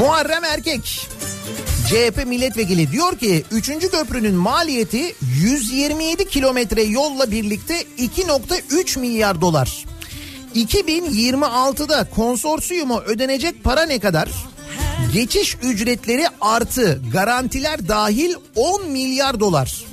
Muharrem 0.00 0.44
Erkek. 0.44 1.08
CHP 1.88 2.26
milletvekili 2.26 2.92
diyor 2.92 3.18
ki 3.18 3.44
3. 3.50 3.68
köprünün 3.90 4.34
maliyeti 4.34 5.14
127 5.42 6.28
kilometre 6.28 6.82
yolla 6.82 7.30
birlikte 7.30 7.82
2.3 7.98 8.98
milyar 8.98 9.40
dolar. 9.40 9.84
2026'da 10.54 12.10
konsorsiyuma 12.14 13.00
ödenecek 13.00 13.64
para 13.64 13.86
ne 13.86 13.98
kadar? 13.98 14.28
Geçiş 15.12 15.56
ücretleri 15.62 16.26
artı 16.40 17.02
garantiler 17.12 17.88
dahil 17.88 18.34
10 18.54 18.90
milyar 18.90 19.40
dolar. 19.40 19.84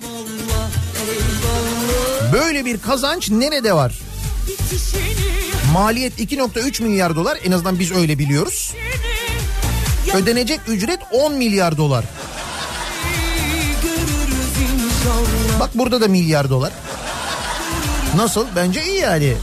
Böyle 2.34 2.66
bir 2.66 2.78
kazanç 2.82 3.30
nerede 3.30 3.74
var? 3.74 3.99
Maliyet 5.74 6.19
2.3 6.19 6.84
milyar 6.84 7.15
dolar 7.15 7.38
en 7.43 7.51
azından 7.51 7.80
biz 7.80 7.91
öyle 7.91 8.19
biliyoruz. 8.19 8.74
Ödenecek 10.13 10.59
ücret 10.67 10.99
10 11.11 11.34
milyar 11.34 11.78
dolar. 11.78 12.05
Bak 15.59 15.69
burada 15.76 16.01
da 16.01 16.07
milyar 16.07 16.49
dolar. 16.49 16.71
Nasıl? 18.15 18.45
Bence 18.55 18.86
iyi 18.86 18.99
yani. 18.99 19.34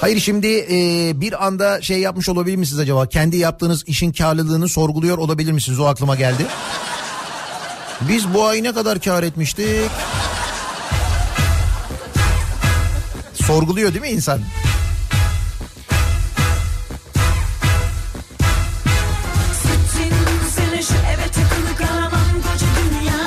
Hayır 0.00 0.20
şimdi 0.20 0.66
e, 0.70 1.12
bir 1.20 1.46
anda 1.46 1.82
şey 1.82 1.98
yapmış 1.98 2.28
olabilir 2.28 2.56
misiniz 2.56 2.80
acaba? 2.80 3.06
Kendi 3.06 3.36
yaptığınız 3.36 3.84
işin 3.86 4.12
karlılığını 4.12 4.68
sorguluyor 4.68 5.18
olabilir 5.18 5.52
misiniz? 5.52 5.80
O 5.80 5.84
aklıma 5.84 6.16
geldi. 6.16 6.46
Biz 8.08 8.34
bu 8.34 8.44
ay 8.44 8.62
ne 8.62 8.72
kadar 8.72 9.00
kar 9.00 9.22
etmiştik? 9.22 9.90
Sorguluyor 13.34 13.90
değil 13.94 14.02
mi 14.02 14.08
insan? 14.08 14.40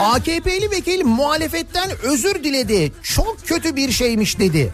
AKP'li 0.01 0.71
vekil 0.71 1.05
muhalefetten 1.05 1.91
özür 2.03 2.43
diledi. 2.43 2.91
Çok 3.03 3.47
kötü 3.47 3.75
bir 3.75 3.91
şeymiş 3.91 4.39
dedi. 4.39 4.73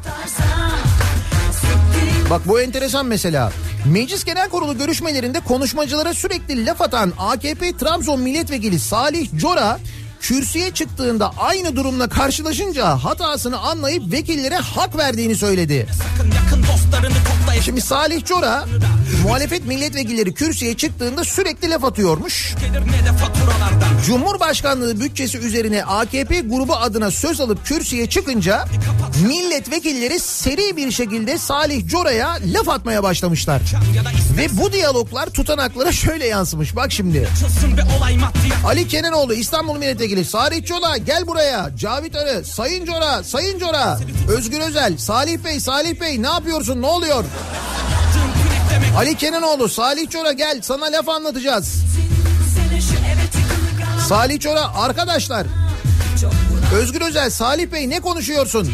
Bak 2.29 2.41
bu 2.47 2.61
enteresan 2.61 3.05
mesela. 3.05 3.51
Meclis 3.85 4.23
Genel 4.23 4.49
Kurulu 4.49 4.77
görüşmelerinde 4.77 5.39
konuşmacılara 5.39 6.13
sürekli 6.13 6.65
laf 6.65 6.81
atan 6.81 7.13
AKP 7.17 7.77
Trabzon 7.77 8.21
Milletvekili 8.21 8.79
Salih 8.79 9.29
Cora 9.41 9.79
kürsüye 10.21 10.71
çıktığında 10.71 11.31
aynı 11.37 11.75
durumla 11.75 12.09
karşılaşınca 12.09 12.87
hatasını 12.87 13.59
anlayıp 13.59 14.11
vekillere 14.11 14.55
hak 14.55 14.97
verdiğini 14.97 15.35
söyledi. 15.35 15.87
Yakın 16.35 16.63
dostlarını 16.63 17.15
Şimdi 17.65 17.81
Salih 17.81 18.25
Cora 18.25 18.65
muhalefet 19.23 19.65
milletvekilleri 19.65 20.33
kürsüye 20.33 20.77
çıktığında 20.77 21.23
sürekli 21.23 21.69
laf 21.69 21.83
atıyormuş. 21.83 22.55
Cumhurbaşkanlığı 24.05 24.99
bütçesi 24.99 25.37
üzerine 25.37 25.83
AKP 25.83 26.39
grubu 26.39 26.75
adına 26.75 27.11
söz 27.11 27.41
alıp 27.41 27.65
kürsüye 27.65 28.09
çıkınca 28.09 28.65
milletvekilleri 29.27 30.19
seri 30.19 30.77
bir 30.77 30.91
şekilde 30.91 31.37
Salih 31.37 31.87
Cora'ya 31.89 32.37
laf 32.45 32.69
atmaya 32.69 33.03
başlamışlar. 33.03 33.61
Ve 34.37 34.47
bu 34.51 34.71
diyaloglar 34.73 35.29
tutanaklara 35.29 35.91
şöyle 35.91 36.25
yansımış. 36.27 36.75
Bak 36.75 36.91
şimdi. 36.91 37.27
Ali 38.65 38.87
Kenanoğlu 38.87 39.33
İstanbul 39.33 39.77
Milletvekili 39.77 40.25
Salih 40.25 40.65
Cola 40.65 40.97
gel 40.97 41.27
buraya. 41.27 41.69
Cavit 41.77 42.15
Arı, 42.15 42.45
Sayın 42.45 42.85
Cora, 42.85 43.23
Sayın 43.23 43.59
Cora. 43.59 43.99
Özgür 44.29 44.59
Özel, 44.59 44.97
Salih 44.97 45.37
Bey, 45.37 45.59
Salih 45.59 46.01
Bey 46.01 46.21
ne 46.21 46.27
yapıyorsun 46.27 46.81
ne 46.81 46.85
oluyor? 46.85 47.23
Ali 48.97 49.15
Kenanoğlu, 49.15 49.69
Salih 49.69 50.09
Cora 50.09 50.31
gel 50.31 50.61
sana 50.61 50.85
laf 50.85 51.09
anlatacağız. 51.09 51.83
Salih 54.07 54.39
Çora 54.39 54.75
arkadaşlar. 54.75 55.47
Özgür 56.75 57.01
Özel 57.01 57.29
Salih 57.29 57.71
Bey 57.71 57.89
ne 57.89 57.99
konuşuyorsun? 57.99 58.73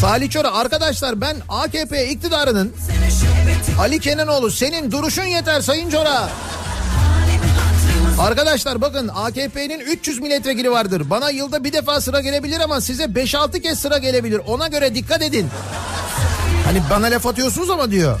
Salih 0.00 0.30
Çora 0.30 0.54
arkadaşlar 0.54 1.20
ben 1.20 1.36
AKP 1.48 2.08
iktidarının 2.08 2.72
Ali 3.80 4.00
Kenanoğlu 4.00 4.50
senin 4.50 4.90
duruşun 4.90 5.24
yeter 5.24 5.60
Sayın 5.60 5.90
Çora. 5.90 6.28
Arkadaşlar 8.18 8.80
bakın 8.80 9.08
AKP'nin 9.08 9.80
300 9.80 10.20
milletvekili 10.20 10.70
vardır. 10.70 11.10
Bana 11.10 11.30
yılda 11.30 11.64
bir 11.64 11.72
defa 11.72 12.00
sıra 12.00 12.20
gelebilir 12.20 12.60
ama 12.60 12.80
size 12.80 13.04
5-6 13.04 13.60
kez 13.60 13.78
sıra 13.78 13.98
gelebilir. 13.98 14.40
Ona 14.46 14.68
göre 14.68 14.94
dikkat 14.94 15.22
edin. 15.22 15.48
Hani 16.64 16.82
bana 16.90 17.06
laf 17.06 17.26
atıyorsunuz 17.26 17.70
ama 17.70 17.90
diyor. 17.90 18.20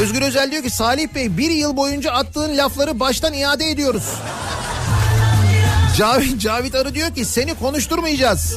Özgür 0.00 0.22
Özel 0.22 0.50
diyor 0.50 0.62
ki 0.62 0.70
Salih 0.70 1.14
Bey 1.14 1.36
bir 1.36 1.50
yıl 1.50 1.76
boyunca 1.76 2.12
attığın 2.12 2.56
lafları 2.56 3.00
baştan 3.00 3.32
iade 3.32 3.70
ediyoruz. 3.70 4.04
Cavit, 5.96 6.40
Cavit 6.40 6.74
Arı 6.74 6.94
diyor 6.94 7.14
ki 7.14 7.24
seni 7.24 7.54
konuşturmayacağız. 7.54 8.56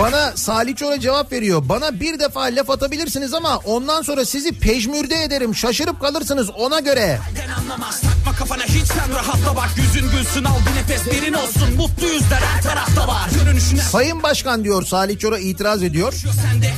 Bana 0.00 0.32
Salih 0.34 0.76
Çora 0.76 1.00
cevap 1.00 1.32
veriyor. 1.32 1.62
Bana 1.68 2.00
bir 2.00 2.18
defa 2.18 2.40
laf 2.40 2.70
atabilirsiniz 2.70 3.34
ama 3.34 3.56
ondan 3.56 4.02
sonra 4.02 4.24
sizi 4.24 4.58
pejmürde 4.58 5.22
ederim. 5.22 5.54
Şaşırıp 5.54 6.00
kalırsınız 6.00 6.50
ona 6.50 6.80
göre. 6.80 7.18
Ben 7.36 7.52
anlamaz 7.62 8.02
kafana 8.38 8.64
hiç 8.64 8.86
sen 8.86 9.14
rahatla 9.14 9.56
bak 9.56 9.70
Yüzün 9.76 10.10
gülsün 10.10 10.44
al 10.44 10.54
bir 10.70 10.80
nefes 10.80 11.06
derin 11.06 11.32
olsun 11.32 11.74
Mutluyuz 11.76 12.30
der 12.30 12.40
her 12.40 12.62
tarafta 12.62 13.08
var 13.08 13.30
Görünüşüne 13.44 13.80
Sayın 13.80 14.22
Başkan 14.22 14.64
diyor 14.64 14.82
Salih 14.86 15.18
Çora 15.18 15.38
itiraz 15.38 15.82
ediyor. 15.82 16.14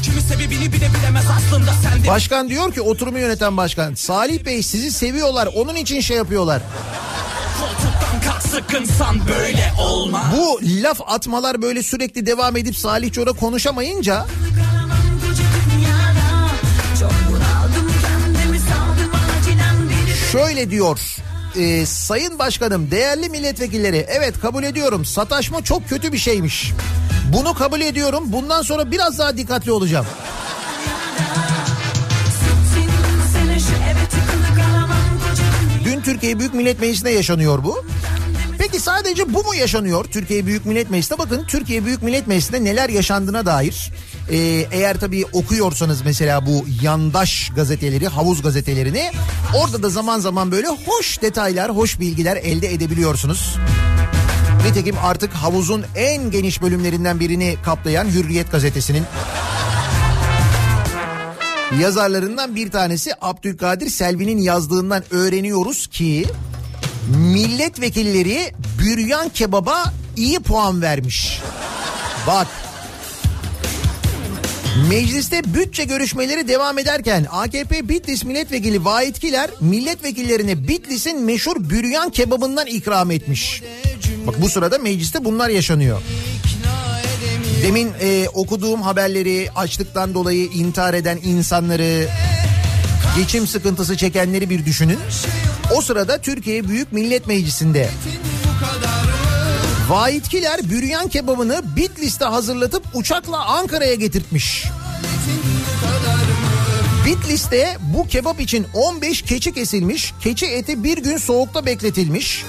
Kimi 0.03 0.21
sebebini 0.23 0.73
bile 0.73 0.89
bilemez 0.95 1.25
aslında 1.37 1.71
sende 1.83 2.09
Başkan 2.09 2.49
diyor 2.49 2.75
ki 2.75 2.81
oturumu 2.81 3.19
yöneten 3.19 3.57
başkan. 3.57 3.95
Salih 3.95 4.45
Bey 4.45 4.63
sizi 4.63 4.91
seviyorlar 4.91 5.49
onun 5.55 5.75
için 5.75 6.01
şey 6.01 6.17
yapıyorlar. 6.17 6.63
Sıkınsan 8.51 9.29
böyle 9.29 9.73
olmaz 9.81 10.25
Bu 10.37 10.61
laf 10.63 11.01
atmalar 11.07 11.63
böyle 11.63 11.83
sürekli 11.83 12.27
devam 12.27 12.57
edip 12.57 12.77
Salih 12.77 13.13
Çora 13.13 13.33
konuşamayınca 13.33 14.27
şöyle 20.33 20.71
diyor. 20.71 20.99
E, 21.57 21.87
sayın 21.87 22.39
başkanım 22.39 22.91
değerli 22.91 23.29
milletvekilleri 23.29 24.07
evet 24.09 24.41
kabul 24.41 24.63
ediyorum 24.63 25.05
sataşma 25.05 25.65
çok 25.65 25.89
kötü 25.89 26.13
bir 26.13 26.19
şeymiş. 26.19 26.73
Bunu 27.33 27.55
kabul 27.55 27.81
ediyorum 27.81 28.25
bundan 28.27 28.63
sonra 28.63 28.91
biraz 28.91 29.19
daha 29.19 29.37
dikkatli 29.37 29.73
olacağım. 29.73 30.07
Dün 35.85 36.01
Türkiye 36.01 36.39
Büyük 36.39 36.55
Millet 36.55 36.81
Meclisi'nde 36.81 37.11
yaşanıyor 37.11 37.65
bu. 37.65 37.85
Peki 38.59 38.81
sadece 38.81 39.35
bu 39.35 39.45
mu 39.45 39.55
yaşanıyor 39.55 40.05
Türkiye 40.05 40.47
Büyük 40.47 40.67
Millet 40.67 40.91
Meclisi'nde? 40.91 41.19
Bakın 41.19 41.45
Türkiye 41.47 41.85
Büyük 41.85 42.03
Millet 42.03 42.27
Meclisi'nde 42.27 42.65
neler 42.65 42.89
yaşandığına 42.89 43.47
dair 43.47 43.93
Ee, 44.31 44.37
eğer 44.73 45.01
tabii 45.01 45.25
okuyorsanız 45.33 46.03
mesela 46.03 46.47
bu 46.47 46.67
yandaş 46.83 47.51
gazeteleri, 47.57 48.09
havuz 48.09 48.43
gazetelerini 48.43 49.11
orada 49.55 49.83
da 49.83 49.89
zaman 49.89 50.21
zaman 50.21 50.53
böyle 50.53 50.69
hoş 50.69 51.23
detaylar, 51.23 51.77
hoş 51.77 52.01
bilgiler 52.01 52.37
elde 52.37 52.73
edebiliyorsunuz. 52.73 53.57
Nitekim 54.67 54.97
artık 55.03 55.33
havuzun 55.33 55.85
en 55.97 56.31
geniş 56.31 56.63
bölümlerinden 56.63 57.21
birini 57.21 57.57
kaplayan 57.65 58.05
Hürriyet 58.05 58.53
gazetesinin 58.53 59.05
yazarlarından 61.81 62.55
bir 62.55 62.71
tanesi 62.71 63.13
Abdülkadir 63.21 63.91
Selvi'nin 63.91 64.39
yazdığından 64.39 65.03
öğreniyoruz 65.11 65.87
ki 65.87 66.27
milletvekilleri 67.09 68.53
büryan 68.79 69.29
kebaba 69.29 69.93
iyi 70.17 70.41
puan 70.41 70.83
vermiş. 70.83 71.41
Bak 72.27 72.47
Mecliste 74.91 75.43
bütçe 75.55 75.85
görüşmeleri 75.85 76.49
devam 76.49 76.79
ederken 76.79 77.27
AKP 77.31 77.89
Bitlis 77.89 78.25
milletvekili 78.25 78.85
Vahit 78.85 79.19
Kiler 79.19 79.51
milletvekillerine 79.61 80.69
Bitlis'in 80.69 81.25
meşhur 81.25 81.71
büryan 81.71 82.11
kebabından 82.11 82.67
ikram 82.67 83.11
etmiş. 83.11 83.63
Bak 84.27 84.43
bu 84.43 84.49
sırada 84.49 84.79
mecliste 84.79 85.25
bunlar 85.25 85.49
yaşanıyor. 85.49 86.03
Demin 87.63 87.93
e, 88.01 88.29
okuduğum 88.29 88.83
haberleri 88.83 89.49
açlıktan 89.57 90.15
dolayı 90.15 90.45
intihar 90.45 90.95
eden 90.95 91.19
insanları, 91.25 92.09
geçim 93.19 93.47
sıkıntısı 93.47 93.97
çekenleri 93.97 94.51
bir 94.51 94.67
düşünün. 94.67 94.99
O 95.75 95.81
sırada 95.81 96.19
Türkiye 96.19 96.69
Büyük 96.69 96.93
Millet 96.93 97.27
Meclisi'nde 97.27 97.91
Vahitkiler 99.89 100.71
büryan 100.71 101.09
kebabını 101.09 101.63
Bitlis'te 101.77 102.25
hazırlatıp 102.25 102.83
uçakla 102.95 103.45
Ankara'ya 103.47 103.95
getirtmiş. 103.95 104.65
Bitlis'te 107.07 107.77
bu 107.81 108.07
kebap 108.07 108.41
için 108.41 108.67
15 108.75 109.23
keçi 109.23 109.53
kesilmiş, 109.53 110.15
keçi 110.21 110.47
eti 110.47 110.85
bir 110.85 110.99
gün 110.99 111.17
soğukta 111.17 111.67
bekletilmiş. 111.67 112.45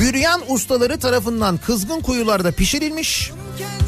Büryan 0.00 0.40
ustaları 0.48 0.98
tarafından 0.98 1.56
kızgın 1.56 2.00
kuyularda 2.00 2.52
pişirilmiş. 2.52 3.30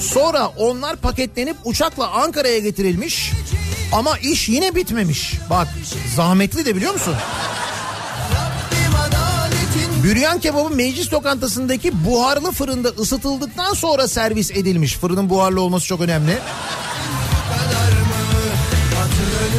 Sonra 0.00 0.46
onlar 0.46 0.96
paketlenip 0.96 1.56
uçakla 1.64 2.10
Ankara'ya 2.10 2.58
getirilmiş. 2.58 3.32
Ama 3.92 4.18
iş 4.18 4.48
yine 4.48 4.74
bitmemiş. 4.74 5.34
Bak 5.50 5.68
zahmetli 6.16 6.66
de 6.66 6.76
biliyor 6.76 6.92
musun? 6.92 7.14
Büryan 10.04 10.40
kebabı 10.40 10.70
meclis 10.70 11.12
lokantasındaki 11.12 12.04
buharlı 12.04 12.52
fırında 12.52 12.88
ısıtıldıktan 12.88 13.74
sonra 13.74 14.08
servis 14.08 14.50
edilmiş. 14.50 14.96
Fırının 14.96 15.30
buharlı 15.30 15.60
olması 15.60 15.86
çok 15.86 16.00
önemli. 16.00 16.38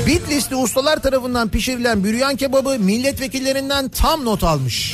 Bitlisli 0.08 0.56
ustalar 0.56 1.02
tarafından 1.02 1.50
pişirilen 1.50 2.04
büryan 2.04 2.36
kebabı 2.36 2.80
milletvekillerinden 2.80 3.90
tam 3.90 4.26
not 4.26 4.44
almış. 4.44 4.94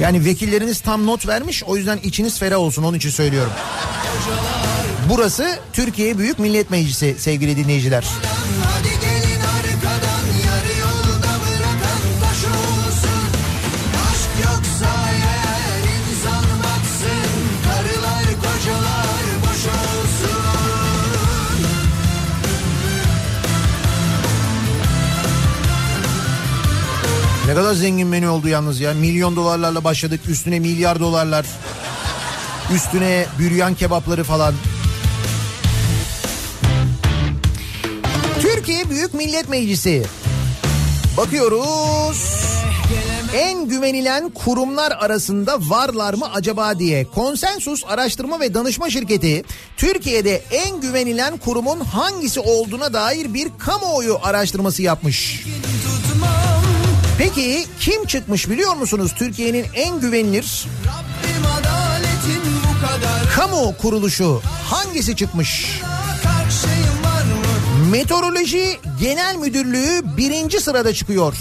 Yani 0.00 0.24
vekilleriniz 0.24 0.80
tam 0.80 1.06
not 1.06 1.26
vermiş 1.26 1.64
o 1.64 1.76
yüzden 1.76 1.98
içiniz 2.04 2.38
ferah 2.38 2.58
olsun 2.58 2.82
onun 2.82 2.96
için 2.96 3.10
söylüyorum. 3.10 3.52
Burası 5.08 5.58
Türkiye 5.72 6.18
Büyük 6.18 6.38
Millet 6.38 6.70
Meclisi 6.70 7.16
sevgili 7.18 7.56
dinleyiciler. 7.56 8.04
Ne 27.46 27.54
kadar 27.54 27.74
zengin 27.74 28.08
menü 28.08 28.28
oldu 28.28 28.48
yalnız 28.48 28.80
ya. 28.80 28.94
Milyon 28.94 29.36
dolarlarla 29.36 29.84
başladık. 29.84 30.20
Üstüne 30.28 30.58
milyar 30.60 31.00
dolarlar. 31.00 31.46
Üstüne 32.74 33.26
büryan 33.38 33.74
kebapları 33.74 34.24
falan. 34.24 34.54
Büyük 38.90 39.14
Millet 39.14 39.48
Meclisi. 39.48 40.02
Bakıyoruz. 41.16 42.38
En 43.34 43.68
güvenilen 43.68 44.30
kurumlar 44.30 44.92
arasında 45.00 45.58
varlar 45.60 46.14
mı 46.14 46.30
acaba 46.34 46.78
diye 46.78 47.04
Konsensus 47.04 47.84
Araştırma 47.88 48.40
ve 48.40 48.54
Danışma 48.54 48.90
Şirketi 48.90 49.44
Türkiye'de 49.76 50.42
en 50.50 50.80
güvenilen 50.80 51.36
kurumun 51.36 51.80
hangisi 51.80 52.40
olduğuna 52.40 52.92
dair 52.92 53.34
bir 53.34 53.48
kamuoyu 53.58 54.18
araştırması 54.22 54.82
yapmış. 54.82 55.44
Peki 57.18 57.64
kim 57.80 58.06
çıkmış 58.06 58.50
biliyor 58.50 58.76
musunuz 58.76 59.14
Türkiye'nin 59.18 59.66
en 59.74 60.00
güvenilir 60.00 60.66
kamu 63.36 63.76
kuruluşu 63.76 64.40
hangisi 64.70 65.16
çıkmış? 65.16 65.80
Meteoroloji 67.90 68.78
Genel 69.00 69.36
Müdürlüğü 69.36 70.02
birinci 70.16 70.60
sırada 70.60 70.94
çıkıyor. 70.94 71.34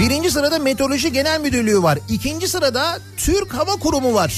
Birinci 0.00 0.30
sırada 0.30 0.58
Meteoroloji 0.58 1.12
Genel 1.12 1.40
Müdürlüğü 1.40 1.82
var. 1.82 1.98
İkinci 2.08 2.48
sırada 2.48 2.98
Türk 3.16 3.54
Hava 3.54 3.76
Kurumu 3.76 4.14
var. 4.14 4.34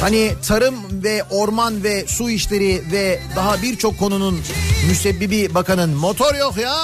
Hani 0.00 0.34
tarım 0.48 0.74
ve 1.02 1.24
orman 1.30 1.84
ve 1.84 2.06
su 2.06 2.30
işleri 2.30 2.82
ve 2.92 3.20
daha 3.36 3.62
birçok 3.62 3.98
konunun 3.98 4.40
müsebbibi 4.88 5.54
bakanın 5.54 5.90
motor 5.90 6.34
yok 6.34 6.56
ya. 6.56 6.76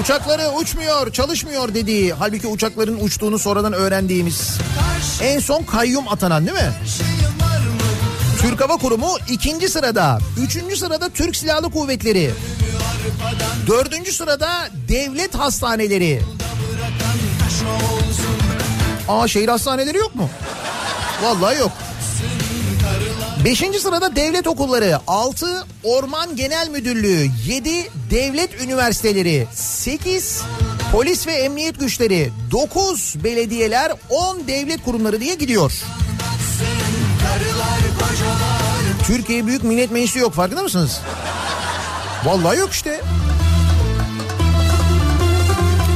Uçakları 0.00 0.50
uçmuyor, 0.50 1.12
çalışmıyor 1.12 1.74
dediği, 1.74 2.12
halbuki 2.12 2.46
uçakların 2.46 3.00
uçtuğunu 3.00 3.38
sonradan 3.38 3.72
öğrendiğimiz. 3.72 4.58
En 5.22 5.38
son 5.38 5.62
kayyum 5.62 6.08
atanan 6.08 6.46
değil 6.46 6.58
mi? 6.58 6.72
Türk 8.44 8.60
Hava 8.60 8.76
Kurumu 8.76 9.16
ikinci 9.28 9.68
sırada. 9.68 10.18
Üçüncü 10.44 10.76
sırada 10.76 11.08
Türk 11.08 11.36
Silahlı 11.36 11.70
Kuvvetleri. 11.70 12.30
Dördüncü 13.66 14.12
sırada 14.12 14.68
devlet 14.88 15.34
hastaneleri. 15.34 16.22
Aa 19.08 19.28
şehir 19.28 19.48
hastaneleri 19.48 19.96
yok 19.96 20.14
mu? 20.14 20.30
Vallahi 21.22 21.58
yok. 21.58 21.72
Beşinci 23.44 23.80
sırada 23.80 24.16
devlet 24.16 24.46
okulları, 24.46 24.98
altı 25.06 25.66
orman 25.82 26.36
genel 26.36 26.68
müdürlüğü, 26.68 27.30
yedi 27.46 27.90
devlet 28.10 28.62
üniversiteleri, 28.62 29.46
sekiz 29.54 30.40
polis 30.92 31.26
ve 31.26 31.32
emniyet 31.32 31.80
güçleri, 31.80 32.32
dokuz 32.50 33.14
belediyeler, 33.24 33.92
on 34.10 34.48
devlet 34.48 34.84
kurumları 34.84 35.20
diye 35.20 35.34
gidiyor. 35.34 35.72
Türkiye 39.06 39.46
Büyük 39.46 39.64
Millet 39.64 39.90
Meclisi 39.90 40.18
yok 40.18 40.34
farkında 40.34 40.62
mısınız? 40.62 41.00
Vallahi 42.24 42.58
yok 42.58 42.72
işte. 42.72 43.00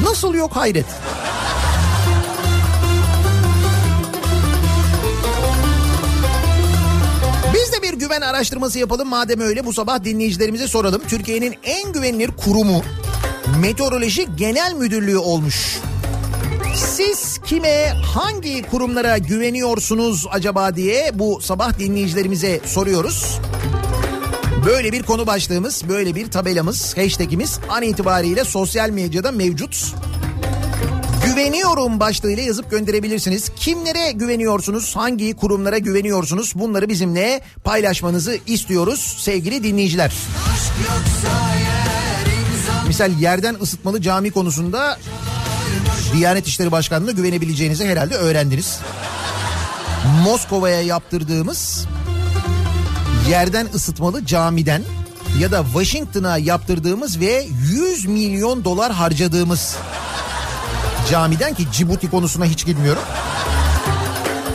Nasıl 0.03 0.35
yok 0.35 0.57
hayret. 0.57 0.87
Biz 7.55 7.73
de 7.73 7.83
bir 7.83 7.95
güven 7.95 8.21
araştırması 8.21 8.79
yapalım 8.79 9.09
madem 9.09 9.41
öyle 9.41 9.67
bu 9.67 9.73
sabah 9.73 10.05
dinleyicilerimize 10.05 10.69
soralım. 10.69 11.03
Türkiye'nin 11.09 11.55
en 11.63 11.93
güvenilir 11.93 12.31
kurumu 12.37 12.83
Meteoroloji 13.61 14.29
Genel 14.37 14.75
Müdürlüğü 14.75 15.19
olmuş. 15.19 15.79
Siz 16.77 17.28
kime 17.49 17.93
hangi 18.15 18.63
kurumlara 18.63 19.19
güveniyorsunuz 19.19 20.27
acaba 20.31 20.77
diye 20.77 21.11
bu 21.15 21.41
sabah 21.41 21.79
dinleyicilerimize 21.79 22.61
soruyoruz. 22.65 23.39
Böyle 24.67 24.93
bir 24.93 25.03
konu 25.03 25.27
başlığımız, 25.27 25.83
böyle 25.89 26.15
bir 26.15 26.31
tabelamız, 26.31 26.97
hashtagimiz 26.97 27.61
an 27.69 27.83
itibariyle 27.83 28.45
sosyal 28.45 28.91
medyada 28.91 29.33
mevcut. 29.33 29.95
Güveniyorum 31.27 32.01
başlığıyla 32.01 32.43
yazıp 32.43 32.71
gönderebilirsiniz. 32.71 33.49
Kimlere 33.57 34.13
güveniyorsunuz? 34.13 34.97
Hangi 34.97 35.37
kurumlara 35.37 35.79
güveniyorsunuz? 35.79 36.53
Bunları 36.55 36.89
bizimle 36.89 37.41
paylaşmanızı 37.65 38.39
istiyoruz 38.47 39.17
sevgili 39.19 39.63
dinleyiciler. 39.63 40.13
Misal 42.89 43.21
yerden 43.21 43.57
ısıtmalı 43.63 44.03
cami 44.03 44.31
konusunda 44.31 44.99
Diyanet 46.13 46.47
İşleri 46.47 46.73
Başkanlığı'na 46.73 47.11
güvenebileceğinizi 47.11 47.87
herhalde 47.89 48.15
öğrendiniz. 48.15 48.81
Moskova'ya 50.25 50.83
yaptırdığımız 50.83 51.87
yerden 53.31 53.69
ısıtmalı 53.75 54.27
camiden 54.27 54.83
ya 55.39 55.53
da 55.53 55.65
Washington'a 55.65 56.39
yaptırdığımız 56.39 57.21
ve 57.21 57.47
100 57.71 58.07
milyon 58.07 58.65
dolar 58.65 58.93
harcadığımız 58.93 59.77
camiden 61.11 61.55
ki 61.55 61.67
Cibuti 61.73 62.11
konusuna 62.11 62.45
hiç 62.45 62.67
girmiyorum. 62.67 63.03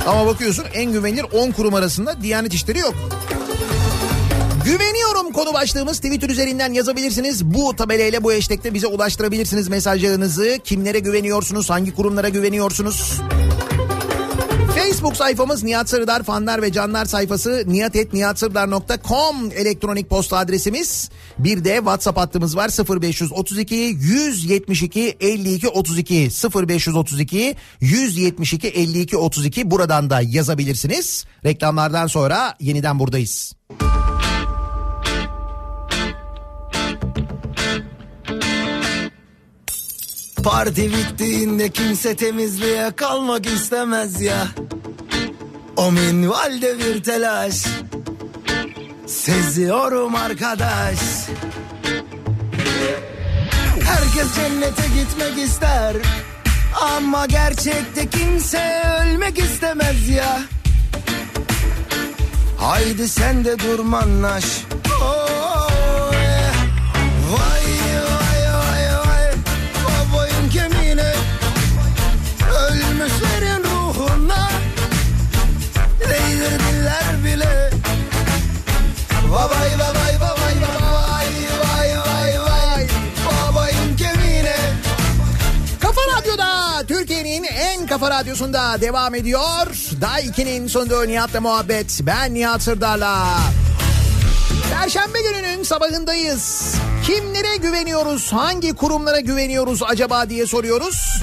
Ama 0.08 0.26
bakıyorsun 0.26 0.66
en 0.74 0.92
güvenilir 0.92 1.26
10 1.34 1.52
kurum 1.52 1.74
arasında 1.74 2.22
Diyanet 2.22 2.54
İşleri 2.54 2.80
yok. 2.80 2.96
Güveniyorum 4.66 5.32
konu 5.32 5.54
başlığımız 5.54 5.98
Twitter 5.98 6.30
üzerinden 6.30 6.74
yazabilirsiniz. 6.74 7.46
Bu 7.46 7.76
tabelayla 7.76 8.24
bu 8.24 8.34
hashtag'te 8.34 8.74
bize 8.74 8.88
ulaştırabilirsiniz 8.88 9.68
mesajlarınızı. 9.68 10.60
Kimlere 10.64 11.00
güveniyorsunuz? 11.00 11.70
Hangi 11.70 11.96
kurumlara 11.96 12.30
güveniyorsunuz? 12.30 13.22
Facebook 14.76 15.16
sayfamız 15.16 15.64
Nihat 15.64 15.90
Sırdar 15.90 16.24
fanlar 16.24 16.62
ve 16.62 16.72
canlar 16.72 17.06
sayfası 17.06 17.64
niyatetniyatsırdar.com 17.68 19.52
elektronik 19.56 20.10
posta 20.10 20.38
adresimiz. 20.38 21.10
Bir 21.40 21.64
de 21.64 21.76
WhatsApp 21.76 22.18
hattımız 22.18 22.56
var 22.58 22.70
0532 23.02 23.76
172 23.76 25.18
52 25.20 25.68
32 25.68 26.30
0532 26.56 27.56
172 27.82 28.68
52 28.68 29.18
32 29.18 29.72
buradan 29.72 30.10
da 30.10 30.22
yazabilirsiniz. 30.22 31.26
Reklamlardan 31.46 32.08
sonra 32.08 32.56
yeniden 32.60 33.00
buradayız. 33.00 33.54
Parti 40.44 40.92
bittiğinde 40.94 41.70
kimse 41.70 42.16
temizliğe 42.16 42.92
kalmak 42.92 43.46
istemez 43.46 44.22
ya. 44.22 44.48
O 45.76 45.92
minvalde 45.92 46.80
bir 46.80 47.04
telaş. 47.04 47.66
Seziyorum 49.08 50.16
arkadaş. 50.16 51.00
Herkes 53.84 54.36
cennete 54.36 54.88
gitmek 54.88 55.48
ister. 55.48 55.96
Ama 56.82 57.26
gerçekte 57.26 58.10
kimse 58.10 58.84
ölmek 59.02 59.40
istemez 59.40 60.10
ya. 60.10 60.42
Haydi 62.58 63.10
sen 63.10 63.46
de 63.46 63.60
durmanlaş. 63.60 64.46
Oh. 65.02 65.70
Vay 67.32 67.40
vay 67.40 67.83
kafa 88.04 88.16
radyosunda 88.16 88.82
devam 88.82 89.16
ediyor. 89.16 89.68
Day 90.02 90.26
2'nin 90.26 90.68
sonunda 90.68 91.06
Nihat'la 91.06 91.42
muhabbet. 91.42 92.00
Ben 92.02 92.34
Nihat 92.34 92.62
Sırdar'la. 92.62 93.28
Perşembe 94.74 95.22
gününün 95.22 95.64
sabahındayız. 95.64 96.76
Kimlere 97.06 97.58
güveniyoruz? 97.58 98.34
Hangi 98.34 98.74
kurumlara 98.74 99.20
güveniyoruz 99.20 99.84
acaba 99.84 100.30
diye 100.30 100.48
soruyoruz. 100.48 101.22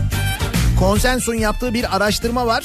Konsensus'un 0.78 1.34
yaptığı 1.34 1.74
bir 1.74 1.96
araştırma 1.96 2.46
var. 2.46 2.64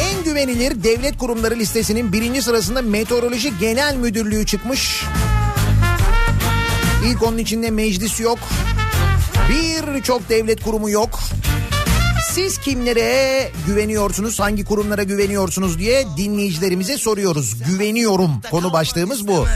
En 0.00 0.24
güvenilir 0.24 0.84
devlet 0.84 1.18
kurumları 1.18 1.54
listesinin 1.54 2.12
birinci 2.12 2.42
sırasında 2.42 2.82
Meteoroloji 2.82 3.58
Genel 3.58 3.96
Müdürlüğü 3.96 4.46
çıkmış. 4.46 5.04
İlk 7.06 7.22
onun 7.22 7.38
içinde 7.38 7.70
meclis 7.70 8.20
yok. 8.20 8.38
Birçok 9.48 10.28
devlet 10.28 10.62
kurumu 10.64 10.90
yok. 10.90 11.18
Siz 12.34 12.58
kimlere 12.58 13.50
güveniyorsunuz, 13.66 14.40
hangi 14.40 14.64
kurumlara 14.64 15.02
güveniyorsunuz 15.02 15.78
diye 15.78 16.04
dinleyicilerimize 16.16 16.98
soruyoruz. 16.98 17.62
Güveniyorum 17.64 18.30
konu 18.50 18.72
başlığımız 18.72 19.28
bu. 19.28 19.46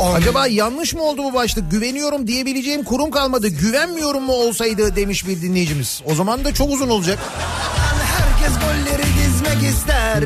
Acaba 0.00 0.46
yanlış 0.46 0.94
mı 0.94 1.02
oldu 1.02 1.22
bu 1.22 1.34
başlık? 1.34 1.70
Güveniyorum 1.70 2.26
diyebileceğim 2.26 2.84
kurum 2.84 3.10
kalmadı. 3.10 3.48
Güvenmiyorum 3.48 4.22
mu 4.22 4.32
olsaydı 4.32 4.96
demiş 4.96 5.26
bir 5.26 5.42
dinleyicimiz. 5.42 6.02
O 6.04 6.14
zaman 6.14 6.44
da 6.44 6.54
çok 6.54 6.70
uzun 6.70 6.88
olacak. 6.88 7.18
Herkes 8.18 8.58
golleri 8.58 9.02
dizmek 9.02 9.72
ister. 9.72 10.24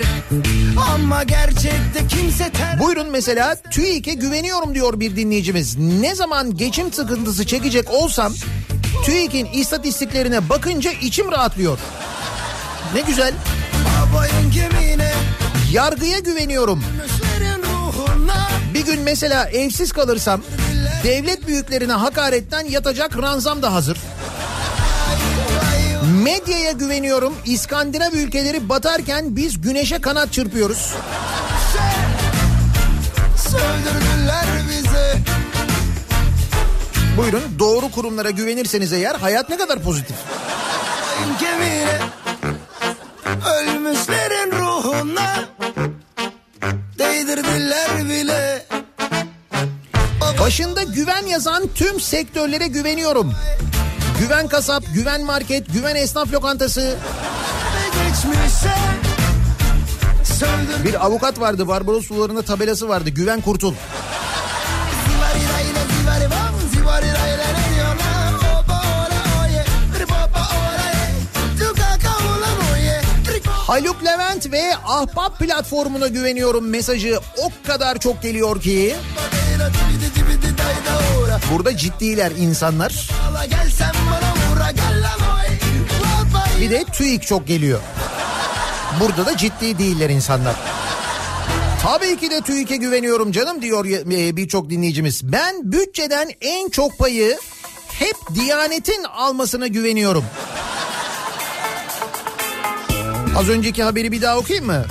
Ama 0.95 1.22
gerçekte 1.22 2.07
kimse 2.09 2.51
ter... 2.51 2.81
Buyurun 2.81 3.11
mesela 3.11 3.57
TÜİK'e 3.70 4.14
güveniyorum 4.14 4.74
diyor 4.74 5.01
bir 5.01 5.16
dinleyicimiz. 5.16 5.77
Ne 5.79 6.14
zaman 6.14 6.57
geçim 6.57 6.93
sıkıntısı 6.93 7.47
çekecek 7.47 7.91
olsam 7.91 8.35
TÜİK'in 9.05 9.49
istatistiklerine 9.53 10.49
bakınca 10.49 10.91
içim 10.91 11.33
rahatlıyor. 11.33 11.79
Ne 12.95 13.01
güzel. 13.01 13.35
Yargıya 15.73 16.19
güveniyorum. 16.19 16.85
Bir 18.75 18.85
gün 18.85 19.01
mesela 19.01 19.49
evsiz 19.49 19.93
kalırsam 19.93 20.41
devlet 21.05 21.47
büyüklerine 21.47 21.93
hakaretten 21.93 22.65
yatacak 22.65 23.19
ranzam 23.19 23.63
da 23.63 23.73
hazır. 23.73 23.99
Medyaya 26.25 26.73
güveniyorum. 26.73 27.35
İskandinav 27.45 28.13
ülkeleri 28.13 28.69
batarken 28.69 29.37
biz 29.37 29.61
güneşe 29.61 30.01
kanat 30.01 30.33
çırpıyoruz. 30.33 30.95
Sövdürdüler 33.37 34.16
Buyurun 37.17 37.43
doğru 37.59 37.91
kurumlara 37.91 38.31
güvenirseniz 38.31 38.93
eğer 38.93 39.14
hayat 39.14 39.49
ne 39.49 39.57
kadar 39.57 39.83
pozitif. 39.83 40.17
Kemiğine. 41.41 41.99
Ölmüşlerin 43.59 44.53
ruhuna. 44.53 45.45
Değdirdiler 46.99 48.05
bile. 48.09 48.67
Başında 50.41 50.83
güven 50.83 51.27
yazan 51.27 51.69
tüm 51.75 52.01
sektörlere 52.01 52.67
güveniyorum. 52.67 53.35
Güven 54.21 54.49
kasap, 54.49 54.85
güven 54.95 55.25
market, 55.25 55.73
güven 55.73 55.95
esnaf 55.95 56.33
lokantası. 56.33 56.97
Bir 60.85 61.07
avukat 61.07 61.41
vardı 61.41 61.69
Barbaros 61.69 62.07
sularında 62.07 62.43
tabelası 62.43 62.89
vardı. 62.89 63.11
Güven 63.11 63.41
kurtul. 63.41 63.75
Haluk 73.67 74.05
Levent 74.05 74.53
ve 74.53 74.77
Ahbap 74.85 75.39
platformuna 75.39 76.07
güveniyorum 76.09 76.69
mesajı 76.69 77.21
o 77.37 77.67
kadar 77.67 77.99
çok 77.99 78.23
geliyor 78.23 78.61
ki. 78.61 78.97
Burada 81.53 81.77
ciddiler 81.77 82.31
insanlar. 82.31 83.11
Bir 86.61 86.71
de 86.71 86.85
TÜİK 86.85 87.23
çok 87.27 87.47
geliyor. 87.47 87.81
Burada 89.01 89.27
da 89.27 89.37
ciddi 89.37 89.79
değiller 89.79 90.11
insanlar. 90.11 90.55
Tabii 91.83 92.17
ki 92.17 92.31
de 92.31 92.41
TÜİK'e 92.41 92.77
güveniyorum 92.77 93.33
canım 93.33 93.62
diyor 93.62 93.85
e, 93.85 94.37
birçok 94.37 94.71
dinleyicimiz. 94.71 95.33
Ben 95.33 95.73
bütçeden 95.73 96.31
en 96.41 96.69
çok 96.69 96.99
payı 96.99 97.39
hep 97.89 98.17
Diyanet'in 98.35 99.05
almasına 99.05 99.67
güveniyorum. 99.67 100.25
Az 103.37 103.49
önceki 103.49 103.82
haberi 103.82 104.12
bir 104.12 104.22
daha 104.22 104.39
okuyayım 104.39 104.66
mı? 104.66 104.84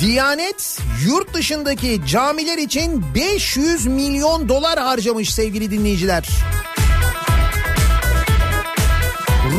Diyanet 0.00 0.78
yurt 1.06 1.34
dışındaki 1.34 2.00
camiler 2.08 2.58
için 2.58 3.04
500 3.14 3.86
milyon 3.86 4.48
dolar 4.48 4.78
harcamış 4.78 5.34
sevgili 5.34 5.70
dinleyiciler. 5.70 6.28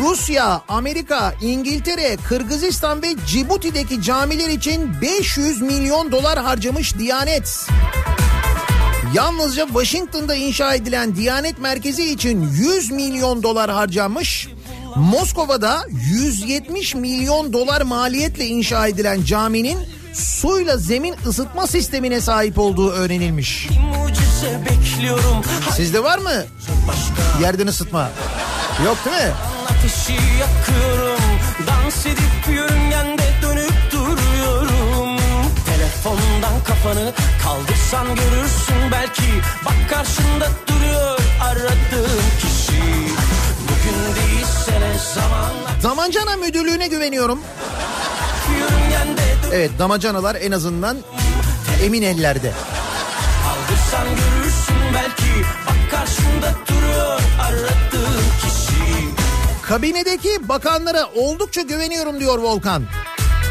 Rusya, 0.02 0.62
Amerika, 0.68 1.34
İngiltere, 1.42 2.18
Kırgızistan 2.30 3.02
ve 3.02 3.16
Cibuti'deki 3.28 4.02
camiler 4.02 4.50
için 4.50 5.02
500 5.02 5.62
milyon 5.62 6.12
dolar 6.12 6.40
harcamış 6.40 6.98
Diyanet. 6.98 7.68
Yalnızca 9.14 9.68
Washington'da 9.68 10.36
inşa 10.36 10.76
edilen 10.76 11.16
Diyanet 11.16 11.60
Merkezi 11.60 12.12
için 12.12 12.50
100 12.52 12.92
milyon 12.92 13.44
dolar 13.44 13.72
harcanmış. 13.72 14.48
Moskova'da 14.96 15.84
170 15.90 16.96
milyon 16.96 17.54
dolar 17.54 17.82
maliyetle 17.82 18.46
inşa 18.46 18.88
edilen 18.88 19.24
caminin 19.24 19.80
suyla 20.14 20.78
zemin 20.78 21.16
ısıtma 21.28 21.68
sistemine 21.68 22.22
sahip 22.22 22.60
olduğu 22.60 22.92
öğrenilmiş. 22.92 23.68
Sizde 25.76 26.04
var 26.04 26.18
mı 26.18 26.32
yerden 27.42 27.68
ısıtma? 27.68 28.10
Yok 28.86 28.98
değil 29.06 29.18
mi? 29.18 29.34
Ateşi 29.70 30.14
yakıyorum 30.14 31.22
Dans 31.68 32.06
edip 32.06 32.56
yörüngende 32.56 33.24
dönüp 33.42 33.74
duruyorum 33.92 35.18
Telefondan 35.66 36.64
kafanı 36.68 37.14
kaldırsan 37.44 38.08
görürsün 38.08 38.92
belki 38.92 39.24
Bak 39.66 39.90
karşında 39.90 40.50
duruyor 40.68 41.20
aradığın 41.42 42.22
kişi 42.42 42.82
Damacana 45.84 46.36
müdürlüğüne 46.38 46.88
güveniyorum. 46.88 47.40
Evet 49.54 49.72
damacanalar 49.80 50.36
en 50.36 50.52
azından 50.52 50.98
emin 51.84 52.02
ellerde. 52.02 52.52
Kaldırsan 53.44 54.08
görürsün 54.08 54.76
belki 54.94 55.46
Bak 55.68 55.92
karşında 55.92 56.54
duruyor 56.68 57.22
aradığın 57.42 58.24
kişi 58.42 58.82
Kabinedeki 59.62 60.50
bakanlara 60.50 61.06
oldukça 61.16 61.62
güveniyorum 61.62 62.20
diyor 62.20 62.38
Volkan. 62.40 62.84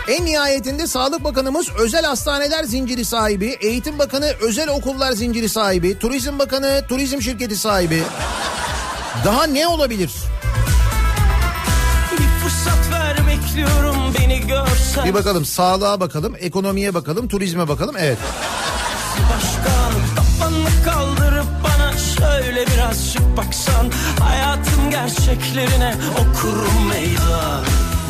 En 0.09 0.25
nihayetinde 0.25 0.87
Sağlık 0.87 1.25
Bakanımız 1.25 1.69
özel 1.79 2.05
hastaneler 2.05 2.65
zinciri 2.65 3.05
sahibi, 3.05 3.59
Eğitim 3.61 3.99
Bakanı 3.99 4.33
özel 4.41 4.69
okullar 4.69 5.13
zinciri 5.13 5.49
sahibi, 5.49 5.99
Turizm 5.99 6.39
Bakanı 6.39 6.85
turizm 6.89 7.21
şirketi 7.21 7.57
sahibi. 7.57 8.03
Daha 9.25 9.47
ne 9.47 9.69
olabilir? 9.69 10.11
Ver 13.57 13.65
bekliyorum 13.65 14.15
beni 14.19 14.47
görsen 14.47 15.05
Bir 15.05 15.15
bakalım 15.15 15.45
sağlığa 15.45 16.01
bakalım, 16.01 16.35
ekonomiye 16.41 16.95
bakalım, 16.95 17.29
turizme 17.29 17.69
bakalım. 17.69 17.97
Evet. 17.99 18.19
Başkan 19.31 19.93
kafanı 20.17 20.85
kaldırıp 20.85 21.47
bana 21.65 21.99
şöyle 21.99 22.67
birazcık 22.67 23.37
baksan 23.37 23.91
Hayatın 24.21 24.91
gerçeklerine 24.91 25.95
okurum 26.13 26.89
meydan 26.89 27.65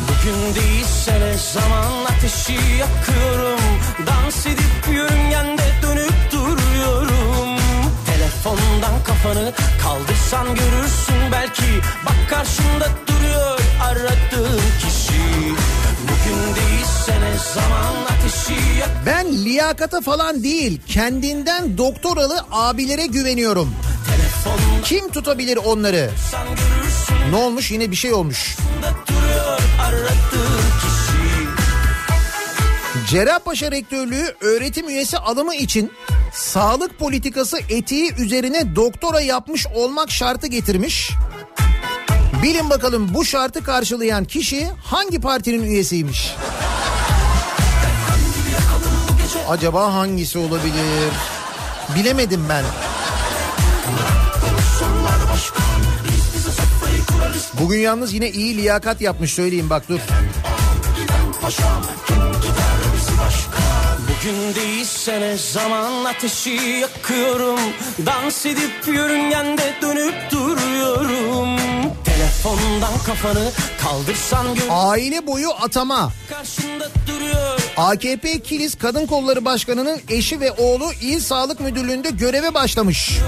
Bugün 0.07 0.55
değilse 0.55 1.19
ne 1.19 1.33
zaman 1.53 2.05
ateşi 2.05 2.53
yakıyorum 2.53 3.59
Dans 4.07 4.45
edip 4.45 4.95
yörüngende 4.95 5.74
Telefondan 8.45 9.03
kafanı 9.03 9.53
kaldırsan 9.83 10.47
görürsün 10.47 11.31
belki 11.31 11.63
Bak 12.05 12.29
karşında 12.29 12.89
duruyor 13.07 13.59
aradığın 13.83 14.61
kişi 14.79 15.21
Bugün 16.03 16.55
değilse 16.55 17.21
ne 17.21 17.37
zaman 17.53 17.95
ateşi 18.03 18.79
yak 18.79 18.89
Ben 19.05 19.33
liyakata 19.45 20.01
falan 20.01 20.43
değil, 20.43 20.81
kendinden 20.87 21.77
doktoralı 21.77 22.45
abilere 22.51 23.05
güveniyorum. 23.05 23.75
Telefonda 24.09 24.81
Kim 24.83 25.11
tutabilir 25.11 25.57
onları? 25.57 26.09
Ne 27.29 27.35
olmuş? 27.35 27.71
Yine 27.71 27.91
bir 27.91 27.95
şey 27.95 28.13
olmuş. 28.13 28.57
duruyor 29.07 29.59
aradığın 29.81 30.65
Cerrahpaşa 33.09 33.71
Rektörlüğü 33.71 34.35
öğretim 34.41 34.89
üyesi 34.89 35.17
alımı 35.17 35.55
için 35.55 35.91
sağlık 36.35 36.99
politikası 36.99 37.57
etiği 37.69 38.13
üzerine 38.13 38.75
doktora 38.75 39.21
yapmış 39.21 39.67
olmak 39.67 40.11
şartı 40.11 40.47
getirmiş. 40.47 41.11
Bilin 42.43 42.69
bakalım 42.69 43.13
bu 43.13 43.25
şartı 43.25 43.63
karşılayan 43.63 44.25
kişi 44.25 44.67
hangi 44.83 45.21
partinin 45.21 45.63
üyesiymiş? 45.63 46.35
Acaba 49.49 49.93
hangisi 49.93 50.37
olabilir? 50.37 51.13
Bilemedim 51.95 52.45
ben. 52.49 52.65
Bugün 57.59 57.79
yalnız 57.79 58.13
yine 58.13 58.31
iyi 58.31 58.57
liyakat 58.57 59.01
yapmış 59.01 59.33
söyleyeyim 59.33 59.69
bak 59.69 59.89
dur. 59.89 59.99
Bugün 59.99 62.04
değilse 64.33 65.21
ne 65.21 65.37
zaman 65.37 66.05
ateşi 66.05 66.49
yakıyorum 66.81 67.59
Dans 68.05 68.45
edip 68.45 68.87
yörüngende 68.87 69.73
dönüp 69.81 70.31
duruyorum 70.31 71.57
Telefondan 72.05 72.93
kafanı 73.05 73.51
kaldırsan 73.83 74.55
gör 74.55 74.63
Aile 74.69 75.27
boyu 75.27 75.49
atama. 75.61 76.11
karşında 76.29 76.89
duruyor 77.07 77.59
AKP 77.77 78.39
Kilis 78.39 78.75
Kadın 78.75 79.05
Kolları 79.05 79.45
Başkanı'nın 79.45 80.01
eşi 80.09 80.39
ve 80.39 80.51
oğlu 80.51 80.91
İl 81.01 81.19
Sağlık 81.19 81.59
Müdürlüğü'nde 81.59 82.09
göreve 82.09 82.53
başlamış. 82.53 83.19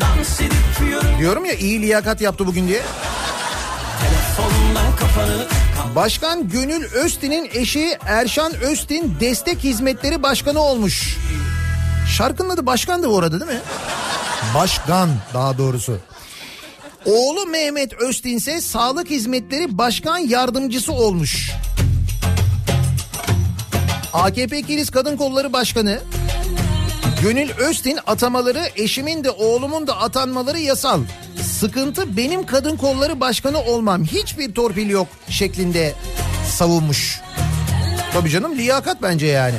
Dans 0.00 0.40
edip 0.40 0.52
yörüngende 0.90 1.18
Diyorum 1.18 1.44
ya 1.44 1.52
iyi 1.52 1.82
liyakat 1.82 2.20
yaptı 2.20 2.46
bugün 2.46 2.68
diye. 2.68 2.82
Telefondan 4.00 4.96
kafanı 4.96 5.46
Başkan 5.94 6.48
Gönül 6.48 6.84
Öztin'in 6.84 7.50
eşi 7.54 7.98
Erşan 8.06 8.54
Öztin 8.54 9.16
Destek 9.20 9.58
Hizmetleri 9.58 10.22
Başkanı 10.22 10.60
olmuş. 10.60 11.16
Şarkının 12.16 12.50
adı 12.50 12.66
Başkan'dı 12.66 13.10
bu 13.10 13.18
arada 13.18 13.40
değil 13.40 13.52
mi? 13.52 13.60
Başkan 14.54 15.10
daha 15.34 15.58
doğrusu. 15.58 15.98
Oğlu 17.06 17.46
Mehmet 17.46 17.92
Öztin 17.94 18.36
ise 18.36 18.60
Sağlık 18.60 19.10
Hizmetleri 19.10 19.78
Başkan 19.78 20.18
Yardımcısı 20.18 20.92
olmuş. 20.92 21.50
AKP 24.12 24.62
Kilis 24.62 24.90
Kadın 24.90 25.16
Kolları 25.16 25.52
Başkanı 25.52 26.00
Gönül 27.22 27.50
Öztin 27.50 27.98
atamaları 28.06 28.62
eşimin 28.76 29.24
de 29.24 29.30
oğlumun 29.30 29.86
da 29.86 30.00
atanmaları 30.00 30.58
yasal. 30.58 31.00
Sıkıntı 31.48 32.16
benim 32.16 32.46
kadın 32.46 32.76
kolları 32.76 33.20
başkanı 33.20 33.58
olmam. 33.60 34.04
Hiçbir 34.04 34.54
torpil 34.54 34.90
yok 34.90 35.08
şeklinde 35.30 35.94
savunmuş. 36.50 37.20
Tabii 38.12 38.30
canım 38.30 38.56
liyakat 38.58 39.02
bence 39.02 39.26
yani. 39.26 39.54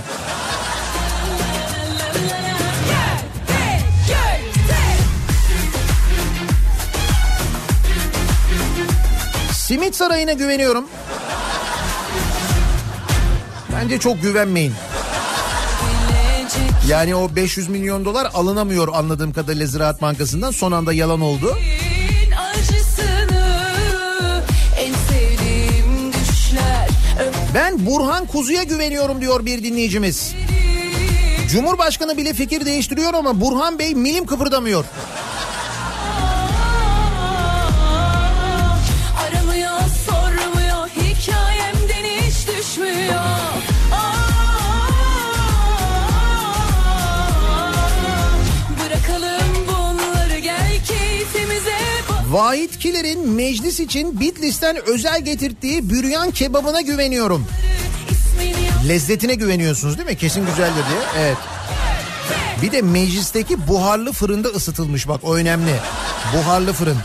Simit 9.52 9.96
Sarayı'na 9.96 10.34
güveniyorum. 10.34 10.86
Bence 13.76 14.00
çok 14.00 14.22
güvenmeyin. 14.22 14.74
Yani 16.90 17.16
o 17.16 17.36
500 17.36 17.70
milyon 17.70 18.06
dolar 18.06 18.32
alınamıyor 18.34 18.88
anladığım 18.94 19.34
kadarıyla 19.34 19.66
Ziraat 19.66 20.02
Bankası'ndan. 20.02 20.52
Son 20.52 20.72
anda 20.72 20.94
yalan 20.94 21.22
oldu. 21.22 21.58
Ben 27.54 27.86
Burhan 27.86 28.26
Kuzu'ya 28.26 28.64
güveniyorum 28.64 29.22
diyor 29.22 29.46
bir 29.46 29.64
dinleyicimiz. 29.64 30.34
Cumhurbaşkanı 31.52 32.18
bile 32.18 32.34
fikir 32.34 32.66
değiştiriyor 32.66 33.14
ama 33.14 33.42
Burhan 33.42 33.80
Bey 33.80 33.96
milim 33.96 34.26
kıpırdamıyor. 34.26 34.86
Vahit 52.40 52.80
Kiler'in 52.80 53.30
meclis 53.30 53.80
için 53.80 54.20
Bitlis'ten 54.20 54.78
özel 54.90 55.22
getirdiği 55.22 55.90
büryan 55.90 56.32
kebabına 56.32 56.82
güveniyorum. 56.82 57.48
Lezzetine 58.88 59.36
güveniyorsunuz 59.36 59.98
değil 59.98 60.10
mi? 60.10 60.18
Kesin 60.18 60.46
güzeldir 60.46 60.74
diye. 60.90 61.00
Evet. 61.18 61.38
Bir 62.62 62.72
de 62.72 62.82
meclisteki 62.82 63.68
buharlı 63.68 64.12
fırında 64.12 64.48
ısıtılmış 64.48 65.08
bak 65.08 65.20
o 65.24 65.36
önemli. 65.36 65.76
Buharlı 66.36 66.74
fırın. 66.74 66.98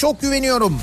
Çok 0.00 0.20
güveniyorum. 0.20 0.80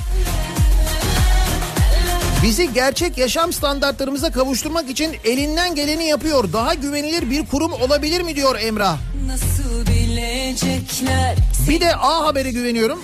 Bizi 2.43 2.73
gerçek 2.73 3.17
yaşam 3.17 3.53
standartlarımıza 3.53 4.31
kavuşturmak 4.31 4.89
için 4.89 5.15
elinden 5.23 5.75
geleni 5.75 6.05
yapıyor. 6.07 6.53
Daha 6.53 6.73
güvenilir 6.73 7.29
bir 7.29 7.45
kurum 7.45 7.73
olabilir 7.73 8.21
mi 8.21 8.35
diyor 8.35 8.59
Emrah. 8.59 8.97
Nasıl 9.27 9.87
bilecekler 9.87 11.35
Bir 11.69 11.81
de 11.81 11.95
A 11.95 12.25
Haber'e 12.25 12.51
güveniyorum. 12.51 12.99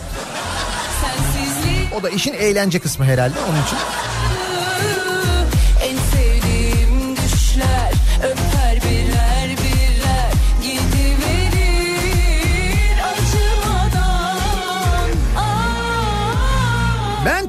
O 2.00 2.04
da 2.04 2.10
işin 2.10 2.34
eğlence 2.34 2.80
kısmı 2.80 3.06
herhalde 3.06 3.36
onun 3.50 3.64
için. 3.64 3.78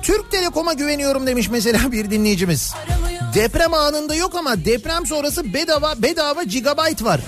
Türk 0.04 0.30
Telekom'a 0.30 0.72
güveniyorum 0.72 1.26
demiş 1.26 1.48
mesela 1.50 1.78
bir 1.92 2.10
dinleyicimiz. 2.10 2.74
Deprem 3.34 3.74
anında 3.74 4.14
yok 4.14 4.34
ama 4.34 4.64
deprem 4.64 5.06
sonrası 5.06 5.54
bedava 5.54 5.94
bedava 6.02 6.42
gigabyte 6.42 7.04
var. 7.04 7.20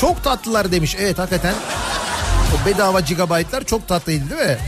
Çok 0.00 0.24
tatlılar 0.24 0.72
demiş. 0.72 0.96
Evet 1.00 1.18
hakikaten. 1.18 1.54
O 2.54 2.66
bedava 2.66 3.00
gigabyte'lar 3.00 3.64
çok 3.64 3.88
tatlıydı 3.88 4.30
değil 4.30 4.50
mi? 4.50 4.58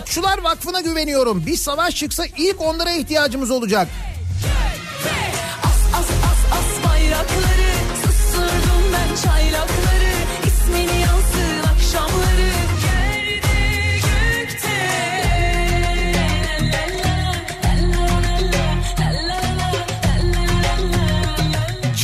Okçular 0.00 0.38
Vakfı'na 0.38 0.80
güveniyorum. 0.80 1.46
Bir 1.46 1.56
savaş 1.56 1.96
çıksa 1.96 2.24
ilk 2.38 2.60
onlara 2.60 2.92
ihtiyacımız 2.92 3.50
olacak. 3.50 3.88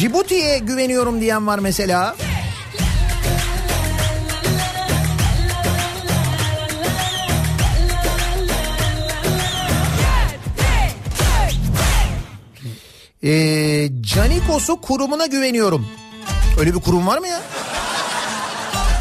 Cibuti'ye 0.01 0.59
güveniyorum 0.59 1.21
diyen 1.21 1.47
var 1.47 1.59
mesela. 1.59 2.17
Ee, 13.25 13.91
Canikos'u 14.01 14.81
kurumuna 14.81 15.27
güveniyorum. 15.27 15.87
Öyle 16.61 16.75
bir 16.75 16.81
kurum 16.81 17.07
var 17.07 17.19
mı 17.19 17.29
ya? 17.29 17.41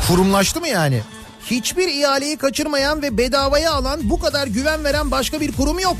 Kurumlaştı 0.08 0.60
mı 0.60 0.68
yani? 0.68 1.02
Hiçbir 1.46 1.88
ihaleyi 1.88 2.38
kaçırmayan 2.38 3.02
ve 3.02 3.18
bedavaya 3.18 3.74
alan 3.74 4.00
bu 4.04 4.20
kadar 4.20 4.48
güven 4.48 4.84
veren 4.84 5.12
başka 5.12 5.42
bir 5.42 5.52
kurum 5.52 5.80
yok. 5.80 5.98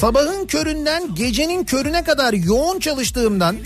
Sabahın 0.00 0.46
köründen 0.46 1.14
gecenin 1.14 1.64
körüne 1.64 2.04
kadar 2.04 2.32
yoğun 2.32 2.78
çalıştığımdan 2.78 3.56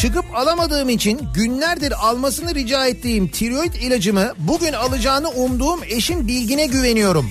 çıkıp 0.00 0.24
alamadığım 0.34 0.88
için 0.88 1.28
günlerdir 1.34 2.06
almasını 2.06 2.54
rica 2.54 2.86
ettiğim 2.86 3.28
tiroid 3.28 3.74
ilacımı 3.74 4.32
bugün 4.38 4.72
alacağını 4.72 5.28
umduğum 5.28 5.80
eşim 5.84 6.28
Bilgin'e 6.28 6.66
güveniyorum. 6.66 7.30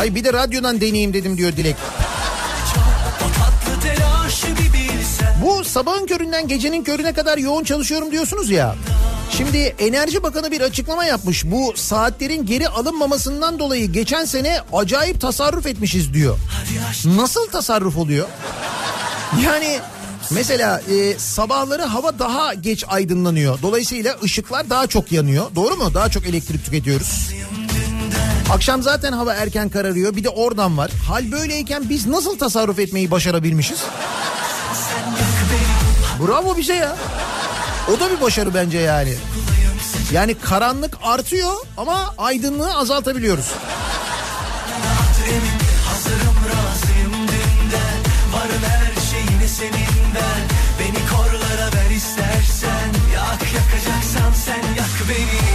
Ay 0.00 0.14
bir 0.14 0.24
de 0.24 0.32
radyodan 0.32 0.80
deneyeyim 0.80 1.14
dedim 1.14 1.36
diyor 1.36 1.52
Dilek. 1.56 1.76
Bu 5.44 5.64
sabahın 5.64 6.06
köründen 6.06 6.48
gecenin 6.48 6.84
körüne 6.84 7.12
kadar 7.12 7.38
yoğun 7.38 7.64
çalışıyorum 7.64 8.12
diyorsunuz 8.12 8.50
ya. 8.50 8.76
Şimdi 9.36 9.58
Enerji 9.58 10.22
Bakanı 10.22 10.50
bir 10.50 10.60
açıklama 10.60 11.04
yapmış. 11.04 11.44
Bu 11.44 11.72
saatlerin 11.76 12.46
geri 12.46 12.68
alınmamasından 12.68 13.58
dolayı 13.58 13.92
geçen 13.92 14.24
sene 14.24 14.60
acayip 14.72 15.20
tasarruf 15.20 15.66
etmişiz 15.66 16.14
diyor. 16.14 16.38
Nasıl 17.16 17.46
tasarruf 17.46 17.96
oluyor? 17.96 18.28
Yani 19.44 19.78
mesela 20.30 20.80
e, 20.80 21.18
sabahları 21.18 21.82
hava 21.82 22.18
daha 22.18 22.54
geç 22.54 22.84
aydınlanıyor. 22.88 23.62
Dolayısıyla 23.62 24.16
ışıklar 24.24 24.70
daha 24.70 24.86
çok 24.86 25.12
yanıyor. 25.12 25.44
Doğru 25.54 25.76
mu? 25.76 25.94
Daha 25.94 26.08
çok 26.08 26.26
elektrik 26.26 26.64
tüketiyoruz. 26.64 27.30
Akşam 28.52 28.82
zaten 28.82 29.12
hava 29.12 29.34
erken 29.34 29.68
kararıyor. 29.68 30.16
Bir 30.16 30.24
de 30.24 30.28
oradan 30.28 30.78
var. 30.78 30.90
Hal 31.08 31.32
böyleyken 31.32 31.88
biz 31.88 32.06
nasıl 32.06 32.38
tasarruf 32.38 32.78
etmeyi 32.78 33.10
başarabilmişiz? 33.10 33.78
Bravo 36.26 36.56
bize 36.56 36.74
ya. 36.74 36.96
O 37.90 38.00
da 38.00 38.10
bir 38.10 38.20
başarı 38.20 38.54
bence 38.54 38.78
yani. 38.78 39.14
Yani 40.12 40.34
karanlık 40.34 40.98
artıyor 41.02 41.52
ama 41.76 42.14
aydınlığı 42.18 42.76
azaltabiliyoruz. 42.76 43.46
Beni 50.80 50.98
korlara 51.10 51.66
ver 51.74 51.90
istersen 51.96 52.90
Yak 53.14 53.42
yakacaksan 53.54 54.32
sen 54.44 54.74
yak 54.76 55.08
beni 55.08 55.49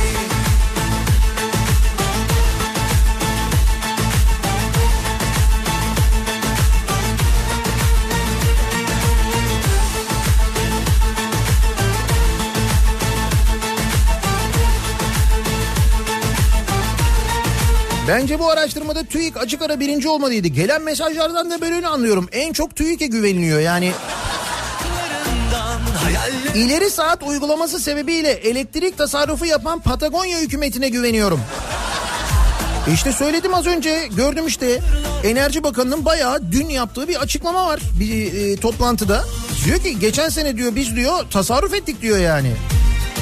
Bence 18.08 18.39
bu 18.39 18.49
araştırmada 18.49 19.03
TÜİK 19.03 19.38
açık 19.38 19.62
ara 19.62 19.80
birinci 19.80 20.08
olmalıydı. 20.10 20.47
Gelen 20.47 20.82
mesajlardan 20.82 21.51
da 21.51 21.62
böyle 21.62 21.88
anlıyorum. 21.88 22.30
En 22.32 22.53
çok 22.53 22.76
TÜİK'e 22.76 23.08
güveniliyor 23.08 23.60
yani. 23.60 23.91
İleri 26.56 26.89
saat 26.89 27.24
uygulaması 27.24 27.80
sebebiyle 27.80 28.32
elektrik 28.32 28.97
tasarrufu 28.97 29.45
yapan 29.45 29.80
Patagonya 29.80 30.39
hükümetine 30.39 30.89
güveniyorum. 30.89 31.41
İşte 32.93 33.12
söyledim 33.12 33.53
az 33.53 33.66
önce 33.66 34.08
gördüm 34.18 34.47
işte 34.47 34.80
Enerji 35.24 35.64
Bakanı'nın 35.64 36.06
bayağı 36.06 36.51
dün 36.51 36.70
yaptığı 36.70 37.08
bir 37.08 37.16
açıklama 37.16 37.68
var 37.68 37.80
bir 37.99 38.34
e, 38.34 38.56
toplantıda. 38.56 39.24
Diyor 39.66 39.80
ki 39.80 39.99
geçen 39.99 40.30
sene 40.30 40.58
diyor 40.58 40.76
biz 40.76 40.95
diyor 40.95 41.26
tasarruf 41.32 41.74
ettik 41.74 42.01
diyor 42.01 42.18
yani. 42.18 42.51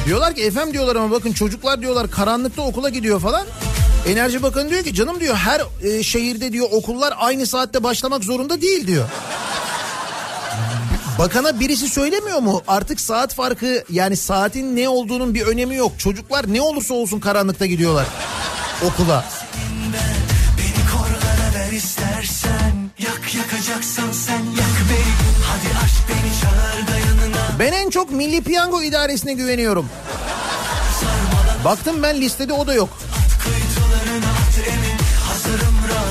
Diyorlar 0.05 0.35
ki 0.35 0.43
efem 0.43 0.73
diyorlar 0.73 0.95
ama 0.95 1.11
bakın 1.11 1.33
çocuklar 1.33 1.81
diyorlar 1.81 2.11
karanlıkta 2.11 2.61
okula 2.61 2.89
gidiyor 2.89 3.19
falan. 3.19 3.45
Enerji 4.07 4.43
Bakanı 4.43 4.69
diyor 4.69 4.83
ki 4.83 4.93
canım 4.93 5.19
diyor 5.19 5.35
her 5.35 5.61
e, 5.83 6.03
şehirde 6.03 6.53
diyor 6.53 6.67
okullar 6.71 7.13
aynı 7.17 7.47
saatte 7.47 7.83
başlamak 7.83 8.23
zorunda 8.23 8.61
değil 8.61 8.87
diyor. 8.87 9.05
Bakana 11.19 11.59
birisi 11.59 11.89
söylemiyor 11.89 12.39
mu? 12.39 12.61
Artık 12.67 12.99
saat 12.99 13.33
farkı 13.33 13.83
yani 13.89 14.17
saatin 14.17 14.75
ne 14.75 14.89
olduğunun 14.89 15.33
bir 15.33 15.41
önemi 15.41 15.75
yok. 15.75 15.91
Çocuklar 15.97 16.53
ne 16.53 16.61
olursa 16.61 16.93
olsun 16.93 17.19
karanlıkta 17.19 17.65
gidiyorlar 17.65 18.05
okula. 18.85 19.25
Ben 27.59 27.71
en 27.71 27.89
çok 27.89 28.11
Milli 28.11 28.41
Piyango 28.43 28.81
İdaresi'ne 28.81 29.33
güveniyorum. 29.33 29.89
Baktım 31.65 32.03
ben 32.03 32.21
listede 32.21 32.53
o 32.53 32.67
da 32.67 32.73
yok. 32.73 32.89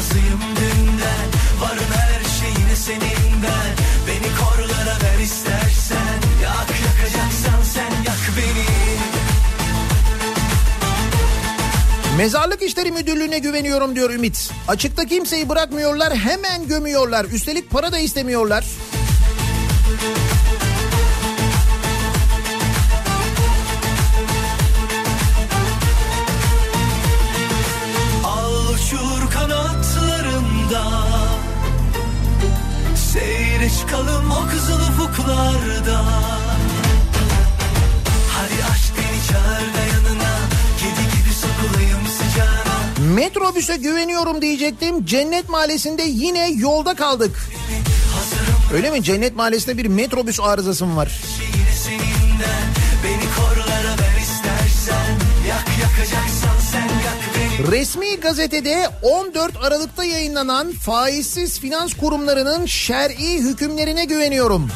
Razıyım 0.02 0.40
dünden 0.56 1.28
Varım 1.60 1.92
her 1.94 2.24
şeyine 2.40 2.76
senin 2.76 3.42
ben 3.42 3.72
Beni 4.06 4.28
korlara 4.40 4.96
ver 5.02 5.22
istersen 5.22 6.20
Yak 6.42 6.68
yakacaksan 6.86 7.62
sen 7.74 8.02
yak 8.06 8.30
beni 8.36 8.66
Mezarlık 12.16 12.62
İşleri 12.62 12.92
Müdürlüğü'ne 12.92 13.38
güveniyorum 13.38 13.96
diyor 13.96 14.10
Ümit. 14.10 14.50
Açıkta 14.68 15.04
kimseyi 15.04 15.48
bırakmıyorlar 15.48 16.16
hemen 16.16 16.68
gömüyorlar. 16.68 17.24
Üstelik 17.24 17.70
para 17.70 17.92
da 17.92 17.98
istemiyorlar. 17.98 18.64
Ufuklarda 35.04 36.02
Hadi 38.28 38.64
aşk 38.72 38.92
beni 38.98 39.28
çağır 39.28 39.74
da 39.74 39.80
yanına 39.94 40.34
Kedi 40.78 41.02
gibi 41.16 41.34
sokulayım 41.34 42.00
sıcağına 42.18 43.12
Metrobüse 43.14 43.76
güveniyorum 43.76 44.42
diyecektim. 44.42 45.04
Cennet 45.06 45.48
Mahallesi'nde 45.48 46.02
yine 46.02 46.50
yolda 46.50 46.94
kaldık. 46.94 47.38
Öyle 48.74 48.90
mi? 48.90 49.02
Cennet 49.02 49.36
Mahallesi'nde 49.36 49.78
bir 49.78 49.86
metrobüs 49.86 50.40
arızası 50.40 50.86
mı 50.86 50.96
var? 50.96 51.12
Resmi 57.70 58.16
gazetede 58.16 58.88
14 59.02 59.52
Aralık'ta 59.64 60.04
yayınlanan 60.04 60.72
faizsiz 60.72 61.60
finans 61.60 61.94
kurumlarının 61.94 62.66
şer'i 62.66 63.38
hükümlerine 63.38 64.04
güveniyorum. 64.04 64.70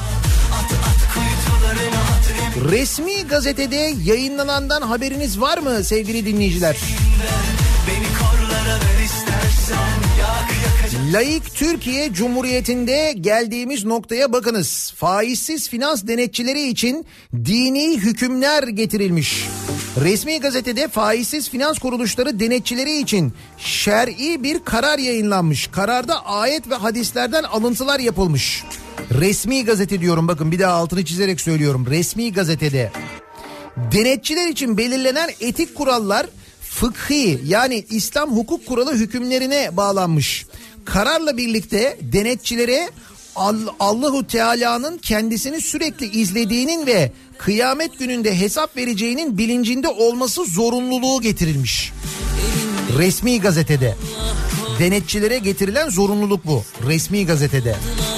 Resmi 2.71 3.23
gazetede 3.29 3.95
yayınlanandan 4.05 4.83
haberiniz 4.83 5.41
var 5.41 5.59
mı 5.59 5.85
sevgili 5.85 6.27
dinleyiciler? 6.27 6.77
Laik 11.13 11.55
Türkiye 11.55 12.13
Cumhuriyeti'nde 12.13 13.15
geldiğimiz 13.21 13.85
noktaya 13.85 14.33
bakınız. 14.33 14.93
Faizsiz 14.97 15.69
finans 15.69 16.07
denetçileri 16.07 16.69
için 16.69 17.07
dini 17.35 17.99
hükümler 17.99 18.63
getirilmiş. 18.63 19.47
Resmi 20.01 20.41
gazetede 20.41 20.89
faizsiz 20.89 21.51
finans 21.51 21.79
kuruluşları 21.79 22.41
denetçileri 22.41 22.99
için 22.99 23.33
şer'i 23.59 24.43
bir 24.43 24.59
karar 24.59 24.99
yayınlanmış. 24.99 25.67
Kararda 25.67 26.27
ayet 26.27 26.71
ve 26.71 26.75
hadislerden 26.75 27.43
alıntılar 27.43 28.01
yapılmış. 28.01 28.65
Resmi 29.11 29.65
gazete 29.65 30.01
diyorum 30.01 30.29
bakın 30.29 30.53
bir 30.53 30.59
daha 30.59 30.73
altını 30.73 31.05
çizerek 31.05 31.41
söylüyorum. 31.41 31.87
Resmi 31.91 32.33
gazetede 32.33 32.93
denetçiler 33.93 34.49
için 34.49 34.79
belirlenen 34.79 35.31
etik 35.41 35.75
kurallar 35.75 36.27
fıkhi 36.61 37.41
yani 37.45 37.85
İslam 37.91 38.37
hukuk 38.37 38.67
kuralı 38.67 38.95
hükümlerine 38.95 39.77
bağlanmış. 39.77 40.47
Kararla 40.85 41.37
birlikte 41.37 41.99
denetçilere 42.03 42.91
All- 43.37 43.75
Allahu 43.81 44.27
Teala'nın 44.27 44.99
kendisini 44.99 45.61
sürekli 45.61 46.07
izlediğinin 46.21 46.87
ve 46.87 47.13
kıyamet 47.39 47.99
gününde 47.99 48.39
hesap 48.41 48.77
vereceğinin 48.77 49.39
bilincinde 49.39 49.89
olması 49.89 50.45
zorunluluğu 50.45 51.21
getirilmiş. 51.21 51.93
Resmi 52.99 53.41
gazetede. 53.41 53.97
Denetçilere 54.79 55.39
getirilen 55.39 55.89
zorunluluk 55.91 56.47
bu. 56.47 56.65
Resmi 56.89 57.27
gazetede. 57.27 57.77
Kaç 57.77 58.16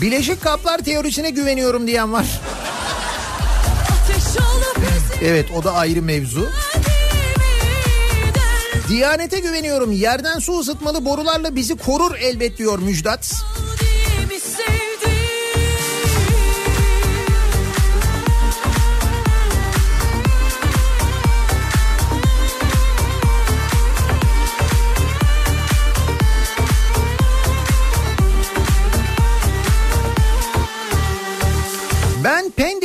Bileşik 0.00 0.42
kaplar 0.42 0.78
teorisine 0.78 1.30
güveniyorum 1.30 1.86
diyen 1.86 2.12
var. 2.12 2.40
Evet 5.22 5.46
o 5.50 5.64
da 5.64 5.72
ayrı 5.72 6.02
mevzu. 6.02 6.48
Diyanete 8.88 9.40
güveniyorum. 9.40 9.92
Yerden 9.92 10.38
su 10.38 10.58
ısıtmalı 10.58 11.04
borularla 11.04 11.56
bizi 11.56 11.76
korur 11.76 12.14
elbet 12.14 12.58
diyor 12.58 12.78
Müjdat. 12.78 13.34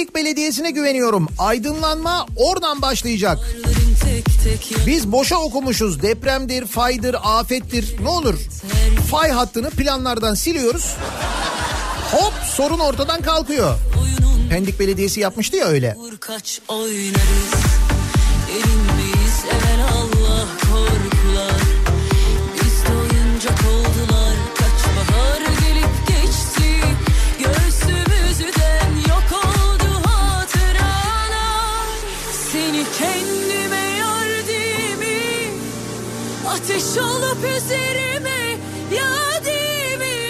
Pendik 0.05 0.15
Belediyesi'ne 0.15 0.71
güveniyorum. 0.71 1.27
Aydınlanma 1.37 2.25
oradan 2.35 2.81
başlayacak. 2.81 3.37
Biz 4.87 5.11
boşa 5.11 5.37
okumuşuz. 5.37 6.01
Depremdir, 6.01 6.65
faydır, 6.65 7.15
afettir. 7.23 7.95
Ne 8.01 8.09
olur? 8.09 8.35
Fay 9.11 9.31
hattını 9.31 9.69
planlardan 9.69 10.33
siliyoruz. 10.33 10.95
Hop 12.11 12.33
sorun 12.55 12.79
ortadan 12.79 13.21
kalkıyor. 13.21 13.75
Pendik 14.49 14.79
Belediyesi 14.79 15.19
yapmıştı 15.19 15.57
ya 15.57 15.65
öyle. 15.65 15.97
kaç 16.19 16.61
oynarız 16.67 17.53
Erinmeyiz 18.51 18.94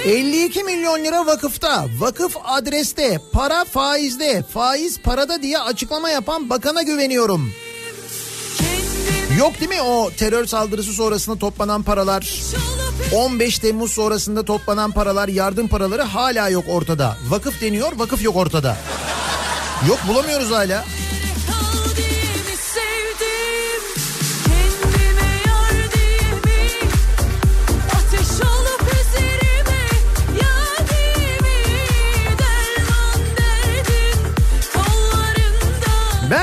52 0.05 0.63
milyon 0.63 1.03
lira 1.03 1.25
vakıfta, 1.25 1.85
vakıf 1.99 2.37
adreste, 2.43 3.19
para 3.31 3.65
faizde, 3.65 4.43
faiz 4.53 4.99
parada 4.99 5.41
diye 5.41 5.59
açıklama 5.59 6.09
yapan 6.09 6.49
bakana 6.49 6.81
güveniyorum. 6.81 7.51
Yok 9.39 9.59
değil 9.59 9.69
mi 9.69 9.81
o 9.81 10.11
terör 10.17 10.45
saldırısı 10.45 10.93
sonrasında 10.93 11.39
toplanan 11.39 11.83
paralar? 11.83 12.43
olup 13.05 13.13
15 13.13 13.59
Temmuz 13.59 13.91
sonrasında 13.91 14.45
toplanan 14.45 14.91
paralar, 14.91 15.27
yardım 15.27 15.67
paraları 15.67 16.01
hala 16.01 16.49
yok 16.49 16.65
ortada. 16.69 17.17
Vakıf 17.29 17.61
deniyor, 17.61 17.91
vakıf 17.95 18.23
yok 18.23 18.35
ortada. 18.35 18.77
Yok 19.87 19.99
bulamıyoruz 20.07 20.51
hala. 20.51 20.85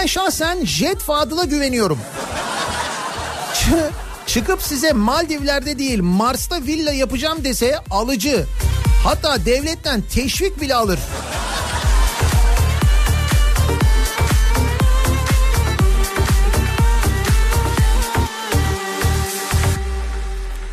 Ben 0.03 0.07
şahsen 0.07 0.64
Jet 0.64 0.98
Fadıl'a 0.98 1.44
güveniyorum. 1.44 1.98
Çı- 3.55 3.90
çıkıp 4.26 4.62
size 4.62 4.92
Maldivler'de 4.92 5.78
değil 5.78 6.00
Mars'ta 6.03 6.62
villa 6.62 6.92
yapacağım 6.92 7.44
dese 7.44 7.78
alıcı. 7.90 8.46
Hatta 9.05 9.44
devletten 9.44 10.03
teşvik 10.03 10.61
bile 10.61 10.74
alır. 10.74 10.98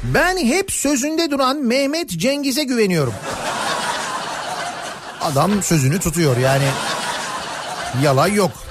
Ben 0.03 0.37
hep 0.37 0.71
sözünde 0.71 1.31
duran 1.31 1.57
Mehmet 1.57 2.09
Cengiz'e 2.09 2.63
güveniyorum. 2.63 3.13
Adam 5.21 5.63
sözünü 5.63 5.99
tutuyor 5.99 6.37
yani. 6.37 6.67
Yalan 8.03 8.27
yok. 8.27 8.68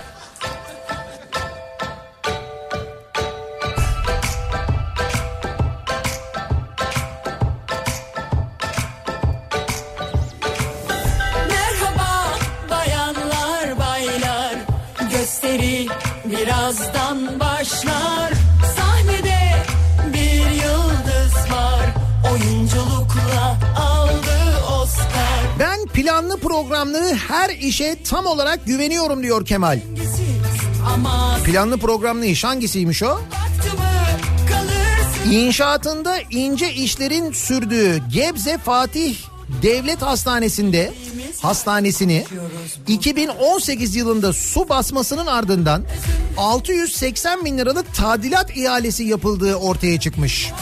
Her 27.28 27.50
işe 27.50 27.96
tam 28.04 28.26
olarak 28.26 28.66
güveniyorum 28.66 29.22
diyor 29.22 29.46
Kemal. 29.46 29.80
Planlı 31.44 31.78
programlı 31.78 32.26
iş 32.26 32.44
hangisiymiş 32.44 33.02
o? 33.02 33.20
İnşaatında 35.30 36.18
ince 36.30 36.72
işlerin 36.72 37.32
sürdüğü 37.32 37.98
Gebze 38.12 38.58
Fatih 38.58 39.16
Devlet 39.62 40.02
Hastanesi'nde 40.02 40.92
hastanesini 41.42 42.24
2018 42.88 43.96
yılında 43.96 44.32
su 44.32 44.68
basmasının 44.68 45.26
ardından 45.26 45.84
680 46.36 47.44
bin 47.44 47.58
liralık 47.58 47.94
tadilat 47.94 48.56
ihalesi 48.56 49.04
yapıldığı 49.04 49.54
ortaya 49.54 50.00
çıkmış. 50.00 50.52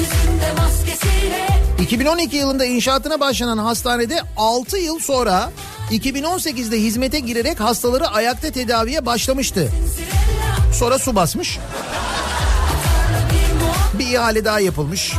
Yüzünde 0.00 0.62
maskesiyle 0.62 1.46
2012 1.82 2.36
yılında 2.36 2.64
inşaatına 2.64 3.20
başlanan 3.20 3.58
hastanede 3.58 4.20
6 4.36 4.78
yıl 4.78 4.98
sonra 4.98 5.52
2018'de 5.90 6.76
hizmete 6.82 7.20
girerek 7.20 7.60
hastaları 7.60 8.08
ayakta 8.08 8.50
tedaviye 8.50 9.06
başlamıştı. 9.06 9.68
Sonra 10.72 10.98
su 10.98 11.14
basmış. 11.14 11.58
Bir 13.98 14.06
ihale 14.06 14.44
daha 14.44 14.60
yapılmış. 14.60 15.12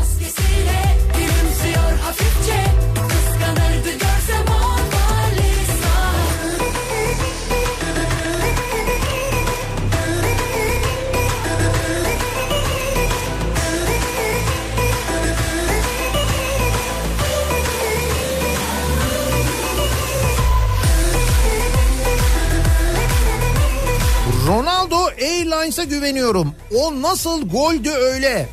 Sainz'a 25.62 25.84
güveniyorum. 25.84 26.56
O 26.76 27.02
nasıl 27.02 27.50
goldü 27.50 27.90
öyle? 27.90 28.50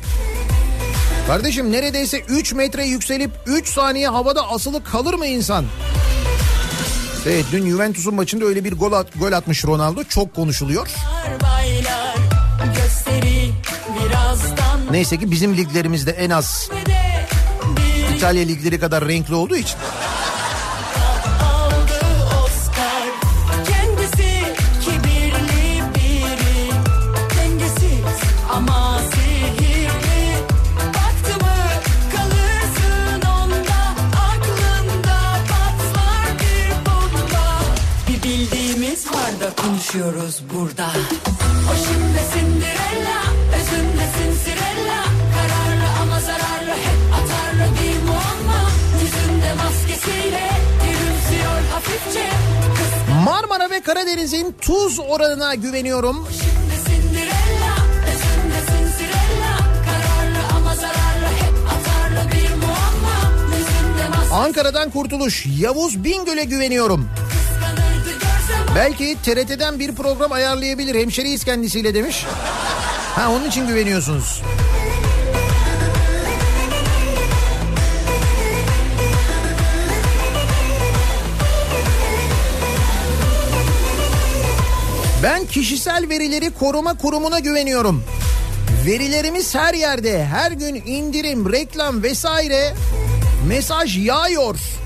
Kardeşim 1.27 1.71
neredeyse 1.71 2.19
3 2.19 2.53
metre 2.53 2.85
yükselip 2.85 3.31
3 3.45 3.67
saniye 3.67 4.07
havada 4.07 4.49
asılı 4.49 4.83
kalır 4.83 5.13
mı 5.13 5.25
insan? 5.25 5.65
Evet 7.25 7.45
dün 7.51 7.69
Juventus'un 7.69 8.15
maçında 8.15 8.45
öyle 8.45 8.63
bir 8.63 8.73
gol, 8.73 8.91
at, 8.91 9.07
gol 9.19 9.31
atmış 9.31 9.65
Ronaldo. 9.65 10.03
Çok 10.03 10.35
konuşuluyor. 10.35 10.87
Neyse 14.91 15.17
ki 15.17 15.31
bizim 15.31 15.57
liglerimizde 15.57 16.11
en 16.11 16.29
az 16.29 16.69
İtalya 18.15 18.43
ligleri 18.43 18.79
kadar 18.79 19.07
renkli 19.07 19.35
olduğu 19.35 19.55
için. 19.55 19.77
Konuşuyoruz 39.91 40.41
burada 40.53 40.87
O 41.71 41.75
şimdi 41.75 42.19
Cinderella 42.33 43.21
Özünde 43.55 44.05
Cinderella 44.17 45.03
Kararlı 45.35 45.87
ama 46.01 46.19
zararlı 46.19 46.71
Hep 46.71 47.13
atarlı 47.13 47.75
bir 47.75 48.03
muamma 48.07 48.69
Yüzünde 49.01 49.53
maskesiyle 49.53 50.49
Gülümsüyor 50.83 51.61
hafifçe 51.73 52.29
Kız 52.77 53.15
Marmara 53.25 53.69
ve 53.69 53.81
Karadeniz'in 53.81 54.55
tuz 54.61 54.99
oranına 54.99 55.55
güveniyorum. 55.55 56.27
şimdi 56.31 56.75
Cinderella 56.85 57.75
Özünde 58.07 58.59
Cinderella 58.67 59.57
Kararlı 59.85 60.57
ama 60.57 60.75
zararlı 60.75 61.27
Hep 61.39 61.53
atarlı 61.67 62.31
bir 62.31 62.55
muamma 62.55 63.33
Yüzünde 63.57 64.07
maskesiyle 64.09 64.35
Ankara'dan 64.35 64.89
kurtuluş. 64.89 65.45
Yavuz 65.59 66.03
Bingöl'e 66.03 66.43
güveniyorum. 66.43 67.09
Belki 68.75 69.17
TRT'den 69.23 69.79
bir 69.79 69.95
program 69.95 70.31
ayarlayabilir. 70.31 70.95
Hemşeriyiz 70.95 71.43
kendisiyle 71.43 71.93
demiş. 71.93 72.25
Ha 73.15 73.31
onun 73.31 73.45
için 73.45 73.67
güveniyorsunuz. 73.67 74.41
Ben 85.23 85.45
kişisel 85.45 86.09
verileri 86.09 86.53
koruma 86.53 86.97
kurumuna 86.97 87.39
güveniyorum. 87.39 88.03
Verilerimiz 88.85 89.55
her 89.55 89.73
yerde, 89.73 90.25
her 90.25 90.51
gün 90.51 90.75
indirim, 90.75 91.51
reklam 91.51 92.03
vesaire 92.03 92.73
mesaj 93.47 93.97
yağıyor. 93.97 94.78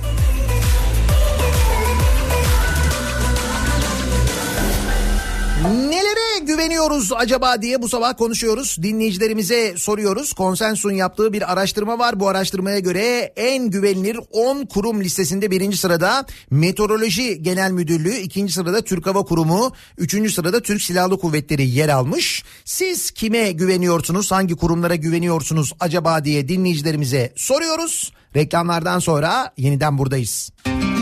Nelere 5.63 6.45
güveniyoruz 6.45 7.11
acaba 7.15 7.61
diye 7.61 7.81
bu 7.81 7.89
sabah 7.89 8.17
konuşuyoruz. 8.17 8.77
Dinleyicilerimize 8.81 9.73
soruyoruz. 9.77 10.33
Konsensus'un 10.33 10.91
yaptığı 10.91 11.33
bir 11.33 11.51
araştırma 11.53 11.99
var. 11.99 12.19
Bu 12.19 12.27
araştırmaya 12.27 12.79
göre 12.79 13.33
en 13.35 13.69
güvenilir 13.69 14.19
10 14.31 14.65
kurum 14.65 15.01
listesinde 15.01 15.51
birinci 15.51 15.77
sırada 15.77 16.25
Meteoroloji 16.51 17.43
Genel 17.43 17.71
Müdürlüğü, 17.71 18.15
ikinci 18.15 18.53
sırada 18.53 18.81
Türk 18.81 19.05
Hava 19.05 19.23
Kurumu, 19.23 19.71
üçüncü 19.97 20.31
sırada 20.31 20.61
Türk 20.61 20.81
Silahlı 20.81 21.19
Kuvvetleri 21.19 21.69
yer 21.69 21.89
almış. 21.89 22.43
Siz 22.65 23.11
kime 23.11 23.51
güveniyorsunuz, 23.51 24.31
hangi 24.31 24.55
kurumlara 24.55 24.95
güveniyorsunuz 24.95 25.73
acaba 25.79 26.25
diye 26.25 26.47
dinleyicilerimize 26.47 27.33
soruyoruz. 27.35 28.13
Reklamlardan 28.35 28.99
sonra 28.99 29.53
yeniden 29.57 29.97
buradayız. 29.97 30.51
Kafa 30.63 30.92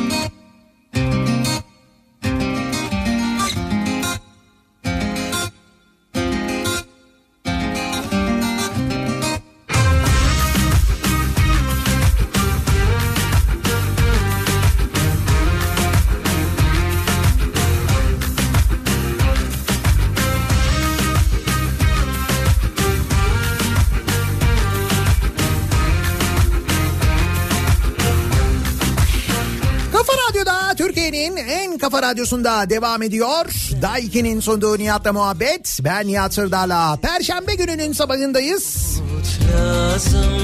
kafa 31.92 32.08
radyosunda 32.08 32.70
devam 32.70 33.04
ediyor. 33.04 33.46
Daiki'nin 33.82 34.40
sunduğu 34.40 34.78
Nihat'la 34.78 35.14
muhabbet. 35.14 35.80
Ben 35.84 36.08
Nihat 36.08 36.34
Sırdar'la. 36.34 36.98
Perşembe 37.02 37.56
gününün 37.56 37.94
sabahındayız. 37.94 38.98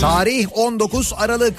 Tarih 0.01 0.47
19 0.51 1.13
Aralık. 1.17 1.53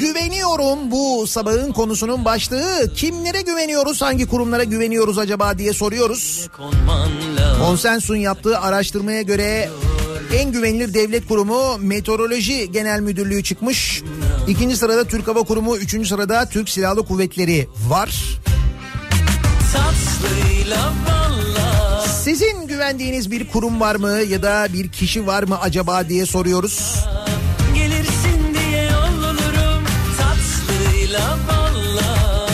Güveniyorum 0.00 0.90
bu 0.90 1.26
sabahın 1.26 1.72
konusunun 1.72 2.24
başlığı. 2.24 2.92
Kimlere 2.96 3.42
güveniyoruz, 3.42 4.02
hangi 4.02 4.26
kurumlara 4.26 4.64
güveniyoruz 4.64 5.18
acaba 5.18 5.58
diye 5.58 5.72
soruyoruz. 5.72 6.48
Konsensus'un 7.60 8.16
yaptığı 8.16 8.58
araştırmaya 8.58 9.22
göre 9.22 9.68
en 10.36 10.52
güvenilir 10.52 10.94
devlet 10.94 11.28
kurumu 11.28 11.78
Meteoroloji 11.78 12.72
Genel 12.72 13.00
Müdürlüğü 13.00 13.42
çıkmış. 13.42 14.02
İkinci 14.48 14.76
sırada 14.76 15.04
Türk 15.04 15.28
Hava 15.28 15.42
Kurumu, 15.42 15.76
üçüncü 15.76 16.08
sırada 16.08 16.48
Türk 16.48 16.68
Silahlı 16.68 17.06
Kuvvetleri 17.06 17.68
var. 17.88 18.40
Tatlıyla 19.74 20.92
valla 21.06 22.00
Sizin 22.22 22.66
güvendiğiniz 22.66 23.30
bir 23.30 23.48
kurum 23.48 23.80
var 23.80 23.94
mı 23.96 24.10
ya 24.28 24.42
da 24.42 24.66
bir 24.72 24.88
kişi 24.92 25.26
var 25.26 25.42
mı 25.42 25.60
acaba 25.60 26.08
diye 26.08 26.26
soruyoruz. 26.26 27.04
Gelirsin 27.74 28.54
diye 28.54 28.88
olurum 28.96 29.84
Tatlıyla 30.18 31.38
valla 31.48 32.48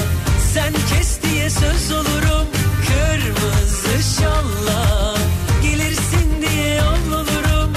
Sen 0.55 0.73
kes 0.73 1.23
diye 1.23 1.51
söz 1.51 1.93
olurum. 1.93 2.47
Kırmızı 2.89 4.21
şalla. 4.21 5.15
Gelirsin 5.63 6.43
diye 6.43 6.75
yol 6.77 7.13
olurum 7.13 7.73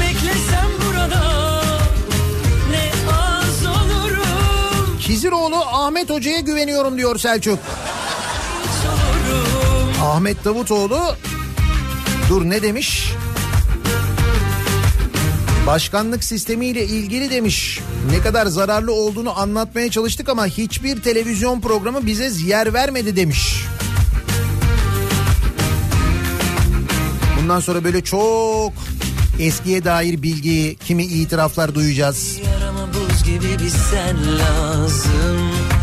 Beklesem 0.00 0.70
burada. 0.86 1.22
Ne 2.70 2.90
az 3.12 3.66
olurum. 3.66 4.98
Kiziroğlu 5.00 5.56
Ahmet 5.56 6.10
Hoca'ya 6.10 6.40
güveniyorum 6.40 6.96
diyor 6.98 7.18
Selçuk. 7.18 7.58
Ahmet 10.04 10.44
Davutoğlu 10.44 11.16
dur 12.28 12.44
ne 12.44 12.62
demiş? 12.62 13.12
Başkanlık 15.66 16.24
sistemiyle 16.24 16.86
ilgili 16.86 17.30
demiş. 17.30 17.80
Ne 18.10 18.20
kadar 18.20 18.46
zararlı 18.46 18.92
olduğunu 18.92 19.40
anlatmaya 19.40 19.90
çalıştık 19.90 20.28
ama 20.28 20.46
hiçbir 20.46 21.02
televizyon 21.02 21.60
programı 21.60 22.06
bize 22.06 22.30
yer 22.46 22.74
vermedi 22.74 23.16
demiş. 23.16 23.64
Bundan 27.40 27.60
sonra 27.60 27.84
böyle 27.84 28.04
çok 28.04 28.72
eskiye 29.40 29.84
dair 29.84 30.22
bilgi, 30.22 30.76
kimi 30.84 31.04
itiraflar 31.04 31.74
duyacağız. 31.74 32.38
Yarama 32.44 32.88
buz 32.88 33.24
gibi 33.24 33.64
bir 33.64 33.70
sen 33.70 34.16
lazım 34.38 35.73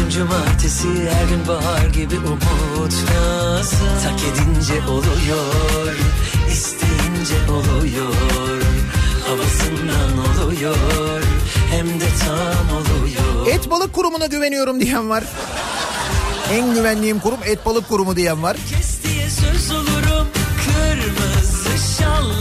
Yüzüncü 0.00 0.24
martesi 0.24 0.88
her 0.88 1.28
gün 1.28 1.48
bahar 1.48 1.86
gibi 1.86 2.18
umut 2.18 2.94
lazım 3.14 3.78
Tak 4.02 4.20
edince 4.22 4.86
oluyor 4.88 5.94
isteyince 6.52 7.52
oluyor 7.52 8.62
Havasından 9.26 10.44
oluyor 10.44 11.22
hem 11.70 11.86
de 12.00 12.06
tam 12.26 12.76
oluyor 12.76 13.46
Et 13.54 13.70
balık 13.70 13.92
kurumuna 13.92 14.26
güveniyorum 14.26 14.80
diyen 14.80 15.10
var. 15.10 15.24
En 16.52 16.74
güvenliğim 16.74 17.18
kurum 17.18 17.40
et 17.46 17.66
balık 17.66 17.88
kurumu 17.88 18.16
diyen 18.16 18.42
var. 18.42 18.56
Kes 18.70 19.04
diye 19.04 19.30
söz 19.30 19.70
olurum 19.70 20.26
kırmızı 20.64 21.98
şalla 21.98 22.39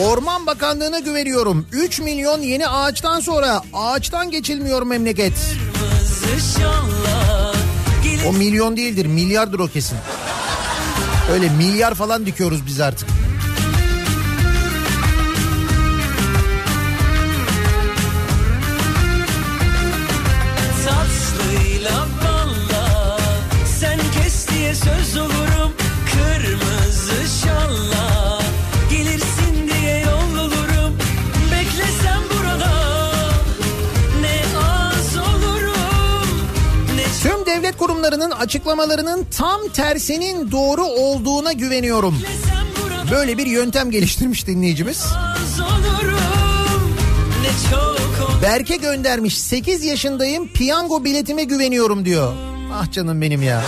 Orman 0.00 0.46
Bakanlığı'na 0.46 0.98
güveniyorum. 0.98 1.66
3 1.72 2.00
milyon 2.00 2.42
yeni 2.42 2.68
ağaçtan 2.68 3.20
sonra 3.20 3.62
ağaçtan 3.72 4.30
geçilmiyor 4.30 4.82
memleket. 4.82 5.32
O 8.28 8.32
milyon 8.32 8.76
değildir 8.76 9.06
milyardır 9.06 9.58
o 9.58 9.68
kesin. 9.68 9.98
Öyle 11.32 11.48
milyar 11.48 11.94
falan 11.94 12.26
dikiyoruz 12.26 12.66
biz 12.66 12.80
artık. 12.80 13.08
Kurumlarının 38.04 38.30
açıklamalarının 38.30 39.26
tam 39.36 39.68
tersinin 39.68 40.50
doğru 40.50 40.84
olduğuna 40.84 41.52
güveniyorum. 41.52 42.22
Böyle 43.10 43.38
bir 43.38 43.46
yöntem 43.46 43.90
geliştirmiş 43.90 44.46
dinleyicimiz. 44.46 45.04
Berke 48.42 48.76
göndermiş 48.76 49.38
8 49.38 49.84
yaşındayım 49.84 50.48
piyango 50.48 51.04
biletime 51.04 51.44
güveniyorum 51.44 52.04
diyor. 52.04 52.32
Ah 52.74 52.92
canım 52.92 53.20
benim 53.20 53.42
ya. 53.42 53.62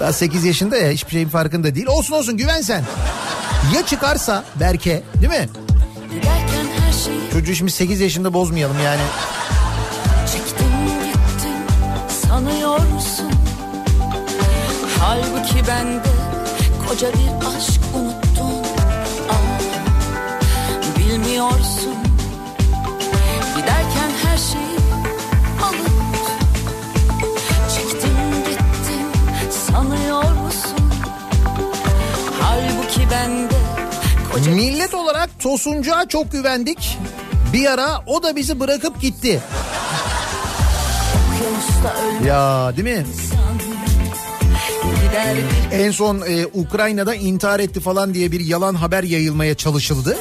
Daha 0.00 0.12
8 0.12 0.44
yaşında 0.44 0.76
ya 0.76 0.90
hiçbir 0.90 1.10
şeyin 1.10 1.28
farkında 1.28 1.74
değil. 1.74 1.86
Olsun 1.86 2.14
olsun 2.14 2.36
güven 2.36 2.60
sen. 2.60 2.84
Ya 3.74 3.86
çıkarsa 3.86 4.44
Berke 4.60 5.02
değil 5.20 5.32
mi? 5.32 5.48
Çocuğu 7.32 7.54
şimdi 7.54 7.70
8 7.70 8.00
yaşında 8.00 8.34
bozmayalım 8.34 8.76
yani. 8.84 9.02
Halbuki 15.62 15.68
ben 15.68 15.86
de 15.94 16.08
koca 16.88 17.08
bir 17.08 17.46
aşk 17.56 17.80
unuttum 17.94 18.62
Aa, 19.30 19.58
Bilmiyorsun 20.98 21.94
Giderken 23.56 24.10
her 24.24 24.38
şeyi 24.38 24.78
alıp 25.62 25.92
Çektim 27.76 28.16
gittim 28.44 29.06
sanıyorsun 29.50 30.90
Halbuki 32.40 33.00
ben 33.10 33.50
de 33.50 33.54
koca 34.32 34.50
Millet 34.50 34.94
olarak 34.94 35.30
Tosuncuğa 35.38 36.08
çok 36.08 36.32
güvendik. 36.32 36.98
Bir 37.52 37.66
ara 37.72 38.00
o 38.06 38.22
da 38.22 38.36
bizi 38.36 38.60
bırakıp 38.60 39.00
gitti. 39.00 39.40
Ya 42.26 42.72
değil 42.76 42.98
mi? 42.98 43.06
En 45.72 45.90
son 45.90 46.22
e, 46.28 46.46
Ukrayna'da 46.46 47.14
intihar 47.14 47.60
etti 47.60 47.80
falan 47.80 48.14
diye 48.14 48.32
bir 48.32 48.40
yalan 48.40 48.74
haber 48.74 49.02
yayılmaya 49.02 49.54
çalışıldı. 49.54 50.16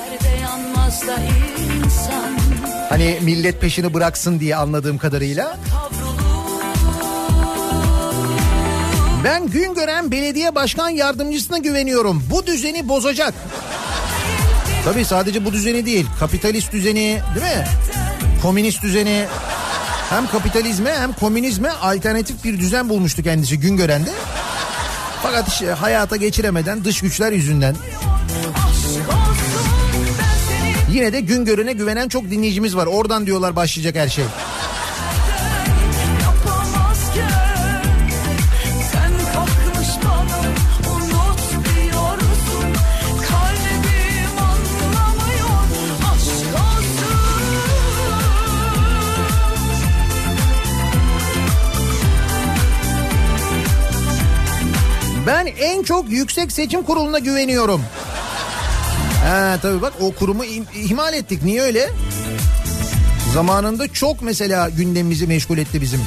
Hani 2.89 3.17
millet 3.21 3.61
peşini 3.61 3.93
bıraksın 3.93 4.39
diye 4.39 4.55
anladığım 4.55 4.97
kadarıyla. 4.97 5.57
Ben 9.23 9.47
Güngören 9.47 10.11
Belediye 10.11 10.55
Başkan 10.55 10.89
Yardımcısına 10.89 11.57
güveniyorum. 11.57 12.23
Bu 12.29 12.45
düzeni 12.47 12.87
bozacak. 12.87 13.33
Tabii 14.85 15.05
sadece 15.05 15.45
bu 15.45 15.53
düzeni 15.53 15.85
değil. 15.85 16.05
Kapitalist 16.19 16.71
düzeni 16.71 17.19
değil 17.35 17.45
mi? 17.57 17.65
Komünist 18.41 18.83
düzeni. 18.83 19.25
Hem 20.09 20.27
kapitalizme 20.27 20.93
hem 20.99 21.13
komünizme 21.13 21.69
alternatif 21.69 22.43
bir 22.43 22.59
düzen 22.59 22.89
bulmuştu 22.89 23.23
kendisi 23.23 23.59
Güngören'de. 23.59 24.09
Fakat 25.23 25.47
işte 25.47 25.71
hayata 25.71 26.15
geçiremeden 26.15 26.83
dış 26.85 27.01
güçler 27.01 27.31
yüzünden 27.31 27.75
Yine 30.91 31.13
de 31.13 31.19
Güngören'e 31.19 31.73
güvenen 31.73 32.07
çok 32.07 32.29
dinleyicimiz 32.29 32.75
var. 32.75 32.85
Oradan 32.85 33.25
diyorlar 33.25 33.55
başlayacak 33.55 33.95
her 33.95 34.09
şey. 34.09 34.25
Yüksek 56.11 56.51
Seçim 56.51 56.83
Kurulu'na 56.83 57.19
güveniyorum. 57.19 57.81
Ha 59.25 59.57
tabii 59.61 59.81
bak 59.81 59.93
o 60.01 60.11
kurumu 60.11 60.43
ihmal 60.75 61.13
ettik. 61.13 61.43
Niye 61.43 61.61
öyle? 61.61 61.89
Zamanında 63.33 63.93
çok 63.93 64.21
mesela 64.21 64.69
gündemimizi 64.69 65.27
meşgul 65.27 65.57
etti 65.57 65.81
bizim. 65.81 65.99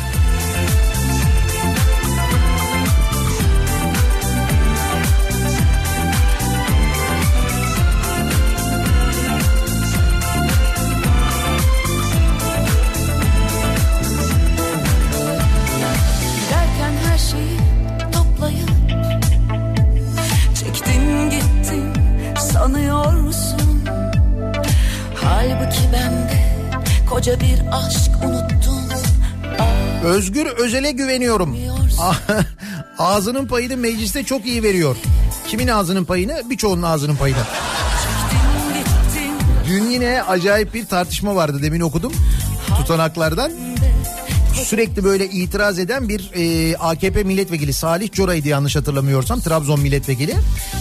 Aşk 27.75 28.11
unuttum 28.25 28.85
Aa, 29.59 30.05
Özgür 30.07 30.47
Özel'e 30.47 30.91
güveniyorum. 30.91 31.57
Ağzının 32.99 33.47
payını 33.47 33.77
mecliste 33.77 34.25
çok 34.25 34.47
iyi 34.47 34.63
veriyor. 34.63 34.97
Kimin 35.49 35.69
ağzının 35.69 36.05
payını? 36.05 36.43
Birçoğunun 36.51 36.83
ağzının 36.83 37.17
payını. 37.17 37.39
Dün 39.69 39.91
yine 39.91 40.23
acayip 40.23 40.75
bir 40.75 40.87
tartışma 40.87 41.37
vardı 41.37 41.63
demin 41.63 41.81
okudum 41.81 42.13
tutanaklardan. 42.79 43.53
Sürekli 44.65 45.05
böyle 45.05 45.27
itiraz 45.29 45.79
eden 45.79 46.09
bir 46.09 46.31
e, 46.35 46.77
AKP 46.77 47.25
milletvekili 47.25 47.73
Salih 47.73 48.13
Cora'ydı 48.13 48.49
yanlış 48.49 48.77
hatırlamıyorsam 48.77 49.41
Trabzon 49.41 49.81
milletvekili. 49.81 50.35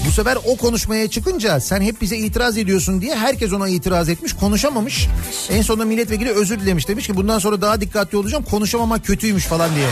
Bu 0.08 0.12
sefer 0.12 0.38
o 0.46 0.58
konuşmaya 0.58 1.08
çıkınca 1.08 1.60
sen 1.60 1.82
hep 1.82 2.02
bize 2.02 2.18
itiraz 2.18 2.58
ediyorsun 2.58 3.02
diye 3.02 3.16
herkes 3.16 3.54
ona 3.54 3.70
itiraz 3.70 4.10
etmiş 4.10 4.34
konuşamamış. 4.34 5.08
En 5.50 5.62
sonunda 5.62 5.86
milletvekili 5.86 6.30
özür 6.30 6.60
dilemiş 6.60 6.88
demiş 6.88 7.08
ki 7.08 7.16
bundan 7.16 7.40
sonra 7.40 7.62
daha 7.62 7.82
dikkatli 7.82 8.18
olacağım 8.18 8.44
konuşamamak 8.44 9.06
kötüymüş 9.06 9.46
falan 9.46 9.76
diye. 9.76 9.88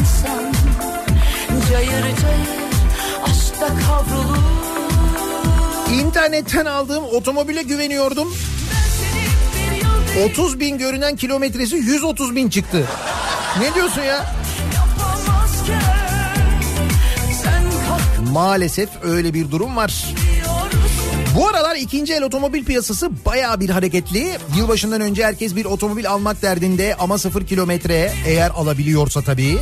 insan 0.00 0.52
Cayır 1.70 1.90
cayır 1.90 2.62
İnternetten 6.00 6.64
aldığım 6.64 7.04
otomobile 7.04 7.62
güveniyordum. 7.62 8.34
30 10.20 10.60
bin 10.60 10.78
görünen 10.78 11.16
kilometresi 11.16 11.76
130 11.76 12.36
bin 12.36 12.48
çıktı. 12.48 12.86
Ne 13.60 13.74
diyorsun 13.74 14.02
ya? 14.02 14.34
Maalesef 18.32 18.88
öyle 19.02 19.34
bir 19.34 19.50
durum 19.50 19.76
var. 19.76 20.06
Bu 21.36 21.48
aralar 21.48 21.76
ikinci 21.76 22.14
el 22.14 22.22
otomobil 22.22 22.64
piyasası 22.64 23.10
baya 23.26 23.60
bir 23.60 23.70
hareketli. 23.70 24.30
Yılbaşından 24.56 25.00
önce 25.00 25.24
herkes 25.24 25.56
bir 25.56 25.64
otomobil 25.64 26.10
almak 26.10 26.42
derdinde 26.42 26.96
ama 26.98 27.18
sıfır 27.18 27.46
kilometre 27.46 28.12
eğer 28.26 28.50
alabiliyorsa 28.50 29.22
tabii. 29.22 29.58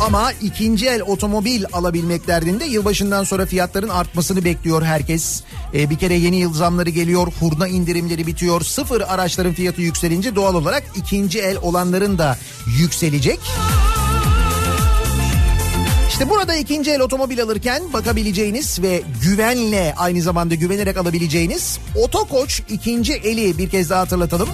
Ama 0.00 0.32
ikinci 0.32 0.86
el 0.86 1.02
otomobil 1.02 1.64
alabilmek 1.72 2.26
derdinde 2.26 2.64
yılbaşından 2.64 3.24
sonra 3.24 3.46
fiyatların 3.46 3.88
artmasını 3.88 4.44
bekliyor 4.44 4.82
herkes. 4.82 5.42
Ee, 5.74 5.90
bir 5.90 5.98
kere 5.98 6.14
yeni 6.14 6.36
yıl 6.36 6.54
zamları 6.54 6.90
geliyor, 6.90 7.26
hurda 7.40 7.68
indirimleri 7.68 8.26
bitiyor. 8.26 8.60
Sıfır 8.60 9.00
araçların 9.00 9.52
fiyatı 9.52 9.80
yükselince 9.82 10.34
doğal 10.34 10.54
olarak 10.54 10.82
ikinci 10.96 11.40
el 11.40 11.56
olanların 11.62 12.18
da 12.18 12.38
yükselecek. 12.78 13.40
İşte 16.08 16.30
burada 16.30 16.54
ikinci 16.54 16.90
el 16.90 17.00
otomobil 17.00 17.42
alırken 17.42 17.82
bakabileceğiniz 17.92 18.82
ve 18.82 19.02
güvenle 19.22 19.94
aynı 19.96 20.22
zamanda 20.22 20.54
güvenerek 20.54 20.96
alabileceğiniz 20.96 21.78
Otokoç 22.02 22.62
ikinci 22.70 23.12
eli 23.12 23.58
bir 23.58 23.70
kez 23.70 23.90
daha 23.90 24.00
hatırlatalım. 24.00 24.48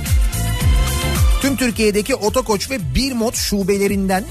Tüm 1.42 1.56
Türkiye'deki 1.56 2.14
Otokoç 2.14 2.70
ve 2.70 2.94
Birmot 2.94 3.34
şubelerinden 3.36 4.24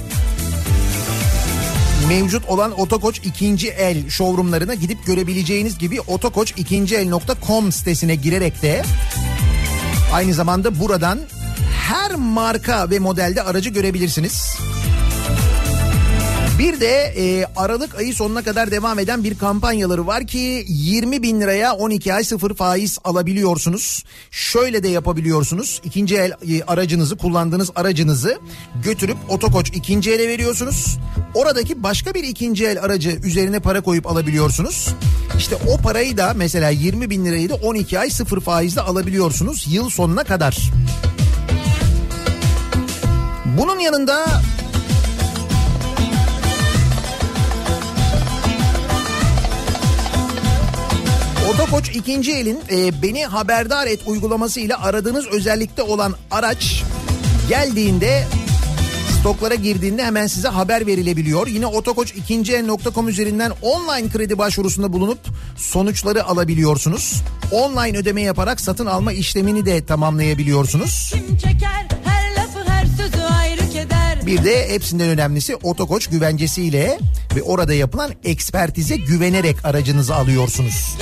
mevcut 2.10 2.46
olan 2.50 2.80
Otokoç 2.80 3.20
ikinci 3.24 3.70
el 3.70 4.10
showroomlarına 4.10 4.74
gidip 4.74 5.06
görebileceğiniz 5.06 5.78
gibi 5.78 5.96
otokoç2el.com 5.96 7.72
sitesine 7.72 8.16
girerek 8.16 8.62
de 8.62 8.84
aynı 10.14 10.34
zamanda 10.34 10.80
buradan 10.80 11.20
her 11.88 12.16
marka 12.16 12.90
ve 12.90 13.00
modelde 13.00 13.44
aracı 13.44 13.70
görebilirsiniz. 13.70 14.58
Bir 16.60 16.80
de 16.80 17.14
e, 17.18 17.46
Aralık 17.56 17.96
ayı 17.96 18.14
sonuna 18.14 18.42
kadar 18.42 18.72
devam 18.72 19.00
eden 19.00 19.24
bir 19.24 19.38
kampanyaları 19.38 20.08
var 20.08 20.28
ki 20.28 20.66
20 20.68 21.24
bin 21.24 21.42
liraya 21.42 21.74
12 21.74 22.14
ay 22.14 22.24
sıfır 22.24 22.54
faiz 22.54 22.98
alabiliyorsunuz. 23.04 24.04
Şöyle 24.32 24.84
de 24.84 24.88
yapabiliyorsunuz. 24.88 25.82
İkinci 25.84 26.18
el 26.18 26.32
e, 26.32 26.64
aracınızı 26.64 27.18
kullandığınız 27.18 27.72
aracınızı 27.76 28.40
götürüp 28.84 29.18
otokoç 29.30 29.70
ikinci 29.76 30.12
ele 30.12 30.28
veriyorsunuz. 30.28 30.98
Oradaki 31.34 31.84
başka 31.84 32.14
bir 32.14 32.24
ikinci 32.24 32.66
el 32.66 32.84
aracı 32.84 33.10
üzerine 33.10 33.60
para 33.60 33.82
koyup 33.82 34.08
alabiliyorsunuz. 34.08 34.88
İşte 35.38 35.56
o 35.68 35.78
parayı 35.78 36.18
da 36.18 36.34
mesela 36.36 36.70
20 36.70 37.10
bin 37.10 37.26
lirayı 37.26 37.50
da 37.50 37.56
12 37.56 38.00
ay 38.00 38.10
sıfır 38.10 38.42
faizle 38.42 38.82
alabiliyorsunuz 38.82 39.66
yıl 39.70 39.90
sonuna 39.90 40.24
kadar. 40.24 40.58
Bunun 43.58 43.80
yanında 43.80 44.42
Otokoç 51.50 51.90
ikinci 51.96 52.32
elin 52.32 52.60
e, 52.72 53.02
beni 53.02 53.26
haberdar 53.26 53.88
et 53.88 54.00
uygulaması 54.06 54.60
ile 54.60 54.76
aradığınız 54.76 55.28
özellikte 55.28 55.82
olan 55.82 56.16
araç 56.32 56.84
geldiğinde 57.50 58.28
stoklara 59.20 59.56
girdiğinde 59.56 60.04
hemen 60.04 60.28
size 60.28 60.48
haber 60.48 60.88
verilebiliyor. 60.88 61.48
Yine 61.48 61.68
otokoç 61.68 62.12
ikinci 62.12 62.56
el.com 62.56 63.08
üzerinden 63.08 63.52
online 63.62 64.10
kredi 64.10 64.38
başvurusunda 64.38 64.94
bulunup 64.94 65.20
sonuçları 65.58 66.26
alabiliyorsunuz. 66.26 67.22
Online 67.52 67.98
ödeme 67.98 68.22
yaparak 68.22 68.62
satın 68.62 68.86
alma 68.86 69.14
işlemini 69.14 69.66
de 69.66 69.86
tamamlayabiliyorsunuz. 69.86 71.14
Çeker 71.42 71.88
Bir 74.26 74.44
de 74.44 74.70
hepsinden 74.70 75.10
önemlisi 75.10 75.56
otokoç 75.56 76.08
güvencesiyle 76.08 77.00
ve 77.36 77.42
orada 77.42 77.74
yapılan 77.74 78.12
ekspertize 78.24 78.98
güvenerek 78.98 79.66
aracınızı 79.66 80.16
alıyorsunuz. 80.16 80.98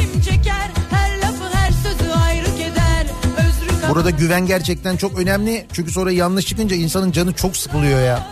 Burada 3.89 4.09
güven 4.09 4.45
gerçekten 4.45 4.97
çok 4.97 5.19
önemli. 5.19 5.65
Çünkü 5.73 5.91
sonra 5.91 6.11
yanlış 6.11 6.45
çıkınca 6.45 6.75
insanın 6.75 7.11
canı 7.11 7.33
çok 7.33 7.57
sıkılıyor 7.57 8.01
ya. 8.01 8.27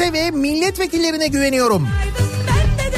Meclise 0.00 0.12
ve 0.12 0.30
milletvekillerine 0.30 1.26
güveniyorum. 1.26 1.88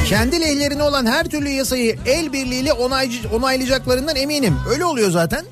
Kendi 0.07 0.41
lehlerine 0.41 0.83
olan 0.83 1.07
her 1.07 1.25
türlü 1.25 1.49
yasayı 1.49 1.99
el 2.07 2.33
birliğiyle 2.33 2.73
onaycı, 2.73 3.29
onaylayacaklarından 3.33 4.17
eminim. 4.17 4.57
Öyle 4.71 4.85
oluyor 4.85 5.11
zaten. 5.11 5.45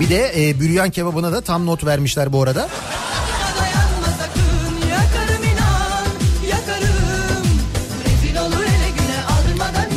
Bir 0.00 0.10
de 0.10 0.48
e, 0.48 0.60
büryan 0.60 0.90
kebabına 0.90 1.32
da 1.32 1.40
tam 1.40 1.66
not 1.66 1.84
vermişler 1.84 2.32
bu 2.32 2.42
arada. 2.42 2.68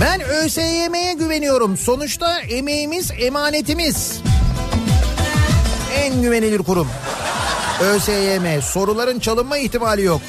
Ben 0.01 0.21
ÖSYM'ye 0.21 1.13
güveniyorum. 1.13 1.77
Sonuçta 1.77 2.39
emeğimiz 2.39 3.11
emanetimiz. 3.19 4.21
En 6.07 6.21
güvenilir 6.21 6.59
kurum. 6.63 6.87
ÖSYM. 7.81 8.61
Soruların 8.61 9.19
çalınma 9.19 9.57
ihtimali 9.57 10.03
yok. 10.03 10.21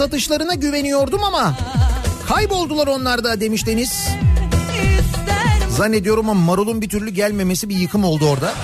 Satışlarına 0.00 0.54
güveniyordum 0.54 1.24
ama 1.24 1.54
kayboldular 2.28 2.86
onlar 2.86 3.24
da 3.24 3.40
demiş 3.40 3.66
Deniz. 3.66 4.08
Zannediyorum 5.68 6.30
ama 6.30 6.40
marulun 6.40 6.82
bir 6.82 6.88
türlü 6.88 7.10
gelmemesi 7.10 7.68
bir 7.68 7.76
yıkım 7.76 8.04
oldu 8.04 8.26
orada. 8.26 8.54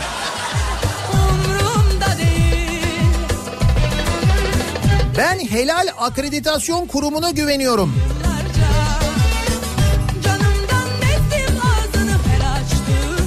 Ben 5.18 5.38
helal 5.38 5.88
akreditasyon 5.98 6.86
kurumuna 6.86 7.30
güveniyorum. 7.30 7.94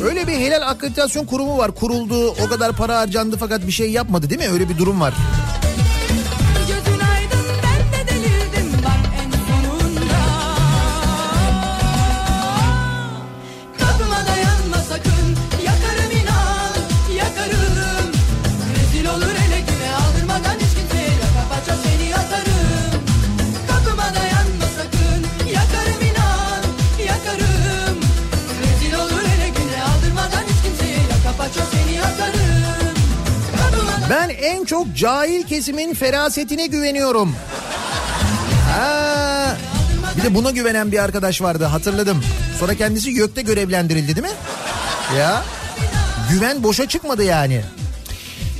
Öyle 0.03 0.27
bir 0.27 0.33
helal 0.33 0.69
akreditasyon 0.69 1.25
kurumu 1.25 1.57
var. 1.57 1.71
Kuruldu, 1.71 2.29
o 2.29 2.47
kadar 2.49 2.71
para 2.71 2.99
harcandı 2.99 3.37
fakat 3.39 3.67
bir 3.67 3.71
şey 3.71 3.91
yapmadı 3.91 4.29
değil 4.29 4.41
mi? 4.41 4.49
Öyle 4.49 4.69
bir 4.69 4.77
durum 4.77 5.01
var. 5.01 5.13
Cahil 34.99 35.43
kesimin 35.43 35.93
ferasetine 35.93 36.67
güveniyorum. 36.67 37.35
Ha, 38.71 39.57
bir 40.17 40.23
de 40.23 40.35
buna 40.35 40.51
güvenen 40.51 40.91
bir 40.91 41.03
arkadaş 41.03 41.41
vardı 41.41 41.65
hatırladım. 41.65 42.23
Sonra 42.59 42.75
kendisi 42.75 43.09
YÖK'te 43.09 43.41
görevlendirildi 43.41 44.15
değil 44.15 44.27
mi? 44.27 44.33
Ya 45.17 45.43
güven 46.31 46.63
boşa 46.63 46.87
çıkmadı 46.87 47.23
yani. 47.23 47.61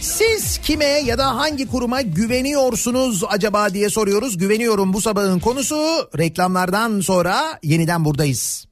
Siz 0.01 0.57
kime 0.57 0.85
ya 0.85 1.17
da 1.17 1.35
hangi 1.35 1.67
kuruma 1.67 2.01
güveniyorsunuz 2.01 3.23
acaba 3.29 3.73
diye 3.73 3.89
soruyoruz. 3.89 4.37
Güveniyorum 4.37 4.93
bu 4.93 5.01
sabahın 5.01 5.39
konusu. 5.39 6.09
Reklamlardan 6.17 7.01
sonra 7.01 7.59
yeniden 7.63 8.05
buradayız. 8.05 8.68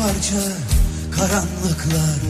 Parça 0.00 0.42
karanlıklar. 1.10 2.20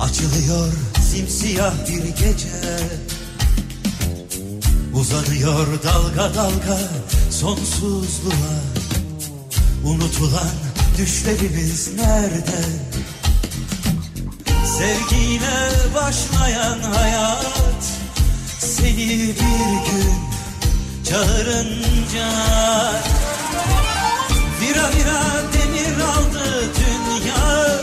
Açılıyor 0.00 0.72
simsiyah 1.10 1.72
bir 1.88 2.04
gece. 2.04 2.78
Uzanıyor 4.94 5.66
dalga 5.82 6.34
dalga 6.34 6.78
sonsuzluğa. 7.30 8.54
Unutulan 9.84 10.50
düşlerimiz 10.98 11.94
nerede? 11.94 12.62
Sevgiyle 14.78 15.70
başlayan 15.94 16.78
hayat 16.80 17.84
Seni 18.58 19.08
bir 19.18 19.90
gün 19.90 20.14
çağırınca. 21.04 22.28
Vira 24.60 24.90
vira 24.90 25.57
dünya 27.18 27.78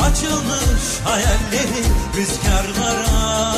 Açılmış 0.00 1.00
hayalleri 1.04 1.84
rüzgarlara. 2.16 3.54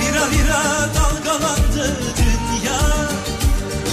Vira 0.00 0.30
vira 0.30 0.88
dalgalandı 0.94 1.96
dünya 2.16 2.80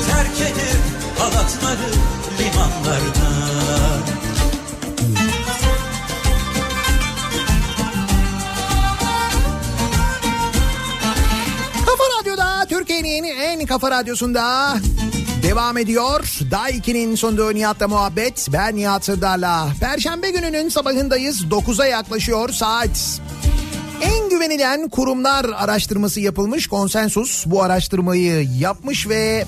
Terk 0.08 0.42
edip 0.42 0.82
halatları 1.20 1.92
limanlarda 2.40 3.34
Kafa 11.86 12.04
Radyo'da 12.20 12.66
Türkiye'nin 12.70 13.24
en 13.24 13.66
kafa 13.66 13.92
radyosunda 13.92 14.78
devam 15.44 15.78
ediyor. 15.78 16.40
Daiki'nin 16.52 17.16
sunduğu 17.16 17.54
Nihat'la 17.54 17.88
muhabbet. 17.88 18.48
Ben 18.54 18.76
Nihat 18.76 19.06
Sırdar'la. 19.06 19.68
Perşembe 19.80 20.32
gününün 20.32 20.70
sabahındayız. 20.70 21.46
9'a 21.46 21.86
yaklaşıyor 21.86 22.50
saat. 22.50 23.22
En 24.02 24.30
güvenilen 24.30 24.90
kurumlar 24.90 25.46
araştırması 25.56 26.20
yapılmış. 26.20 26.68
Konsensus 26.68 27.46
bu 27.46 27.64
araştırmayı 27.64 28.48
yapmış 28.60 29.10
ve 29.10 29.46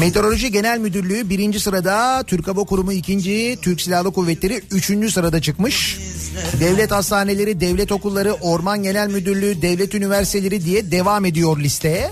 Meteoroloji 0.00 0.52
Genel 0.52 0.78
Müdürlüğü 0.78 1.30
birinci 1.30 1.60
sırada, 1.60 2.24
Türk 2.26 2.48
Hava 2.48 2.64
Kurumu 2.64 2.92
ikinci, 2.92 3.58
Türk 3.62 3.80
Silahlı 3.80 4.12
Kuvvetleri 4.12 4.62
üçüncü 4.70 5.10
sırada 5.10 5.42
çıkmış. 5.42 5.98
Devlet 6.60 6.90
hastaneleri, 6.90 7.60
devlet 7.60 7.92
okulları, 7.92 8.32
Orman 8.32 8.82
Genel 8.82 9.08
Müdürlüğü, 9.08 9.62
devlet 9.62 9.94
üniversiteleri 9.94 10.64
diye 10.64 10.90
devam 10.90 11.24
ediyor 11.24 11.58
listeye. 11.58 12.10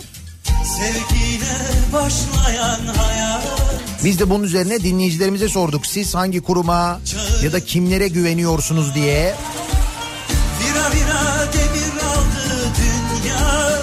Biz 4.05 4.19
de 4.19 4.31
bunun 4.31 4.45
üzerine 4.45 4.83
dinleyicilerimize 4.83 5.49
sorduk. 5.49 5.87
Siz 5.87 6.15
hangi 6.15 6.41
kuruma 6.41 7.01
ya 7.43 7.53
da 7.53 7.65
kimlere 7.65 8.09
güveniyorsunuz 8.09 8.95
diye. 8.95 9.35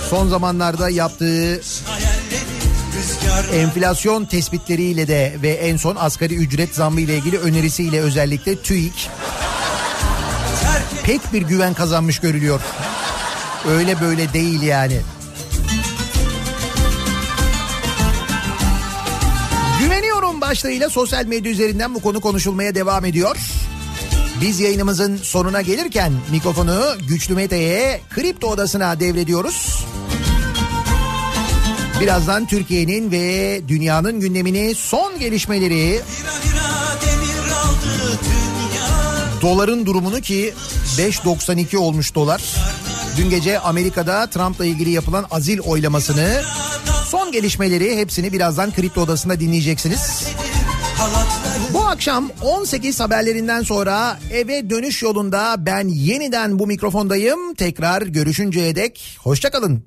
Son 0.10 0.30
zamanlarda 0.30 0.89
yaptığı 0.89 1.61
enflasyon 3.53 4.26
tespitleriyle 4.26 5.07
de 5.07 5.35
ve 5.41 5.49
en 5.49 5.77
son 5.77 5.95
asgari 5.95 6.35
ücret 6.35 6.76
zammı 6.76 7.01
ile 7.01 7.18
ilgili 7.18 7.38
önerisiyle 7.38 8.01
özellikle 8.01 8.61
TÜİK 8.61 9.10
pek 11.03 11.34
bir 11.34 11.41
güven 11.41 11.73
kazanmış 11.73 12.19
görülüyor. 12.19 12.61
Öyle 13.69 14.01
böyle 14.01 14.34
değil 14.34 14.61
yani. 14.61 15.01
Başlığıyla 20.54 20.90
sosyal 20.90 21.26
medya 21.26 21.52
üzerinden 21.52 21.96
bu 21.96 22.02
konu 22.02 22.22
konuşulmaya 22.22 22.76
devam 22.76 23.06
ediyor. 23.06 23.38
Biz 24.42 24.60
yayınımızın 24.60 25.18
sonuna 25.18 25.62
gelirken 25.62 26.14
mikrofonu 26.32 26.96
Güçlü 27.08 27.36
Mete'ye 27.36 28.02
kripto 28.10 28.48
odasına 28.48 29.00
devrediyoruz. 29.00 29.86
Birazdan 32.02 32.46
Türkiye'nin 32.46 33.12
ve 33.12 33.62
dünyanın 33.68 34.20
gündemini 34.20 34.76
son 34.76 35.20
gelişmeleri 35.20 36.02
doların 39.42 39.86
durumunu 39.86 40.22
ki 40.22 40.54
5.92 40.98 41.78
olmuş 41.78 42.16
dolar. 42.16 42.44
Dün 43.18 43.30
gece 43.30 43.60
Amerika'da 43.60 44.28
Trump'la 44.28 44.66
ilgili 44.66 44.90
yapılan 44.90 45.26
azil 45.32 45.60
oylamasını 45.60 46.42
son 47.08 47.32
gelişmeleri 47.32 47.98
hepsini 47.98 48.34
birazdan 48.34 48.72
Kripto 48.72 49.02
Odası'nda 49.02 49.40
dinleyeceksiniz. 49.40 50.34
Bu 51.74 51.86
akşam 51.86 52.30
18 52.42 53.00
haberlerinden 53.00 53.62
sonra 53.62 54.20
eve 54.32 54.70
dönüş 54.70 55.04
yolunda 55.04 55.56
ben 55.66 55.88
yeniden 55.88 56.60
bu 56.60 56.68
mikrofondayım. 56.68 57.54
Tekrar 57.54 58.02
görüşünceye 58.02 58.76
dek 58.76 59.18
hoşçakalın. 59.24 59.84